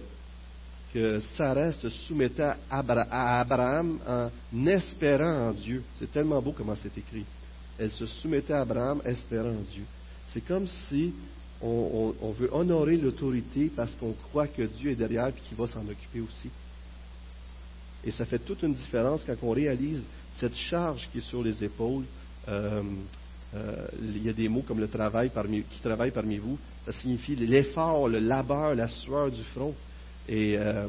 que 0.93 1.21
Sarah 1.37 1.71
se 1.73 1.89
soumettait 1.89 2.53
à 2.69 3.39
Abraham 3.39 3.99
en 4.07 4.67
espérant 4.67 5.49
en 5.49 5.51
Dieu. 5.51 5.83
C'est 5.97 6.11
tellement 6.11 6.41
beau 6.41 6.51
comment 6.51 6.75
c'est 6.75 6.95
écrit. 6.97 7.25
Elle 7.79 7.91
se 7.91 8.05
soumettait 8.05 8.53
à 8.53 8.61
Abraham 8.61 9.01
espérant 9.05 9.49
en 9.49 9.73
Dieu. 9.73 9.85
C'est 10.33 10.45
comme 10.45 10.67
si 10.67 11.13
on, 11.61 12.33
veut 12.37 12.49
honorer 12.51 12.97
l'autorité 12.97 13.71
parce 13.75 13.93
qu'on 13.95 14.13
croit 14.13 14.47
que 14.47 14.63
Dieu 14.63 14.91
est 14.91 14.95
derrière 14.95 15.27
et 15.27 15.33
qu'il 15.33 15.57
va 15.57 15.67
s'en 15.67 15.81
occuper 15.81 16.21
aussi. 16.21 16.49
Et 18.03 18.11
ça 18.11 18.25
fait 18.25 18.39
toute 18.39 18.63
une 18.63 18.73
différence 18.73 19.23
quand 19.25 19.35
on 19.43 19.51
réalise 19.51 20.01
cette 20.39 20.55
charge 20.55 21.07
qui 21.11 21.19
est 21.19 21.29
sur 21.29 21.43
les 21.43 21.63
épaules. 21.63 22.05
Euh, 22.47 22.81
euh, 23.53 23.87
il 24.01 24.23
y 24.23 24.29
a 24.29 24.33
des 24.33 24.49
mots 24.49 24.63
comme 24.63 24.79
le 24.79 24.87
travail 24.87 25.29
qui 25.69 25.79
travaille 25.81 26.11
parmi 26.11 26.37
vous. 26.37 26.57
Ça 26.85 26.93
signifie 26.93 27.35
l'effort, 27.35 28.07
le 28.07 28.19
labeur, 28.19 28.73
la 28.73 28.87
sueur 28.87 29.29
du 29.29 29.43
front. 29.43 29.75
Et, 30.31 30.57
euh, 30.57 30.87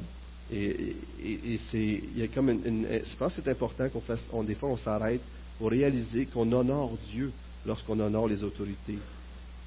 c'est, 0.49 2.01
il 2.15 2.19
y 2.19 2.23
a 2.23 2.29
comme 2.29 2.51
une, 2.51 2.87
je 2.89 3.17
pense 3.17 3.35
que 3.35 3.43
c'est 3.43 3.51
important 3.51 3.89
qu'on 3.89 4.01
fasse, 4.01 4.23
on, 4.33 4.45
des 4.45 4.55
fois 4.55 4.69
on 4.69 4.77
s'arrête 4.77 5.23
pour 5.59 5.71
réaliser 5.71 6.27
qu'on 6.27 6.51
honore 6.53 6.97
Dieu 7.11 7.33
lorsqu'on 7.67 7.99
honore 7.99 8.29
les 8.29 8.45
autorités. 8.45 8.99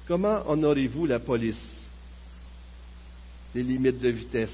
Comment 0.08 0.48
honorez-vous 0.48 1.06
la 1.06 1.18
police? 1.18 1.88
Les 3.54 3.62
limites 3.62 3.98
de 3.98 4.08
vitesse. 4.10 4.50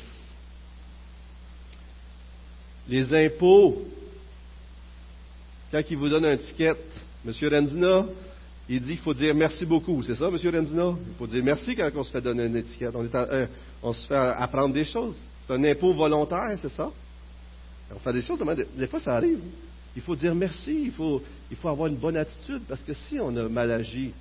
Les 2.89 3.27
impôts. 3.27 3.83
Quand 5.71 5.83
ils 5.89 5.97
vous 5.97 6.09
donnent 6.09 6.25
un 6.25 6.37
ticket, 6.37 6.77
M. 7.25 7.33
Renzina, 7.43 8.07
il 8.69 8.81
dit 8.81 8.93
qu'il 8.93 8.99
faut 8.99 9.15
dire 9.15 9.35
merci 9.35 9.67
beaucoup. 9.67 10.03
C'est 10.03 10.15
ça, 10.15 10.29
M. 10.29 10.35
Renzina? 10.37 10.97
Il 11.09 11.15
faut 11.19 11.27
dire 11.27 11.43
merci 11.43 11.75
quand 11.75 11.91
on 11.95 12.05
se 12.05 12.11
fait 12.11 12.21
donner 12.21 12.47
une 12.47 12.57
étiquette. 12.57 12.95
On, 12.95 13.07
euh, 13.13 13.47
on 13.83 13.93
se 13.93 14.07
fait 14.07 14.17
apprendre 14.17 14.75
des 14.75 14.85
choses. 14.85 15.17
C'est 15.47 15.55
un 15.55 15.65
impôt 15.65 15.93
volontaire, 15.93 16.57
c'est 16.61 16.71
ça? 16.71 16.91
On 17.95 17.99
fait 17.99 18.13
des 18.13 18.23
choses, 18.23 18.39
des 18.77 18.87
fois 18.87 19.01
ça 19.01 19.17
arrive. 19.17 19.41
Il 19.95 20.03
faut 20.03 20.17
dire 20.17 20.35
merci, 20.35 20.85
il 20.85 20.93
faut, 20.93 21.23
il 21.51 21.57
faut 21.57 21.69
avoir 21.69 21.89
une 21.89 21.97
bonne 21.97 22.17
attitude, 22.17 22.63
parce 22.67 22.81
que 22.81 22.95
si 22.95 23.21
on 23.21 23.37
a 23.37 23.49
mal 23.49 23.71
agi, 23.71 24.13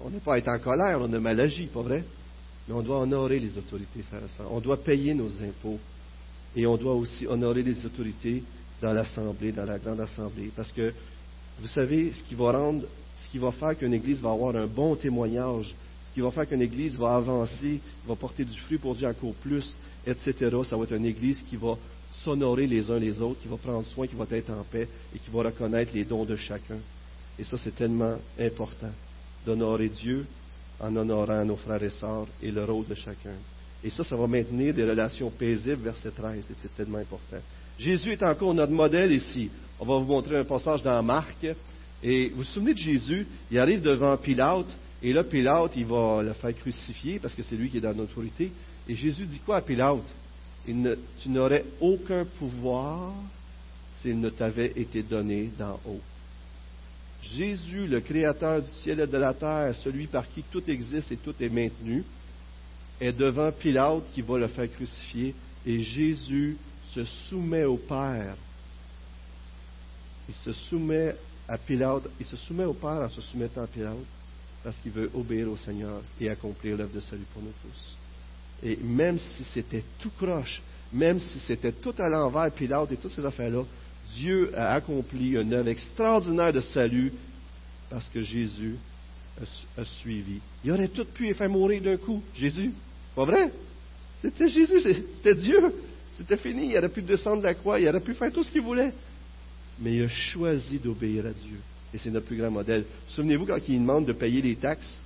on 0.00 0.08
n'est 0.08 0.20
pas 0.20 0.38
être 0.38 0.48
en 0.48 0.58
colère, 0.58 0.98
on 1.00 1.12
a 1.12 1.20
mal 1.20 1.38
agi, 1.40 1.66
pas 1.66 1.82
vrai? 1.82 2.04
Mais 2.66 2.74
on 2.74 2.82
doit 2.82 3.00
honorer 3.00 3.38
les 3.38 3.56
autorités, 3.58 4.02
frères 4.02 4.20
et 4.22 4.42
On 4.50 4.60
doit 4.60 4.82
payer 4.82 5.14
nos 5.14 5.30
impôts. 5.42 5.78
Et 6.56 6.66
on 6.66 6.76
doit 6.76 6.94
aussi 6.94 7.26
honorer 7.26 7.62
les 7.62 7.84
autorités 7.84 8.42
dans 8.80 8.92
l'Assemblée, 8.92 9.52
dans 9.52 9.64
la 9.64 9.78
grande 9.78 10.00
Assemblée. 10.00 10.50
Parce 10.54 10.72
que, 10.72 10.92
vous 11.60 11.68
savez, 11.68 12.12
ce 12.12 12.22
qui 12.24 12.34
va 12.34 12.52
rendre, 12.52 12.84
ce 13.22 13.30
qui 13.30 13.38
va 13.38 13.52
faire 13.52 13.76
qu'une 13.76 13.94
Église 13.94 14.20
va 14.20 14.30
avoir 14.30 14.56
un 14.56 14.66
bon 14.66 14.94
témoignage, 14.96 15.74
ce 16.08 16.14
qui 16.14 16.20
va 16.20 16.30
faire 16.30 16.48
qu'une 16.48 16.62
Église 16.62 16.96
va 16.96 17.16
avancer, 17.16 17.80
va 18.06 18.16
porter 18.16 18.44
du 18.44 18.58
fruit 18.60 18.78
pour 18.78 18.94
Dieu 18.94 19.06
encore 19.06 19.34
plus, 19.34 19.74
etc., 20.06 20.34
ça 20.68 20.76
va 20.76 20.84
être 20.84 20.94
une 20.94 21.06
Église 21.06 21.42
qui 21.48 21.56
va 21.56 21.76
s'honorer 22.24 22.66
les 22.66 22.90
uns 22.90 22.98
les 22.98 23.20
autres, 23.20 23.40
qui 23.40 23.48
va 23.48 23.56
prendre 23.56 23.86
soin, 23.88 24.06
qui 24.06 24.14
va 24.14 24.26
être 24.30 24.50
en 24.50 24.64
paix 24.64 24.88
et 25.14 25.18
qui 25.18 25.30
va 25.30 25.42
reconnaître 25.42 25.92
les 25.94 26.04
dons 26.04 26.24
de 26.24 26.36
chacun. 26.36 26.78
Et 27.38 27.44
ça, 27.44 27.56
c'est 27.58 27.74
tellement 27.74 28.16
important 28.38 28.90
d'honorer 29.46 29.88
Dieu 29.88 30.26
en 30.80 30.94
honorant 30.96 31.44
nos 31.44 31.56
frères 31.56 31.82
et 31.82 31.90
sœurs 31.90 32.26
et 32.42 32.50
le 32.50 32.64
rôle 32.64 32.86
de 32.86 32.94
chacun. 32.94 33.34
Et 33.82 33.90
ça, 33.90 34.02
ça 34.02 34.16
va 34.16 34.26
maintenir 34.26 34.74
des 34.74 34.84
relations 34.84 35.30
paisibles, 35.30 35.82
verset 35.84 36.10
13, 36.10 36.50
et 36.50 36.54
c'est 36.60 36.74
tellement 36.76 36.98
important. 36.98 37.38
Jésus 37.78 38.10
est 38.10 38.22
encore 38.24 38.54
notre 38.54 38.72
modèle 38.72 39.12
ici. 39.12 39.50
On 39.78 39.86
va 39.86 39.98
vous 39.98 40.06
montrer 40.06 40.36
un 40.36 40.44
passage 40.44 40.82
dans 40.82 41.00
Marc. 41.02 41.46
Et 42.02 42.28
vous 42.30 42.38
vous 42.38 42.44
souvenez 42.44 42.74
de 42.74 42.78
Jésus, 42.78 43.26
il 43.50 43.58
arrive 43.58 43.82
devant 43.82 44.16
Pilate, 44.16 44.66
et 45.02 45.12
là, 45.12 45.24
Pilate, 45.24 45.76
il 45.76 45.86
va 45.86 46.22
le 46.22 46.32
faire 46.32 46.54
crucifier 46.56 47.18
parce 47.18 47.34
que 47.34 47.42
c'est 47.42 47.56
lui 47.56 47.70
qui 47.70 47.78
est 47.78 47.80
dans 47.80 47.96
l'autorité. 47.96 48.50
Et 48.88 48.96
Jésus 48.96 49.26
dit 49.26 49.40
quoi 49.40 49.56
à 49.56 49.62
Pilate? 49.62 50.02
Tu 50.66 51.28
n'aurais 51.28 51.64
aucun 51.80 52.24
pouvoir 52.24 53.14
s'il 54.00 54.18
ne 54.20 54.28
t'avait 54.28 54.72
été 54.76 55.02
donné 55.02 55.50
d'en 55.58 55.80
haut. 55.86 56.00
Jésus, 57.22 57.86
le 57.86 58.00
Créateur 58.00 58.62
du 58.62 58.70
ciel 58.82 59.00
et 59.00 59.06
de 59.06 59.16
la 59.16 59.34
terre, 59.34 59.74
celui 59.82 60.06
par 60.06 60.28
qui 60.28 60.42
tout 60.50 60.62
existe 60.68 61.10
et 61.12 61.16
tout 61.16 61.34
est 61.40 61.48
maintenu, 61.48 62.04
est 63.00 63.12
devant 63.12 63.50
Pilate 63.52 64.02
qui 64.12 64.20
va 64.20 64.38
le 64.38 64.48
faire 64.48 64.70
crucifier 64.70 65.34
et 65.64 65.80
Jésus 65.80 66.56
se 66.92 67.04
soumet 67.28 67.64
au 67.64 67.76
Père. 67.76 68.36
Il 70.28 70.34
se 70.44 70.52
soumet 70.68 71.14
à 71.48 71.56
Pilate, 71.56 72.04
il 72.20 72.26
se 72.26 72.36
soumet 72.36 72.64
au 72.64 72.74
Père 72.74 73.00
en 73.00 73.08
se 73.08 73.20
soumettant 73.20 73.62
à 73.62 73.66
Pilate 73.66 73.96
parce 74.62 74.76
qu'il 74.78 74.92
veut 74.92 75.10
obéir 75.14 75.50
au 75.50 75.56
Seigneur 75.56 76.02
et 76.20 76.28
accomplir 76.28 76.76
l'œuvre 76.76 76.94
de 76.94 77.00
salut 77.00 77.24
pour 77.32 77.42
nous 77.42 77.52
tous. 77.62 77.96
Et 78.62 78.76
même 78.76 79.18
si 79.18 79.44
c'était 79.44 79.84
tout 80.00 80.10
croche, 80.18 80.60
même 80.92 81.18
si 81.20 81.38
c'était 81.40 81.72
tout 81.72 81.94
à 81.98 82.08
l'envers, 82.08 82.50
Pilate 82.52 82.92
et 82.92 82.96
toutes 82.96 83.14
ces 83.14 83.24
affaires-là, 83.24 83.62
Dieu 84.14 84.52
a 84.56 84.74
accompli 84.74 85.36
une 85.36 85.52
œuvre 85.52 85.68
extraordinaire 85.68 86.52
de 86.52 86.60
salut 86.60 87.12
parce 87.90 88.06
que 88.12 88.20
Jésus 88.20 88.76
a, 89.76 89.84
suivi. 89.84 90.40
Il 90.64 90.72
aurait 90.72 90.88
tout 90.88 91.04
pu 91.04 91.32
faire 91.34 91.48
mourir 91.48 91.80
d'un 91.82 91.96
coup, 91.96 92.22
Jésus. 92.34 92.72
Pas 93.14 93.24
vrai? 93.24 93.52
C'était 94.20 94.48
Jésus, 94.48 94.80
c'était 95.14 95.34
Dieu. 95.34 95.74
C'était 96.16 96.36
fini. 96.36 96.70
Il 96.70 96.76
aurait 96.76 96.88
pu 96.88 97.02
descendre 97.02 97.38
de 97.38 97.46
la 97.46 97.54
croix, 97.54 97.78
il 97.78 97.88
aurait 97.88 98.00
pu 98.00 98.14
faire 98.14 98.32
tout 98.32 98.42
ce 98.42 98.50
qu'il 98.50 98.62
voulait. 98.62 98.92
Mais 99.80 99.96
il 99.96 100.02
a 100.04 100.08
choisi 100.08 100.78
d'obéir 100.78 101.26
à 101.26 101.30
Dieu. 101.30 101.58
Et 101.94 101.98
c'est 101.98 102.10
notre 102.10 102.26
plus 102.26 102.36
grand 102.36 102.50
modèle. 102.50 102.84
Souvenez-vous 103.08 103.46
quand 103.46 103.58
il 103.68 103.80
demande 103.80 104.06
de 104.06 104.12
payer 104.12 104.42
les 104.42 104.56
taxes? 104.56 104.98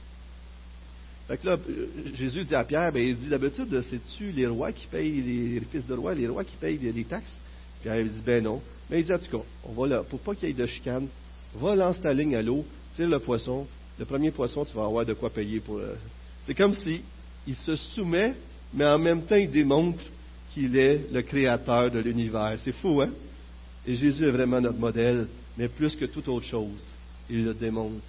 Fait 1.28 1.36
que 1.36 1.46
là, 1.46 1.58
Jésus 2.14 2.44
dit 2.44 2.54
à 2.54 2.64
Pierre, 2.64 2.90
ben, 2.92 3.02
il 3.02 3.16
dit 3.16 3.28
d'habitude, 3.28 3.82
c'est-tu 3.88 4.32
les 4.32 4.46
rois 4.46 4.72
qui 4.72 4.86
payent, 4.86 5.20
les, 5.20 5.60
fils 5.60 5.86
de 5.86 5.94
rois, 5.94 6.14
les 6.14 6.26
rois 6.26 6.44
qui 6.44 6.56
payent 6.56 6.78
les, 6.78 7.04
taxes? 7.04 7.34
Pierre 7.82 8.00
il 8.00 8.10
dit, 8.10 8.22
ben 8.24 8.42
non. 8.42 8.60
Mais 8.90 9.00
il 9.00 9.06
dit, 9.06 9.12
en 9.12 9.18
tout 9.18 9.38
cas, 9.38 9.44
on 9.64 9.72
va 9.72 9.88
là, 9.88 10.02
pour 10.02 10.20
pas 10.20 10.34
qu'il 10.34 10.48
y 10.48 10.50
ait 10.50 10.54
de 10.54 10.66
chicane, 10.66 11.06
va 11.54 11.76
lancer 11.76 12.00
ta 12.00 12.12
ligne 12.12 12.34
à 12.34 12.42
l'eau, 12.42 12.64
tire 12.96 13.08
le 13.08 13.18
poisson. 13.20 13.66
Le 13.98 14.04
premier 14.04 14.30
poisson, 14.30 14.64
tu 14.64 14.74
vas 14.74 14.84
avoir 14.84 15.06
de 15.06 15.14
quoi 15.14 15.30
payer 15.30 15.60
pour. 15.60 15.78
Euh, 15.78 15.94
c'est 16.44 16.54
comme 16.54 16.74
si 16.74 17.02
il 17.46 17.54
se 17.54 17.76
soumet, 17.76 18.34
mais 18.74 18.86
en 18.86 18.98
même 18.98 19.22
temps, 19.22 19.36
il 19.36 19.50
démontre 19.50 20.02
qu'il 20.52 20.76
est 20.76 21.06
le 21.12 21.22
créateur 21.22 21.90
de 21.90 22.00
l'univers. 22.00 22.58
C'est 22.64 22.72
fou, 22.72 23.00
hein? 23.00 23.10
Et 23.86 23.96
Jésus 23.96 24.26
est 24.26 24.30
vraiment 24.30 24.60
notre 24.60 24.78
modèle, 24.78 25.26
mais 25.58 25.68
plus 25.68 25.96
que 25.96 26.04
toute 26.04 26.28
autre 26.28 26.46
chose, 26.46 26.82
il 27.28 27.44
le 27.44 27.54
démontre 27.54 28.02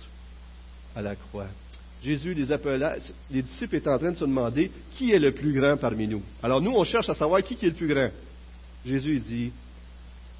à 0.95 1.01
la 1.01 1.15
croix. 1.15 1.47
Jésus 2.03 2.33
les 2.33 2.51
appela, 2.51 2.97
les 3.31 3.41
disciples 3.41 3.77
étaient 3.77 3.89
en 3.89 3.97
train 3.97 4.11
de 4.11 4.17
se 4.17 4.25
demander 4.25 4.69
qui 4.95 5.11
est 5.11 5.19
le 5.19 5.31
plus 5.31 5.53
grand 5.53 5.77
parmi 5.77 6.07
nous? 6.07 6.21
Alors 6.41 6.61
nous, 6.61 6.71
on 6.71 6.83
cherche 6.83 7.09
à 7.09 7.15
savoir 7.15 7.41
qui 7.41 7.53
est 7.53 7.69
le 7.69 7.73
plus 7.73 7.87
grand. 7.87 8.09
Jésus 8.85 9.19
dit, 9.19 9.51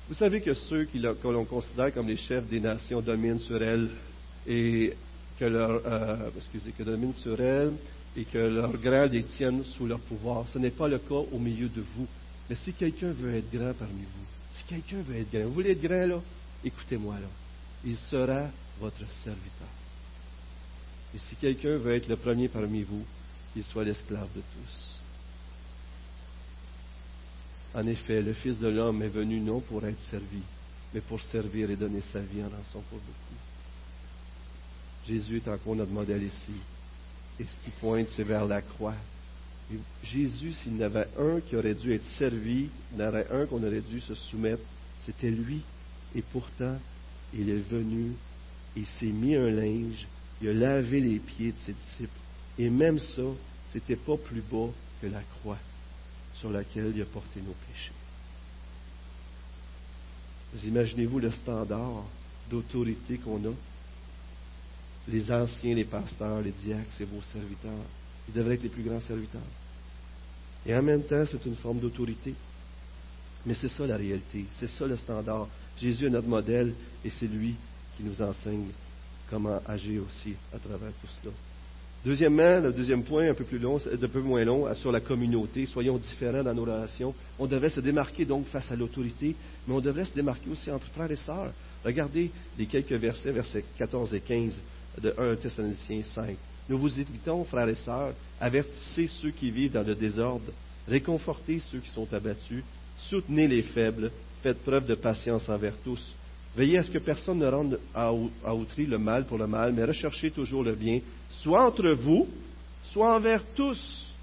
vous 0.10 0.15
savez 0.15 0.41
que 0.41 0.54
ceux 0.54 0.86
que 0.86 1.28
l'on 1.30 1.46
considère 1.46 1.93
comme 1.93 2.10
les 2.10 2.17
chefs 2.17 2.46
des 2.48 2.60
nations 2.60 3.02
dominent 3.02 3.39
sur 3.39 3.62
elles 3.63 3.88
et 4.46 4.93
que 5.39 5.46
leur, 5.46 5.82
euh, 5.86 6.30
excusez, 6.38 6.72
que 6.72 6.84
dominent 6.84 7.15
sur 7.15 7.39
elles 7.39 7.72
et 8.17 8.26
que 8.26 8.38
leurs 8.38 8.78
grands 8.78 9.06
les 9.06 9.24
tiennent 9.24 9.63
sous 9.78 9.88
leur 9.88 10.00
pouvoir. 10.00 10.46
Ce 10.54 10.60
n'est 10.60 10.72
pas 10.72 10.89
le 10.89 11.00
cas 11.00 11.24
au 11.32 11.39
milieu 11.39 11.69
de 11.69 11.82
vous. 11.82 12.08
Mais 12.50 12.56
si 12.58 12.74
quelqu'un 12.74 13.12
veut 13.12 13.36
être 13.36 13.50
grand 13.52 13.74
parmi 13.74 14.02
vous, 14.02 14.26
si 14.56 14.63
quelqu'un 14.66 15.02
veut 15.02 15.18
être 15.18 15.32
grand, 15.32 15.48
vous 15.48 15.54
voulez 15.54 15.72
être 15.72 15.82
grand 15.82 16.06
là, 16.06 16.22
écoutez-moi 16.63 17.16
là. 17.16 17.28
Il 17.86 17.97
sera 18.10 18.49
votre 18.80 19.04
serviteur. 19.24 19.68
Et 21.14 21.18
si 21.18 21.36
quelqu'un 21.36 21.78
veut 21.78 21.93
être 21.93 22.08
le 22.08 22.16
premier 22.16 22.47
parmi 22.47 22.84
vous, 22.84 23.06
qu'il 23.54 23.64
soit 23.64 23.84
l'esclave 23.84 24.30
de 24.36 24.41
tous. 24.41 24.95
En 27.76 27.86
effet, 27.88 28.22
le 28.22 28.34
Fils 28.34 28.58
de 28.60 28.68
l'homme 28.68 29.01
est 29.01 29.10
venu 29.10 29.39
non 29.39 29.60
pour 29.60 29.86
être 29.86 30.01
servi, 30.10 30.41
mais 30.93 31.01
pour 31.01 31.22
servir 31.22 31.70
et 31.72 31.76
donner 31.76 32.01
sa 32.12 32.20
vie 32.20 32.43
en 32.43 32.49
rançon 32.49 32.82
pour 32.89 32.99
beaucoup. 32.99 33.39
Jésus 35.08 35.38
est 35.38 35.49
encore 35.49 35.76
notre 35.76 35.91
modèle 35.91 36.24
ici. 36.24 36.54
Et 37.39 37.43
ce 37.43 37.66
qui 37.66 37.72
pointe, 37.80 38.08
c'est 38.16 38.24
vers 38.24 38.45
la 38.45 38.62
croix. 38.62 38.95
Jésus, 40.03 40.53
s'il 40.53 40.78
y 40.78 40.84
en 40.84 40.88
avait 40.88 41.07
un 41.17 41.39
qui 41.41 41.55
aurait 41.55 41.74
dû 41.74 41.93
être 41.93 42.05
servi, 42.17 42.69
il 42.93 42.99
y 42.99 43.03
en 43.03 43.07
aurait 43.07 43.28
un 43.32 43.45
qu'on 43.45 43.63
aurait 43.63 43.82
dû 43.82 44.01
se 44.01 44.15
soumettre, 44.15 44.63
c'était 45.05 45.32
lui. 45.32 45.61
Et 46.15 46.21
pourtant, 46.21 46.78
il 47.34 47.49
est 47.49 47.69
venu, 47.69 48.13
il 48.76 48.86
s'est 48.86 49.05
mis 49.05 49.36
un 49.36 49.49
linge, 49.49 50.07
il 50.41 50.49
a 50.49 50.53
lavé 50.53 50.99
les 50.99 51.19
pieds 51.19 51.51
de 51.51 51.57
ses 51.65 51.74
disciples. 51.74 52.19
Et 52.57 52.69
même 52.69 52.99
ça, 52.99 53.24
c'était 53.71 53.95
pas 53.95 54.17
plus 54.17 54.41
bas 54.41 54.69
que 55.01 55.07
la 55.07 55.21
croix 55.21 55.57
sur 56.36 56.51
laquelle 56.51 56.91
il 56.95 57.01
a 57.01 57.05
porté 57.05 57.41
nos 57.41 57.55
péchés. 57.67 57.91
imaginez-vous 60.67 61.19
le 61.19 61.32
standard 61.32 62.03
d'autorité 62.49 63.17
qu'on 63.17 63.43
a? 63.45 63.53
Les 65.07 65.32
anciens, 65.32 65.76
les 65.76 65.86
pasteurs, 65.86 66.41
les 66.41 66.51
diacres, 66.51 66.91
c'est 66.97 67.05
vos 67.05 67.21
serviteurs. 67.34 67.71
Ils 68.28 68.34
devraient 68.34 68.55
être 68.55 68.63
les 68.63 68.69
plus 68.69 68.84
grands 68.84 69.01
serviteurs. 69.01 69.41
Et 70.66 70.76
en 70.76 70.82
même 70.82 71.03
temps, 71.03 71.26
c'est 71.30 71.45
une 71.45 71.55
forme 71.55 71.80
d'autorité. 71.80 72.34
Mais 73.45 73.55
c'est 73.59 73.68
ça 73.68 73.86
la 73.86 73.97
réalité, 73.97 74.45
c'est 74.57 74.70
ça 74.70 74.86
le 74.86 74.95
standard. 74.95 75.47
Jésus 75.82 76.05
est 76.05 76.09
notre 76.09 76.28
modèle 76.28 76.74
et 77.03 77.09
c'est 77.09 77.28
lui 77.28 77.55
qui 77.97 78.03
nous 78.03 78.22
enseigne 78.22 78.68
comment 79.30 79.59
agir 79.66 80.03
aussi 80.03 80.36
à 80.53 80.59
travers 80.59 80.91
tout 81.01 81.07
cela. 81.22 81.34
Deuxièmement, 82.05 82.59
le 82.59 82.74
deuxième 82.74 83.03
point, 83.03 83.30
un 83.30 83.34
peu 83.34 83.45
plus 83.45 83.59
long, 83.59 83.80
un 83.80 84.07
peu 84.07 84.22
moins 84.22 84.43
long, 84.43 84.74
sur 84.76 84.91
la 84.91 84.99
communauté. 84.99 85.66
Soyons 85.66 85.97
différents 85.97 86.43
dans 86.43 86.53
nos 86.53 86.64
relations. 86.64 87.14
On 87.39 87.47
devrait 87.47 87.70
se 87.70 87.80
démarquer 87.80 88.26
donc 88.26 88.45
face 88.47 88.70
à 88.72 88.76
l'autorité, 88.76 89.36
mais 89.68 89.74
on 89.74 89.80
devrait 89.80 90.05
se 90.05 90.14
démarquer 90.14 90.49
aussi 90.49 90.70
entre 90.70 90.88
frères 90.88 91.11
et 91.11 91.16
sœurs. 91.16 91.53
Regardez 91.84 92.30
les 92.57 92.66
quelques 92.66 92.91
versets, 92.91 93.32
versets 93.32 93.64
14 93.78 94.14
et 94.14 94.20
15 94.20 94.53
de 95.01 95.14
1 95.18 95.36
Thessaloniciens 95.38 96.03
5. 96.03 96.36
Nous 96.70 96.78
vous 96.78 96.99
invitons, 96.99 97.43
frères 97.43 97.68
et 97.68 97.76
sœurs, 97.76 98.14
avertissez 98.39 99.09
ceux 99.22 99.32
qui 99.32 99.51
vivent 99.51 99.74
dans 99.74 99.86
le 99.86 99.95
désordre, 99.95 100.51
réconfortez 100.88 101.61
ceux 101.72 101.80
qui 101.80 101.89
sont 101.89 102.11
abattus, 102.14 102.64
soutenez 103.09 103.47
les 103.47 103.64
faibles, 103.64 104.11
faites 104.41 104.64
preuve 104.64 104.86
de 104.86 104.95
patience 104.95 105.47
envers 105.49 105.76
tous. 105.84 106.01
Veillez 106.55 106.78
à 106.78 106.84
ce 106.84 106.91
que 106.91 106.99
personne 106.99 107.39
ne 107.39 107.47
rende 107.47 107.80
à 107.93 108.14
outrer 108.53 108.86
le 108.86 108.97
mal 108.97 109.26
pour 109.26 109.38
le 109.38 109.47
mal, 109.47 109.74
mais 109.74 109.84
recherchez 109.84 110.32
toujours 110.32 110.64
le 110.64 110.76
bien, 110.76 110.99
soit 111.41 111.66
entre 111.66 111.89
vous, 111.91 112.28
soit 112.91 113.16
envers 113.16 113.43
tous, 113.55 114.14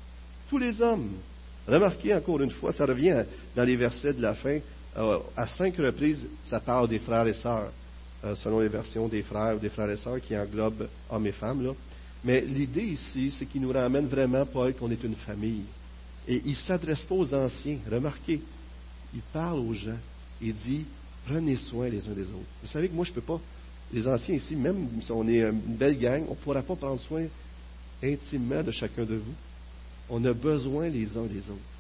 tous 0.49 0.59
les 0.59 0.81
hommes. 0.81 1.11
Remarquez 1.67 2.15
encore 2.15 2.41
une 2.41 2.53
fois, 2.53 2.73
ça 2.73 2.87
revient 2.87 3.25
dans 3.55 3.65
les 3.65 3.77
versets 3.77 4.15
de 4.15 4.23
la 4.23 4.35
fin, 4.35 4.61
euh, 4.97 5.19
à 5.37 5.47
cinq 5.47 5.77
reprises, 5.77 6.25
ça 6.49 6.61
parle 6.61 6.89
des 6.89 6.99
frères 7.01 7.27
et 7.27 7.35
sœurs, 7.35 7.71
euh, 8.25 8.35
selon 8.37 8.61
les 8.61 8.69
versions 8.69 9.09
des 9.09 9.23
frères 9.23 9.57
ou 9.57 9.59
des 9.59 9.69
frères 9.69 9.91
et 9.91 9.97
sœurs 9.97 10.21
qui 10.21 10.37
englobent 10.37 10.89
hommes 11.11 11.27
et 11.27 11.33
femmes. 11.33 11.65
Là. 11.65 11.73
Mais 12.25 12.43
l'idée 12.43 12.85
ici, 12.85 13.35
c'est 13.39 13.47
qu'il 13.47 13.63
nous 13.63 13.73
ramène 13.73 14.07
vraiment, 14.07 14.45
Paul, 14.45 14.75
qu'on 14.75 14.91
est 14.91 15.03
une 15.03 15.15
famille. 15.17 15.65
Et 16.29 16.43
il 16.45 16.51
ne 16.51 16.57
s'adresse 16.57 17.01
pas 17.03 17.15
aux 17.15 17.35
anciens. 17.35 17.79
Remarquez, 17.91 18.41
il 19.15 19.21
parle 19.33 19.61
aux 19.61 19.73
gens. 19.73 19.99
Il 20.41 20.55
dit, 20.55 20.85
prenez 21.27 21.57
soin 21.57 21.89
les 21.89 22.07
uns 22.07 22.13
des 22.13 22.27
autres. 22.29 22.51
Vous 22.63 22.69
savez 22.69 22.89
que 22.89 22.95
moi, 22.95 23.05
je 23.05 23.11
ne 23.11 23.15
peux 23.15 23.21
pas, 23.23 23.41
les 23.93 24.07
anciens 24.07 24.35
ici, 24.35 24.55
même 24.55 24.87
si 25.03 25.11
on 25.11 25.27
est 25.29 25.41
une 25.41 25.77
belle 25.77 25.99
gang, 25.99 26.25
on 26.29 26.33
ne 26.33 26.37
pourra 26.37 26.63
pas 26.63 26.77
prendre 26.77 27.01
soin 27.01 27.25
intimement 28.03 28.63
de 28.63 28.71
chacun 28.71 29.05
de 29.05 29.17
vous. 29.17 29.35
On 30.09 30.25
a 30.25 30.33
besoin 30.33 30.89
les 30.89 31.17
uns 31.17 31.27
des 31.27 31.39
autres. 31.39 31.71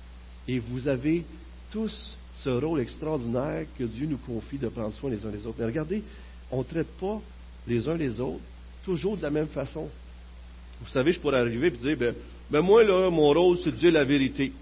Et 0.48 0.58
vous 0.58 0.88
avez 0.88 1.24
tous 1.70 2.16
ce 2.42 2.50
rôle 2.50 2.80
extraordinaire 2.80 3.66
que 3.78 3.84
Dieu 3.84 4.06
nous 4.06 4.18
confie 4.18 4.58
de 4.58 4.68
prendre 4.68 4.94
soin 4.94 5.10
les 5.10 5.24
uns 5.24 5.30
des 5.30 5.46
autres. 5.46 5.56
Mais 5.58 5.66
regardez, 5.66 6.02
on 6.50 6.58
ne 6.58 6.64
traite 6.64 6.90
pas 6.98 7.20
les 7.66 7.86
uns 7.88 7.96
les 7.96 8.18
autres 8.20 8.40
toujours 8.84 9.16
de 9.16 9.22
la 9.22 9.30
même 9.30 9.48
façon. 9.48 9.88
Vous 10.80 10.88
savez, 10.88 11.12
je 11.12 11.20
pourrais 11.20 11.38
arriver 11.38 11.68
et 11.68 11.70
dire, 11.70 11.96
ben, 11.96 12.14
ben, 12.50 12.62
moi, 12.62 12.82
là, 12.82 13.10
mon 13.10 13.28
rôle, 13.32 13.58
c'est 13.62 13.70
de 13.70 13.76
dire 13.76 13.92
la 13.92 14.04
vérité. 14.04 14.52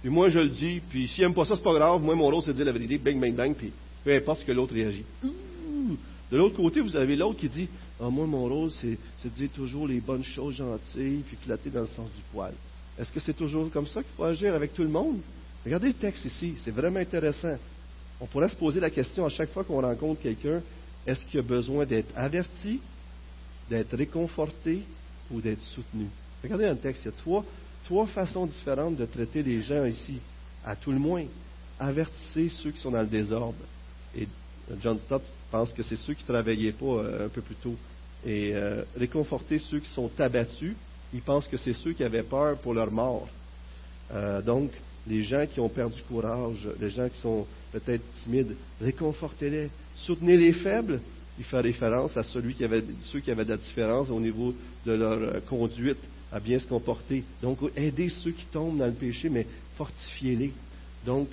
Puis 0.00 0.10
moi, 0.10 0.30
je 0.30 0.38
le 0.38 0.48
dis, 0.48 0.80
puis 0.88 1.08
s'il 1.08 1.24
n'aime 1.24 1.34
pas 1.34 1.44
ça, 1.44 1.54
c'est 1.54 1.62
pas 1.62 1.74
grave. 1.74 2.02
Moi, 2.02 2.14
mon 2.14 2.28
rôle, 2.28 2.42
c'est 2.42 2.52
de 2.52 2.56
dire 2.56 2.64
la 2.64 2.72
vérité, 2.72 2.98
bang, 2.98 3.20
bang, 3.20 3.34
bang, 3.34 3.54
puis 3.54 3.72
peu 4.02 4.14
importe 4.14 4.40
ce 4.40 4.46
que 4.46 4.52
l'autre 4.52 4.72
réagit. 4.72 5.04
De 5.22 6.36
l'autre 6.36 6.56
côté, 6.56 6.80
vous 6.80 6.96
avez 6.96 7.16
l'autre 7.16 7.38
qui 7.38 7.48
dit, 7.48 7.68
ah, 8.00 8.08
moi, 8.08 8.26
mon 8.26 8.48
rôle, 8.48 8.70
c'est 8.70 8.96
de 9.24 9.34
dire 9.36 9.50
toujours 9.54 9.86
les 9.86 10.00
bonnes 10.00 10.24
choses 10.24 10.54
gentilles, 10.54 11.22
puis 11.26 11.36
flatter 11.44 11.70
dans 11.70 11.82
le 11.82 11.86
sens 11.86 12.06
du 12.16 12.22
poil. 12.32 12.54
Est-ce 12.98 13.12
que 13.12 13.20
c'est 13.20 13.36
toujours 13.36 13.70
comme 13.70 13.86
ça 13.86 14.02
qu'il 14.02 14.12
faut 14.16 14.24
agir 14.24 14.54
avec 14.54 14.74
tout 14.74 14.82
le 14.82 14.88
monde? 14.88 15.18
Regardez 15.64 15.88
le 15.88 15.94
texte 15.94 16.24
ici, 16.24 16.54
c'est 16.64 16.70
vraiment 16.70 17.00
intéressant. 17.00 17.56
On 18.20 18.26
pourrait 18.26 18.48
se 18.48 18.56
poser 18.56 18.80
la 18.80 18.90
question 18.90 19.26
à 19.26 19.28
chaque 19.28 19.50
fois 19.50 19.64
qu'on 19.64 19.80
rencontre 19.80 20.22
quelqu'un, 20.22 20.62
est-ce 21.06 21.24
qu'il 21.26 21.40
a 21.40 21.42
besoin 21.42 21.84
d'être 21.84 22.12
averti, 22.16 22.80
d'être 23.68 23.96
réconforté 23.96 24.82
ou 25.30 25.40
d'être 25.40 25.62
soutenu? 25.62 26.06
Regardez 26.42 26.66
dans 26.66 26.72
le 26.72 26.78
texte, 26.78 27.02
il 27.04 27.06
y 27.06 27.14
a 27.14 27.16
trois, 27.18 27.44
trois 27.84 28.06
façons 28.06 28.46
différentes 28.46 28.96
de 28.96 29.06
traiter 29.06 29.42
les 29.42 29.62
gens 29.62 29.84
ici. 29.84 30.18
À 30.64 30.76
tout 30.76 30.92
le 30.92 30.98
moins, 30.98 31.24
avertissez 31.78 32.50
ceux 32.62 32.70
qui 32.70 32.80
sont 32.80 32.90
dans 32.90 33.02
le 33.02 33.08
désordre. 33.08 33.64
Et 34.16 34.26
John 34.82 34.98
Stott 34.98 35.22
pense 35.50 35.72
que 35.72 35.82
c'est 35.82 35.96
ceux 35.96 36.14
qui 36.14 36.22
ne 36.22 36.32
travaillaient 36.32 36.72
pas 36.72 36.86
euh, 36.86 37.26
un 37.26 37.28
peu 37.28 37.40
plus 37.40 37.56
tôt. 37.56 37.76
Et 38.24 38.54
euh, 38.54 38.84
réconforter 38.96 39.58
ceux 39.58 39.80
qui 39.80 39.90
sont 39.90 40.10
abattus, 40.18 40.74
il 41.12 41.22
pense 41.22 41.46
que 41.46 41.56
c'est 41.56 41.74
ceux 41.74 41.92
qui 41.92 42.04
avaient 42.04 42.22
peur 42.22 42.56
pour 42.58 42.74
leur 42.74 42.90
mort. 42.90 43.28
Euh, 44.12 44.42
donc, 44.42 44.70
les 45.06 45.22
gens 45.22 45.46
qui 45.46 45.60
ont 45.60 45.68
perdu 45.68 46.00
courage, 46.08 46.68
les 46.80 46.90
gens 46.90 47.08
qui 47.08 47.18
sont 47.20 47.46
peut-être 47.72 48.02
timides, 48.22 48.54
réconfortez-les. 48.80 49.70
Soutenez 49.96 50.36
les 50.36 50.52
faibles. 50.52 51.00
Il 51.40 51.44
fait 51.46 51.60
référence 51.60 52.14
à 52.18 52.22
celui 52.22 52.52
qui 52.52 52.64
avait, 52.64 52.84
ceux 53.04 53.20
qui 53.20 53.30
avaient 53.30 53.46
de 53.46 53.50
la 53.52 53.56
différence 53.56 54.10
au 54.10 54.20
niveau 54.20 54.54
de 54.84 54.92
leur 54.92 55.14
euh, 55.14 55.40
conduite 55.48 55.96
à 56.30 56.38
bien 56.38 56.58
se 56.58 56.66
comporter. 56.66 57.24
Donc, 57.40 57.60
aidez 57.74 58.10
ceux 58.10 58.32
qui 58.32 58.44
tombent 58.44 58.76
dans 58.76 58.84
le 58.84 58.92
péché, 58.92 59.30
mais 59.30 59.46
fortifiez-les. 59.78 60.52
Donc, 61.06 61.30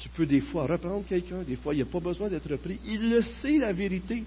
tu 0.00 0.08
peux 0.08 0.26
des 0.26 0.40
fois 0.40 0.66
reprendre 0.66 1.04
quelqu'un, 1.08 1.42
des 1.42 1.54
fois 1.54 1.72
il 1.72 1.76
n'y 1.76 1.82
a 1.84 1.86
pas 1.86 2.00
besoin 2.00 2.28
d'être 2.28 2.50
repris. 2.50 2.80
Il 2.84 3.08
le 3.10 3.22
sait, 3.40 3.58
la 3.58 3.72
vérité. 3.72 4.24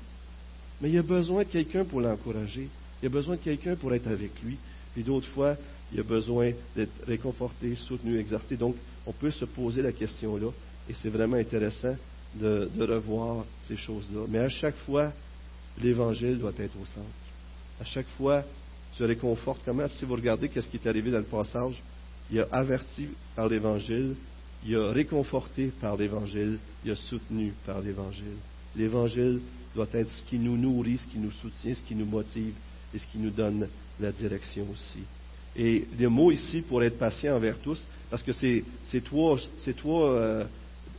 Mais 0.80 0.88
il 0.88 0.96
y 0.96 0.98
a 0.98 1.04
besoin 1.04 1.44
de 1.44 1.50
quelqu'un 1.50 1.84
pour 1.84 2.00
l'encourager. 2.00 2.70
Il 3.02 3.06
y 3.06 3.08
a 3.08 3.12
besoin 3.12 3.36
de 3.36 3.42
quelqu'un 3.42 3.76
pour 3.76 3.94
être 3.94 4.08
avec 4.08 4.32
lui. 4.42 4.56
Puis 4.94 5.04
d'autres 5.04 5.28
fois, 5.28 5.58
il 5.92 5.98
y 5.98 6.00
a 6.00 6.04
besoin 6.04 6.52
d'être 6.74 7.06
réconforté, 7.06 7.76
soutenu, 7.76 8.18
exerté. 8.18 8.56
Donc, 8.56 8.78
on 9.06 9.12
peut 9.12 9.32
se 9.32 9.44
poser 9.44 9.82
la 9.82 9.92
question 9.92 10.38
là, 10.38 10.52
et 10.90 10.94
c'est 10.94 11.10
vraiment 11.10 11.36
intéressant 11.36 11.98
de, 12.40 12.84
revoir 12.84 13.46
ces 13.68 13.78
choses-là. 13.78 14.26
Mais 14.30 14.40
à 14.40 14.50
chaque 14.50 14.78
fois, 14.86 15.12
l'Évangile 15.82 16.38
doit 16.38 16.54
être 16.58 16.76
au 16.82 16.86
centre. 16.86 17.06
À 17.80 17.86
chaque 17.86 18.08
fois, 18.18 18.44
tu 18.96 19.04
réconfortes. 19.04 19.62
Comment, 19.66 19.88
si 19.90 20.06
vous 20.06 20.16
regardez 20.16 20.50
qu'est-ce 20.50 20.70
qui 20.70 20.78
est 20.78 20.88
arrivé 20.88 21.12
dans 21.12 21.20
le 21.20 21.24
passage, 21.24 21.82
il 22.32 22.40
a 22.40 22.48
averti 22.52 23.08
par 23.36 23.48
l'Évangile, 23.48 24.16
il 24.66 24.76
a 24.76 24.92
réconforté 24.92 25.72
par 25.80 25.96
l'Évangile, 25.96 26.58
il 26.84 26.92
a 26.92 26.96
soutenu 26.96 27.54
par 27.66 27.82
l'Évangile. 27.82 28.38
L'Évangile 28.76 29.42
doit 29.76 29.88
être 29.94 30.12
ce 30.12 30.24
qui 30.24 30.40
nous 30.40 30.58
nourrit, 30.58 30.98
ce 30.98 31.08
qui 31.08 31.20
nous 31.20 31.32
soutient, 31.32 31.76
ce 31.76 31.82
qui 31.82 31.96
nous 31.96 32.06
motive 32.06 32.54
et 32.94 33.00
ce 33.00 33.06
qui 33.08 33.20
nous 33.20 33.30
donne 33.30 33.68
la 34.00 34.12
direction 34.12 34.66
aussi. 34.72 35.04
Et 35.56 35.88
le 36.00 36.10
mot 36.10 36.32
ici 36.32 36.62
pour 36.62 36.84
être 36.84 36.98
patient 36.98 37.36
envers 37.36 37.58
tous, 37.60 37.84
parce 38.10 38.24
que 38.24 38.32
c'est 38.32 39.02
toi, 39.04 39.40
c'est 39.64 39.76
toi 39.76 40.12
euh, 40.12 40.46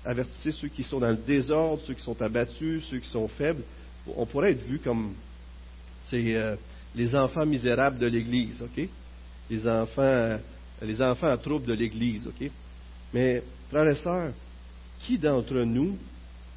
avertissez 0.09 0.53
ceux 0.53 0.69
qui 0.69 0.83
sont 0.83 0.99
dans 0.99 1.11
le 1.11 1.17
désordre, 1.17 1.83
ceux 1.87 1.93
qui 1.93 2.03
sont 2.03 2.21
abattus, 2.23 2.85
ceux 2.91 2.99
qui 2.99 3.09
sont 3.11 3.29
faibles. 3.29 3.63
On 4.17 4.25
pourrait 4.25 4.53
être 4.53 4.65
vu 4.65 4.79
comme 4.79 5.13
euh, 6.15 6.57
les 6.95 7.15
enfants 7.15 7.45
misérables 7.45 7.99
de 7.99 8.07
l'Église, 8.07 8.63
ok? 8.63 8.89
Les 9.51 9.69
enfants, 9.69 10.39
les 10.81 11.03
enfants 11.03 11.27
à 11.27 11.37
trouble 11.37 11.67
de 11.67 11.75
l'Église, 11.75 12.27
ok? 12.27 12.51
Mais 13.13 13.43
frères 13.69 13.87
et 13.87 13.97
sœurs, 13.97 14.33
qui 15.01 15.19
d'entre 15.19 15.61
nous 15.61 15.99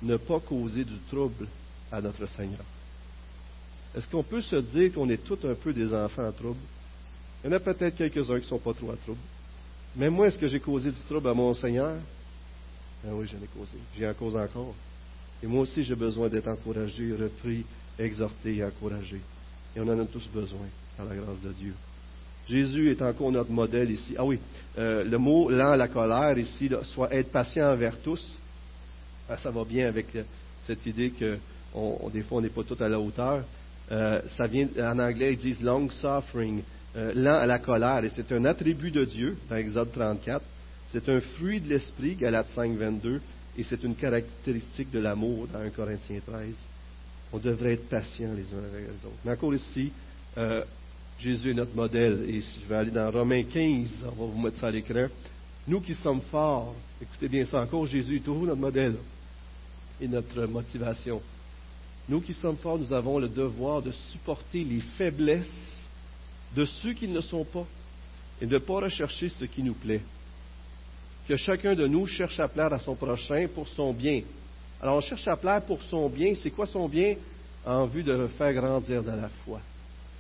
n'a 0.02 0.18
pas 0.18 0.40
causé 0.40 0.86
du 0.86 0.98
trouble 1.10 1.46
à 1.92 2.00
notre 2.00 2.26
Seigneur? 2.28 2.64
Est-ce 3.94 4.08
qu'on 4.08 4.24
peut 4.24 4.42
se 4.42 4.56
dire 4.56 4.94
qu'on 4.94 5.10
est 5.10 5.22
tous 5.22 5.46
un 5.46 5.56
peu 5.56 5.74
des 5.74 5.94
enfants 5.94 6.24
à 6.24 6.32
trouble? 6.32 6.60
Il 7.44 7.50
y 7.50 7.54
en 7.54 7.58
a 7.58 7.60
peut-être 7.60 7.98
quelques-uns 7.98 8.38
qui 8.38 8.46
ne 8.46 8.50
sont 8.50 8.60
pas 8.60 8.74
trop 8.74 8.92
à 8.92 8.96
trouble. 8.96 9.20
Mais 9.98 10.10
moi, 10.10 10.28
est-ce 10.28 10.38
que 10.38 10.48
j'ai 10.48 10.62
causé 10.62 10.90
du 10.90 11.00
trouble 11.10 11.28
à 11.28 11.34
mon 11.34 11.54
Seigneur? 11.54 11.98
Ben 13.04 13.14
oui, 13.14 13.28
j'en 13.32 13.38
ai 13.38 13.48
causé. 13.48 13.78
J'y 13.96 14.06
en 14.06 14.14
cause 14.14 14.36
encore. 14.36 14.76
Et 15.44 15.48
moi 15.48 15.62
aussi, 15.62 15.84
j'ai 15.84 15.96
besoin 15.96 16.30
d'être 16.30 16.48
encouragé, 16.48 17.14
repris, 17.14 17.66
exhorté 17.98 18.58
et 18.58 18.64
encouragé. 18.64 19.20
Et 19.76 19.80
on 19.80 19.88
en 19.88 20.00
a 20.00 20.06
tous 20.06 20.28
besoin, 20.34 20.68
par 20.98 21.06
la 21.06 21.16
grâce 21.16 21.42
de 21.44 21.52
Dieu. 21.52 21.74
Jésus 22.48 22.92
est 22.92 23.02
encore 23.02 23.32
notre 23.32 23.52
modèle 23.52 23.92
ici. 23.92 24.16
Ah 24.18 24.26
oui, 24.26 24.40
euh, 24.78 25.04
le 25.04 25.18
mot 25.18 25.50
lent 25.50 25.72
à 25.72 25.78
la 25.78 25.88
colère 25.88 26.38
ici, 26.38 26.70
soit 26.94 27.14
être 27.14 27.32
patient 27.32 27.68
envers 27.68 28.00
tous, 28.02 28.36
ah, 29.30 29.38
ça 29.38 29.50
va 29.50 29.64
bien 29.64 29.88
avec 29.88 30.14
euh, 30.16 30.24
cette 30.68 30.86
idée 30.86 31.12
que 31.12 31.38
des 32.12 32.22
fois 32.24 32.40
on 32.40 32.42
n'est 32.42 32.50
pas 32.50 32.64
tout 32.64 32.76
à 32.82 32.90
la 32.90 33.00
hauteur. 33.00 33.44
Euh, 33.92 34.22
ça 34.38 34.46
vient 34.46 34.68
en 34.78 35.00
anglais, 35.00 35.34
ils 35.34 35.40
disent 35.40 35.62
long 35.62 35.90
suffering, 35.90 36.64
euh, 36.98 37.14
lent 37.16 37.40
à 37.40 37.46
la 37.46 37.60
colère, 37.60 38.04
et 38.04 38.12
c'est 38.14 38.30
un 38.34 38.44
attribut 38.44 38.92
de 38.92 39.06
Dieu 39.06 39.38
dans 39.50 39.56
Exode 39.56 39.92
34. 39.94 40.44
C'est 40.92 41.08
un 41.08 41.22
fruit 41.22 41.62
de 41.62 41.70
l'esprit, 41.70 42.16
Galates 42.16 42.50
5, 42.54 42.78
22, 42.78 43.22
et 43.58 43.64
c'est 43.64 43.82
une 43.84 43.96
caractéristique 43.96 44.92
de 44.92 45.00
l'amour 45.00 45.48
dans 45.48 45.60
1 45.60 45.70
Corinthiens 45.70 46.20
13. 46.26 46.54
On 47.32 47.38
devrait 47.38 47.74
être 47.74 47.88
patient 47.88 48.34
les 48.34 48.44
uns 48.54 48.64
avec 48.74 48.88
les 48.88 49.08
autres. 49.08 49.16
Mais 49.24 49.32
encore 49.32 49.54
ici, 49.56 49.90
euh, 50.38 50.66
Jésus 51.18 51.52
est 51.52 51.54
notre 51.54 51.76
modèle, 51.76 52.26
et 52.28 52.42
je 52.42 52.68
vais 52.68 52.76
aller 52.76 52.92
dans 52.92 53.10
Romains 53.10 53.44
15, 53.44 53.88
on 54.04 54.26
va 54.26 54.32
vous 54.34 54.42
mettre 54.42 54.58
ça 54.58 54.68
à 54.68 54.72
l'écran. 54.72 55.08
Nous 55.66 55.80
qui 55.80 55.94
sommes 55.94 56.22
forts, 56.30 56.76
écoutez 57.02 57.30
bien 57.30 57.46
ça 57.46 57.62
encore, 57.62 57.86
Jésus 57.86 58.18
est 58.18 58.26
toujours 58.26 58.48
notre 58.48 58.60
modèle 58.60 58.96
et 60.02 60.10
notre 60.10 60.46
motivation. 60.46 61.22
Nous 62.10 62.20
qui 62.20 62.34
sommes 62.34 62.58
forts, 62.58 62.80
nous 62.80 62.92
avons 62.92 63.18
le 63.18 63.30
devoir 63.30 63.82
de 63.82 63.94
supporter 64.12 64.66
les 64.66 64.82
faiblesses 64.98 65.86
de 66.54 66.66
ceux 66.66 66.92
qui 66.92 67.08
ne 67.08 67.22
sont 67.22 67.46
pas 67.46 67.66
et 68.42 68.46
de 68.46 68.56
ne 68.56 68.60
pas 68.60 68.82
rechercher 68.82 69.30
ce 69.30 69.46
qui 69.46 69.64
nous 69.64 69.76
plaît. 69.76 70.02
Que 71.28 71.36
chacun 71.36 71.76
de 71.76 71.88
nous 71.88 72.08
cherche 72.08 72.40
à 72.40 72.48
plaire 72.48 72.74
à 72.74 72.80
son 72.80 72.96
prochain 72.96 73.48
pour 73.54 73.68
son 73.70 73.94
bien 73.94 74.22
Alors 74.82 74.98
on 74.98 75.02
cherche 75.02 75.28
à 75.28 75.36
plaire 75.36 75.62
pour 75.62 75.82
son 75.84 76.10
bien. 76.10 76.34
C'est 76.36 76.52
quoi 76.52 76.66
son 76.66 76.88
bien? 76.90 77.16
En 77.66 77.86
vue 77.86 78.04
de 78.04 78.14
le 78.14 78.28
faire 78.30 78.54
grandir 78.54 79.04
dans 79.04 79.16
la 79.16 79.30
foi. 79.46 79.62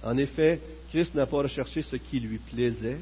En 0.03 0.17
effet, 0.17 0.59
Christ 0.89 1.15
n'a 1.15 1.25
pas 1.25 1.37
recherché 1.37 1.81
ce 1.81 1.95
qui 1.95 2.19
lui 2.19 2.37
plaisait, 2.37 2.99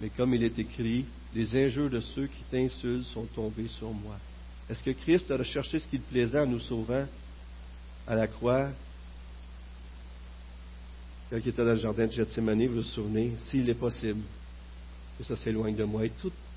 mais 0.00 0.10
comme 0.10 0.34
il 0.34 0.44
est 0.44 0.58
écrit, 0.58 1.06
les 1.34 1.64
injures 1.64 1.90
de 1.90 2.00
ceux 2.00 2.26
qui 2.26 2.42
t'insultent 2.50 3.06
sont 3.06 3.26
tombés 3.34 3.68
sur 3.68 3.92
moi. 3.92 4.16
Est-ce 4.68 4.82
que 4.82 4.90
Christ 4.90 5.30
a 5.30 5.36
recherché 5.36 5.78
ce 5.78 5.86
qui 5.86 5.96
lui 5.96 6.04
plaisait 6.10 6.40
en 6.40 6.46
nous 6.46 6.60
sauvant 6.60 7.06
à 8.06 8.14
la 8.14 8.26
croix? 8.26 8.68
Quand 11.30 11.36
il 11.36 11.48
était 11.48 11.64
dans 11.64 11.74
le 11.74 11.78
jardin 11.78 12.06
de 12.06 12.12
Gethsemane, 12.12 12.66
vous 12.66 12.76
vous 12.76 12.82
souvenez, 12.82 13.32
s'il 13.48 13.68
est 13.68 13.74
possible 13.74 14.22
que 15.18 15.24
ça 15.24 15.36
s'éloigne 15.36 15.76
de 15.76 15.84
moi. 15.84 16.06
Et 16.06 16.12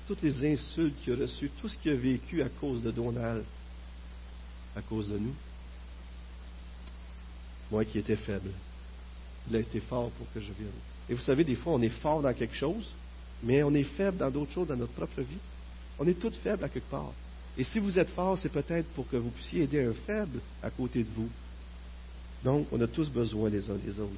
toutes 0.06 0.22
les 0.22 0.52
insultes 0.52 0.94
qu'il 1.02 1.12
a 1.14 1.16
reçues, 1.16 1.50
tout 1.60 1.68
ce 1.68 1.76
qu'il 1.78 1.92
a 1.92 1.96
vécu 1.96 2.42
à 2.42 2.48
cause 2.48 2.82
de 2.82 2.90
Donald, 2.90 3.44
à 4.76 4.82
cause 4.82 5.08
de 5.08 5.18
nous, 5.18 5.34
moi 7.70 7.84
qui 7.84 7.98
étais 7.98 8.16
faible, 8.16 8.50
il 9.48 9.56
a 9.56 9.60
été 9.60 9.80
fort 9.80 10.10
pour 10.10 10.26
que 10.32 10.40
je 10.40 10.52
vienne. 10.52 10.72
Et 11.08 11.14
vous 11.14 11.22
savez, 11.22 11.44
des 11.44 11.56
fois, 11.56 11.74
on 11.74 11.82
est 11.82 12.00
fort 12.00 12.22
dans 12.22 12.32
quelque 12.32 12.54
chose, 12.54 12.86
mais 13.42 13.62
on 13.62 13.74
est 13.74 13.84
faible 13.84 14.18
dans 14.18 14.30
d'autres 14.30 14.52
choses 14.52 14.68
dans 14.68 14.76
notre 14.76 14.92
propre 14.92 15.20
vie. 15.20 15.38
On 15.98 16.06
est 16.06 16.18
tous 16.18 16.34
faibles 16.42 16.64
à 16.64 16.68
quelque 16.68 16.90
part. 16.90 17.12
Et 17.58 17.64
si 17.64 17.78
vous 17.78 17.98
êtes 17.98 18.10
fort, 18.10 18.38
c'est 18.38 18.48
peut-être 18.48 18.88
pour 18.94 19.08
que 19.08 19.16
vous 19.16 19.30
puissiez 19.30 19.64
aider 19.64 19.84
un 19.84 19.92
faible 19.92 20.40
à 20.62 20.70
côté 20.70 21.02
de 21.02 21.08
vous. 21.14 21.28
Donc, 22.44 22.66
on 22.72 22.80
a 22.80 22.86
tous 22.86 23.08
besoin 23.08 23.50
les 23.50 23.68
uns 23.70 23.76
des 23.76 23.98
autres 24.00 24.12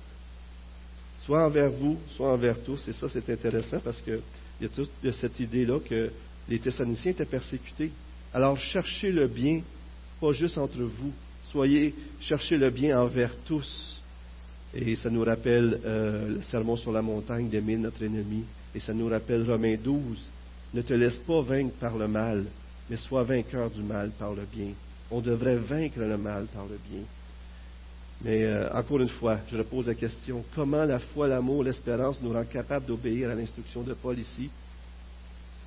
soit 1.25 1.45
envers 1.45 1.71
vous, 1.71 1.99
soit 2.17 2.33
envers 2.33 2.63
tous. 2.63 2.87
Et 2.89 2.93
ça, 2.93 3.09
c'est 3.09 3.29
intéressant 3.31 3.81
parce 3.81 4.01
qu'il 4.59 4.69
y, 5.03 5.09
a 5.09 5.13
cette 5.13 5.41
idée-là 5.41 5.79
que 5.81 6.11
les 6.49 6.59
Thessaloniciens 6.59 7.13
étaient 7.13 7.25
persécutés. 7.25 7.91
Alors, 8.33 8.59
cherchez 8.59 9.13
le 9.13 9.27
bien, 9.27 9.63
pas 10.21 10.33
juste 10.33 10.59
entre 10.59 10.83
vous. 10.83 11.13
Soyez, 11.51 11.95
cherchez 12.21 12.57
le 12.57 12.71
bien 12.71 13.01
envers 13.01 13.35
tous. 13.47 14.01
Et 14.75 14.97
ça 14.97 15.09
nous 15.09 15.23
rappelle 15.23 15.81
euh, 15.85 16.29
le 16.29 16.43
sermon 16.43 16.77
sur 16.77 16.91
la 16.91 17.03
montagne 17.03 17.49
d'aimer 17.49 17.77
notre 17.77 18.03
ennemi. 18.03 18.45
Et 18.75 18.81
ça 18.81 18.93
nous 18.93 19.09
rappelle 19.09 19.49
Romains 19.49 19.77
12. 19.83 20.03
Ne 20.75 20.83
te 20.83 20.95
laisse 20.95 21.19
pas 21.19 21.43
vaincre 21.43 21.75
par 21.79 21.97
le 21.97 22.09
mal, 22.09 22.45
mais 22.91 22.97
sois 22.97 23.23
vainqueur 23.23 23.71
du 23.71 23.83
mal 23.83 24.11
par 24.19 24.35
le 24.35 24.43
bien. 24.53 24.73
On 25.11 25.21
devrait 25.21 25.57
vaincre 25.57 26.01
le 26.01 26.17
mal 26.17 26.47
par 26.47 26.65
le 26.65 26.79
bien. 26.91 27.03
Mais 28.23 28.45
euh, 28.45 28.73
encore 28.73 29.01
une 29.01 29.09
fois, 29.09 29.39
je 29.51 29.57
repose 29.57 29.87
la 29.87 29.95
question, 29.95 30.45
comment 30.55 30.85
la 30.85 30.99
foi, 30.99 31.29
l'amour, 31.29 31.65
l'espérance 31.65 32.21
nous 32.23 32.33
rend 32.33 32.45
capables 32.45 32.87
d'obéir 32.87 33.31
à 33.31 33.35
l'instruction 33.35 33.83
de 33.83 33.95
Paul 33.95 34.19
ici? 34.19 34.51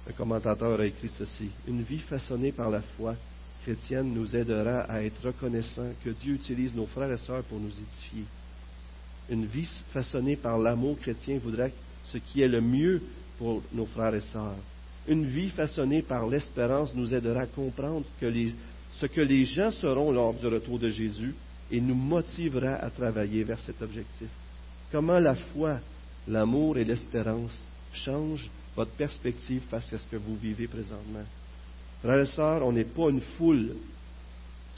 Un 0.10 0.14
commentateur 0.14 0.80
a 0.80 0.86
écrit 0.86 1.12
ceci. 1.18 1.50
Une 1.68 1.84
vie 1.84 2.00
façonnée 2.00 2.52
par 2.52 2.70
la 2.70 2.82
foi 2.82 3.16
chrétienne 3.64 4.14
nous 4.14 4.36
aidera 4.36 4.82
à 4.82 5.04
être 5.04 5.26
reconnaissants 5.26 5.92
que 6.04 6.12
Dieu 6.12 6.36
utilise 6.36 6.74
nos 6.74 6.86
frères 6.86 7.12
et 7.12 7.18
sœurs 7.18 7.44
pour 7.44 7.60
nous 7.60 7.70
édifier. 7.70 8.24
Une 9.30 9.46
vie 9.46 9.68
façonnée 9.92 10.38
par 10.38 10.58
l'amour 10.58 10.98
chrétien 11.00 11.40
voudrait 11.44 11.74
ce 12.06 12.18
qui 12.18 12.42
est 12.42 12.48
le 12.48 12.62
mieux 12.62 13.02
pour 13.38 13.62
nos 13.74 13.86
frères 13.86 14.16
et 14.16 14.22
sœurs. 14.22 14.56
Une 15.08 15.28
vie 15.28 15.50
façonnée 15.50 16.02
par 16.02 16.28
l'espérance 16.28 16.94
nous 16.96 17.14
aidera 17.14 17.42
à 17.42 17.46
comprendre 17.48 18.06
ce 18.22 19.06
que 19.06 19.22
les 19.22 19.46
gens 19.46 19.72
seront 19.72 20.12
lors 20.12 20.34
du 20.34 20.48
retour 20.48 20.80
de 20.80 20.90
Jésus 20.90 21.36
et 21.72 21.82
nous 21.82 21.96
motivera 21.96 22.76
à 22.76 22.90
travailler 22.90 23.44
vers 23.44 23.60
cet 23.60 23.82
objectif. 23.82 24.30
Comment 24.92 25.20
la 25.20 25.36
foi, 25.36 25.80
l'amour 26.28 26.78
et 26.78 26.86
l'espérance 26.86 27.60
changent 27.94 28.50
votre 28.76 28.92
perspective 28.92 29.64
face 29.70 29.92
à 29.92 29.98
ce 29.98 30.06
que 30.10 30.16
vous 30.16 30.36
vivez 30.36 30.68
présentement? 30.68 31.26
Frères 32.02 32.26
et 32.26 32.64
on 32.64 32.72
n'est 32.72 32.84
pas 32.84 33.10
une 33.10 33.22
foule. 33.38 33.76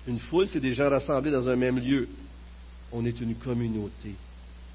Une 0.08 0.20
foule, 0.20 0.48
c'est 0.48 0.60
des 0.60 0.74
gens 0.74 0.90
rassemblés 0.90 1.32
dans 1.32 1.48
un 1.48 1.56
même 1.56 1.78
lieu. 1.78 2.08
On 2.92 3.06
est 3.06 3.20
une 3.20 3.36
communauté. 3.36 4.16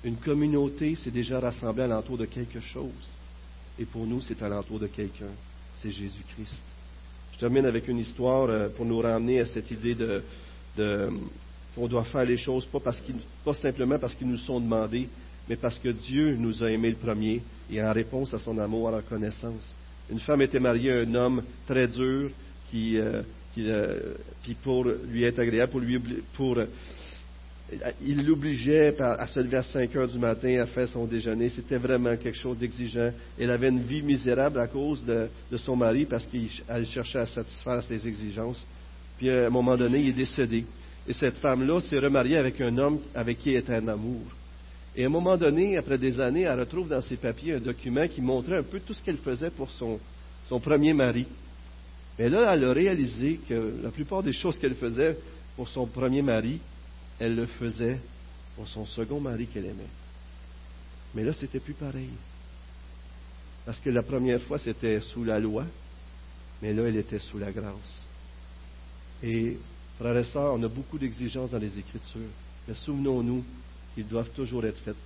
Une 0.05 0.17
communauté, 0.17 0.97
c'est 1.03 1.11
des 1.11 1.23
gens 1.23 1.41
rassemblés 1.41 1.85
alentour 1.85 2.19
de 2.19 2.27
quelque 2.27 2.61
chose. 2.61 3.09
Et 3.79 3.87
pour 3.87 4.07
nous, 4.07 4.21
c'est 4.21 4.41
alentour 4.43 4.79
de 4.79 4.87
quelqu'un. 4.87 5.33
C'est 5.83 5.91
Jésus-Christ. 5.91 6.61
Je 7.33 7.39
termine 7.39 7.67
avec 7.67 7.89
une 7.89 7.99
histoire 7.99 8.49
euh, 8.49 8.69
pour 8.69 8.85
nous 8.85 9.01
ramener 9.01 9.41
à 9.41 9.47
cette 9.47 9.71
idée 9.71 9.95
de, 9.97 10.23
on 11.77 11.89
doit 11.89 12.05
faire 12.05 12.25
les 12.25 12.37
choses 12.37 12.67
pas, 12.67 12.81
parce 12.81 13.03
pas 13.45 13.55
simplement 13.55 13.99
parce 13.99 14.15
qu'ils 14.15 14.29
nous 14.29 14.39
sont 14.39 14.61
demandés, 14.61 15.09
mais 15.49 15.57
parce 15.57 15.79
que 15.79 15.89
Dieu 15.89 16.37
nous 16.37 16.63
a 16.63 16.71
aimés 16.71 16.91
le 16.91 16.97
premier 16.97 17.43
et 17.71 17.83
en 17.83 17.93
réponse 17.93 18.33
à 18.35 18.39
son 18.39 18.59
amour, 18.59 18.89
à 18.89 18.97
reconnaissance. 18.97 19.75
Une 20.11 20.21
femme 20.21 20.43
était 20.43 20.61
mariée 20.61 20.93
à 20.93 21.01
un 21.01 21.15
homme 21.15 21.43
très 21.67 21.89
dur 21.89 22.31
qui, 22.71 22.99
euh, 22.99 23.23
euh, 23.59 24.15
puis 24.43 24.55
pour 24.55 24.85
lui 24.85 25.25
être 25.25 25.39
agréable, 25.39 25.73
pour 25.73 25.81
lui, 25.81 26.01
pour, 26.35 26.59
euh, 26.59 26.67
il 28.05 28.25
l'obligeait 28.25 28.95
à 29.01 29.27
se 29.27 29.41
lever 29.41 29.57
à 29.57 29.63
5 29.63 29.97
heures 29.97 30.09
du 30.09 30.19
matin 30.19 30.61
à 30.61 30.67
faire 30.67 30.89
son 30.89 31.07
déjeuner. 31.07 31.49
C'était 31.49 31.79
vraiment 31.79 32.17
quelque 32.17 32.37
chose 32.37 32.59
d'exigeant. 32.59 33.11
Elle 33.39 33.51
avait 33.51 33.69
une 33.69 33.83
vie 33.83 34.03
misérable 34.03 34.61
à 34.61 34.67
cause 34.67 35.05
de, 35.05 35.29
de 35.51 35.57
son 35.57 35.75
mari 35.75 36.05
parce 36.05 36.27
qu'elle 36.27 36.87
cherchait 36.87 37.21
à 37.21 37.27
satisfaire 37.27 37.83
ses 37.83 38.07
exigences. 38.07 38.65
Puis 39.17 39.31
à 39.31 39.47
un 39.47 39.51
moment 39.51 39.77
donné, 39.77 40.01
il 40.01 40.09
est 40.11 40.13
décédé. 40.13 40.65
Et 41.07 41.13
cette 41.13 41.37
femme-là 41.37 41.81
s'est 41.81 41.99
remariée 41.99 42.39
avec 42.39 42.61
un 42.61 42.77
homme 42.79 43.01
avec 43.15 43.39
qui 43.39 43.51
elle 43.51 43.57
était 43.57 43.77
en 43.77 43.89
amour. 43.89 44.23
Et 44.97 45.05
à 45.05 45.07
un 45.07 45.11
moment 45.11 45.37
donné, 45.37 45.77
après 45.77 45.99
des 45.99 46.21
années, 46.21 46.43
elle 46.43 46.59
retrouve 46.59 46.89
dans 46.89 47.01
ses 47.01 47.17
papiers 47.17 47.55
un 47.55 47.61
document 47.61 48.07
qui 48.09 48.21
montrait 48.21 48.59
un 48.59 48.63
peu 48.63 48.81
tout 48.81 48.95
ce 48.95 49.03
qu'elle 49.03 49.19
faisait 49.19 49.51
pour 49.51 49.71
son, 49.73 49.99
son 50.49 50.61
premier 50.61 50.95
mari. 50.95 51.27
Mais 52.19 52.29
là, 52.29 52.55
elle 52.55 52.65
a 52.65 52.73
réalisé 52.73 53.41
que 53.49 53.75
la 53.83 53.91
plupart 53.91 54.23
des 54.23 54.33
choses 54.33 54.59
qu'elle 54.59 54.77
faisait 54.77 55.19
pour 55.57 55.69
son 55.69 55.87
premier 55.87 56.23
mari, 56.23 56.61
elle 57.19 57.35
le 57.35 57.47
faisait 57.47 58.01
pour 58.55 58.69
son 58.69 58.87
second 58.87 59.21
mari 59.21 59.47
qu'elle 59.47 59.67
aimait. 59.67 59.91
Mais 61.15 61.25
là, 61.25 61.33
c'était 61.33 61.61
plus 61.61 61.75
pareil. 61.75 62.11
Parce 63.67 63.81
que 63.81 63.91
la 63.91 64.03
première 64.03 64.43
fois, 64.43 64.59
c'était 64.59 65.01
sous 65.01 65.25
la 65.25 65.41
loi, 65.41 65.65
mais 66.63 66.73
là, 66.73 66.85
elle 66.87 66.97
était 66.97 67.19
sous 67.19 67.39
la 67.39 67.51
grâce. 67.51 68.07
Et 69.23 69.57
Frères 69.99 70.17
et 70.17 70.25
sœurs, 70.25 70.55
on 70.55 70.63
a 70.63 70.69
beaucoup 70.69 70.99
d'exigences 70.99 71.51
dans 71.51 71.59
les 71.59 71.79
Écritures, 71.79 72.31
mais 72.67 72.75
souvenons-nous 72.75 73.45
qu'ils 73.95 74.09
doivent 74.09 74.31
toujours 74.31 74.65
être 74.65 74.79
faites 74.79 74.97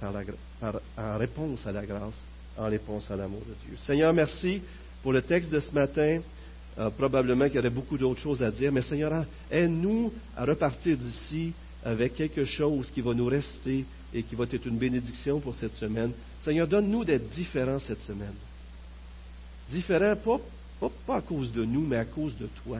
en 0.97 1.19
réponse 1.19 1.67
à 1.67 1.73
la 1.73 1.85
grâce, 1.85 2.15
en 2.57 2.69
réponse 2.69 3.11
à 3.11 3.17
l'amour 3.17 3.41
de 3.41 3.55
Dieu. 3.67 3.77
Seigneur, 3.87 4.15
merci 4.15 4.63
pour 5.03 5.13
le 5.13 5.23
texte 5.23 5.51
de 5.51 5.61
ce 5.61 5.73
matin. 5.73 6.21
Euh, 6.79 6.91
probablement 6.91 7.47
qu'il 7.47 7.57
y 7.57 7.59
aurait 7.59 7.71
beaucoup 7.71 7.99
d'autres 7.99 8.21
choses 8.21 8.43
à 8.43 8.51
dire, 8.51 8.71
mais 8.71 8.83
Seigneur, 8.83 9.25
aide-nous 9.51 10.13
à 10.37 10.45
repartir 10.45 10.97
d'ici 10.97 11.53
avec 11.85 12.15
quelque 12.15 12.45
chose 12.45 12.89
qui 12.91 13.01
va 13.01 13.15
nous 13.15 13.27
rester 13.27 13.85
et 14.15 14.23
qui 14.23 14.35
va 14.35 14.45
être 14.51 14.67
une 14.67 14.79
bénédiction 14.79 15.41
pour 15.41 15.55
cette 15.55 15.75
semaine. 15.75 16.13
Seigneur, 16.43 16.69
donne-nous 16.69 17.05
d'être 17.05 17.29
différents 17.31 17.81
cette 17.81 18.03
semaine. 18.03 18.35
Différents, 19.71 20.17
pas, 20.17 20.91
pas 21.07 21.17
à 21.17 21.21
cause 21.21 21.53
de 21.53 21.65
nous, 21.65 21.85
mais 21.85 21.97
à 21.97 22.05
cause 22.05 22.37
de 22.39 22.49
toi. 22.65 22.79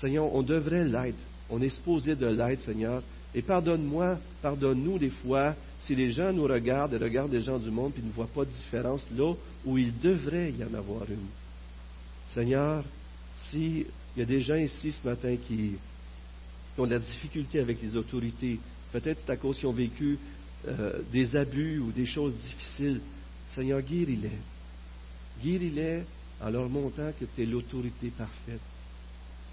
Seigneur, 0.00 0.34
on 0.34 0.42
devrait 0.42 0.84
l'être. 0.84 1.18
On 1.50 1.60
est 1.60 1.70
supposé 1.70 2.16
de 2.16 2.26
l'être, 2.26 2.62
Seigneur. 2.62 3.02
Et 3.34 3.42
pardonne-moi, 3.42 4.18
pardonne-nous 4.42 4.98
des 4.98 5.10
fois 5.10 5.54
si 5.80 5.94
les 5.94 6.10
gens 6.10 6.32
nous 6.32 6.44
regardent 6.44 6.94
et 6.94 6.98
regardent 6.98 7.32
les 7.32 7.42
gens 7.42 7.58
du 7.58 7.70
monde 7.70 7.92
et 7.98 8.02
ne 8.02 8.10
voient 8.10 8.26
pas 8.26 8.44
de 8.44 8.50
différence 8.50 9.06
là 9.16 9.32
où 9.64 9.78
il 9.78 9.96
devrait 10.00 10.52
y 10.52 10.64
en 10.64 10.74
avoir 10.74 11.02
une. 11.08 11.26
Seigneur, 12.32 12.82
s'il 13.48 13.86
y 14.16 14.22
a 14.22 14.24
des 14.24 14.40
gens 14.40 14.56
ici 14.56 14.92
ce 14.92 15.06
matin 15.06 15.36
qui, 15.36 15.74
ont 16.78 16.86
de 16.86 16.92
la 16.92 16.98
difficulté 16.98 17.60
avec 17.60 17.80
les 17.80 17.96
autorités, 17.96 18.58
peut-être 18.92 19.20
c'est 19.24 19.32
à 19.32 19.36
cause 19.36 19.58
qu'ils 19.58 19.68
ont 19.68 19.72
vécu 19.72 20.18
euh, 20.66 21.00
des 21.12 21.36
abus 21.36 21.78
ou 21.78 21.92
des 21.92 22.06
choses 22.06 22.34
difficiles, 22.36 23.00
Seigneur, 23.54 23.80
guéris-les. 23.80 24.38
Guéris-les 25.42 26.02
en 26.40 26.50
leur 26.50 26.68
montrant 26.68 27.12
que 27.18 27.24
tu 27.24 27.42
es 27.42 27.46
l'autorité 27.46 28.10
parfaite 28.16 28.60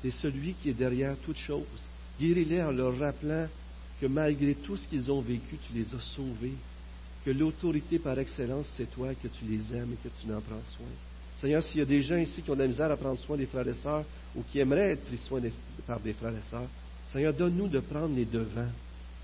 c'est 0.03 0.11
celui 0.11 0.53
qui 0.53 0.69
est 0.69 0.73
derrière 0.73 1.15
toutes 1.25 1.37
choses. 1.37 1.63
Guéris-les 2.19 2.61
en 2.61 2.71
leur 2.71 2.97
rappelant 2.99 3.47
que 4.01 4.05
malgré 4.05 4.53
tout 4.55 4.75
ce 4.75 4.85
qu'ils 4.87 5.09
ont 5.09 5.21
vécu, 5.21 5.57
tu 5.65 5.73
les 5.73 5.85
as 5.95 6.01
sauvés, 6.15 6.53
que 7.23 7.31
l'autorité 7.31 7.99
par 7.99 8.19
excellence, 8.19 8.67
c'est 8.75 8.91
toi, 8.91 9.13
que 9.15 9.29
tu 9.29 9.45
les 9.45 9.73
aimes 9.73 9.93
et 9.93 10.07
que 10.07 10.13
tu 10.21 10.31
en 10.31 10.41
prends 10.41 10.61
soin. 10.75 10.85
Seigneur, 11.39 11.63
s'il 11.63 11.79
y 11.79 11.81
a 11.81 11.85
des 11.85 12.01
gens 12.01 12.17
ici 12.17 12.41
qui 12.41 12.51
ont 12.51 12.55
de 12.55 12.59
la 12.59 12.67
misère 12.67 12.91
à 12.91 12.97
prendre 12.97 13.17
soin 13.19 13.37
des 13.37 13.45
frères 13.45 13.67
et 13.67 13.73
sœurs 13.75 14.03
ou 14.35 14.43
qui 14.51 14.59
aimeraient 14.59 14.91
être 14.91 15.05
pris 15.05 15.17
soin 15.17 15.39
par 15.87 16.01
des 16.01 16.13
frères 16.13 16.35
et 16.35 16.49
sœurs, 16.49 16.67
Seigneur, 17.11 17.33
donne-nous 17.33 17.69
de 17.69 17.79
prendre 17.79 18.13
les 18.13 18.25
devants, 18.25 18.71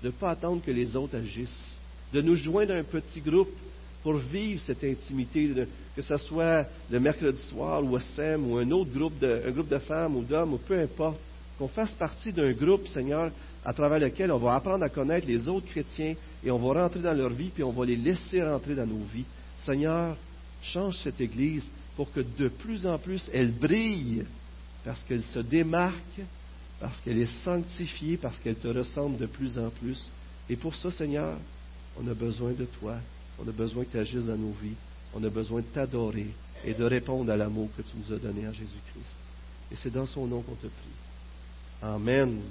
de 0.02 0.06
ne 0.06 0.12
pas 0.12 0.30
attendre 0.30 0.62
que 0.62 0.70
les 0.70 0.96
autres 0.96 1.16
agissent, 1.16 1.76
de 2.12 2.22
nous 2.22 2.36
joindre 2.36 2.72
à 2.72 2.76
un 2.76 2.84
petit 2.84 3.20
groupe 3.20 3.54
pour 4.02 4.16
vivre 4.16 4.62
cette 4.66 4.82
intimité, 4.84 5.52
que 5.94 6.02
ce 6.02 6.16
soit 6.18 6.66
le 6.90 7.00
mercredi 7.00 7.40
soir 7.42 7.84
ou 7.84 7.96
au 7.96 7.98
SEM 7.98 8.50
ou 8.50 8.56
un 8.56 8.70
autre 8.70 8.90
groupe 8.90 9.18
de, 9.18 9.42
un 9.46 9.50
groupe 9.50 9.68
de 9.68 9.78
femmes 9.78 10.16
ou 10.16 10.22
d'hommes 10.22 10.54
ou 10.54 10.58
peu 10.58 10.78
importe, 10.80 11.18
qu'on 11.58 11.68
fasse 11.68 11.92
partie 11.92 12.32
d'un 12.32 12.52
groupe, 12.52 12.88
Seigneur, 12.88 13.30
à 13.64 13.72
travers 13.74 13.98
lequel 13.98 14.32
on 14.32 14.38
va 14.38 14.54
apprendre 14.54 14.84
à 14.84 14.88
connaître 14.88 15.26
les 15.26 15.46
autres 15.48 15.66
chrétiens 15.66 16.14
et 16.42 16.50
on 16.50 16.58
va 16.58 16.82
rentrer 16.82 17.00
dans 17.00 17.12
leur 17.12 17.30
vie 17.30 17.50
puis 17.54 17.62
on 17.62 17.72
va 17.72 17.84
les 17.84 17.96
laisser 17.96 18.42
rentrer 18.42 18.74
dans 18.74 18.86
nos 18.86 19.04
vies. 19.12 19.26
Seigneur, 19.66 20.16
change 20.62 20.96
cette 21.02 21.20
Église 21.20 21.66
pour 21.96 22.10
que 22.12 22.20
de 22.20 22.48
plus 22.48 22.86
en 22.86 22.98
plus 22.98 23.28
elle 23.32 23.52
brille 23.52 24.24
parce 24.84 25.02
qu'elle 25.04 25.22
se 25.22 25.40
démarque 25.40 26.22
parce 26.80 26.98
qu'elle 27.02 27.18
est 27.18 27.44
sanctifiée, 27.44 28.16
parce 28.16 28.40
qu'elle 28.40 28.56
te 28.56 28.68
ressemble 28.68 29.18
de 29.18 29.26
plus 29.26 29.58
en 29.58 29.68
plus. 29.68 30.08
Et 30.48 30.56
pour 30.56 30.74
ça, 30.74 30.90
Seigneur, 30.90 31.36
on 32.00 32.08
a 32.08 32.14
besoin 32.14 32.52
de 32.52 32.64
toi. 32.64 32.96
On 33.42 33.48
a 33.48 33.52
besoin 33.52 33.84
que 33.84 33.92
tu 33.92 33.98
agisses 33.98 34.26
dans 34.26 34.36
nos 34.36 34.52
vies. 34.62 34.76
On 35.14 35.24
a 35.24 35.30
besoin 35.30 35.60
de 35.60 35.66
t'adorer 35.66 36.28
et 36.64 36.74
de 36.74 36.84
répondre 36.84 37.32
à 37.32 37.36
l'amour 37.36 37.68
que 37.76 37.82
tu 37.82 37.90
nous 37.96 38.14
as 38.14 38.18
donné 38.18 38.46
en 38.46 38.52
Jésus-Christ. 38.52 39.16
Et 39.72 39.76
c'est 39.76 39.90
dans 39.90 40.06
son 40.06 40.26
nom 40.26 40.42
qu'on 40.42 40.54
te 40.54 40.66
prie. 40.66 41.80
Amen. 41.82 42.42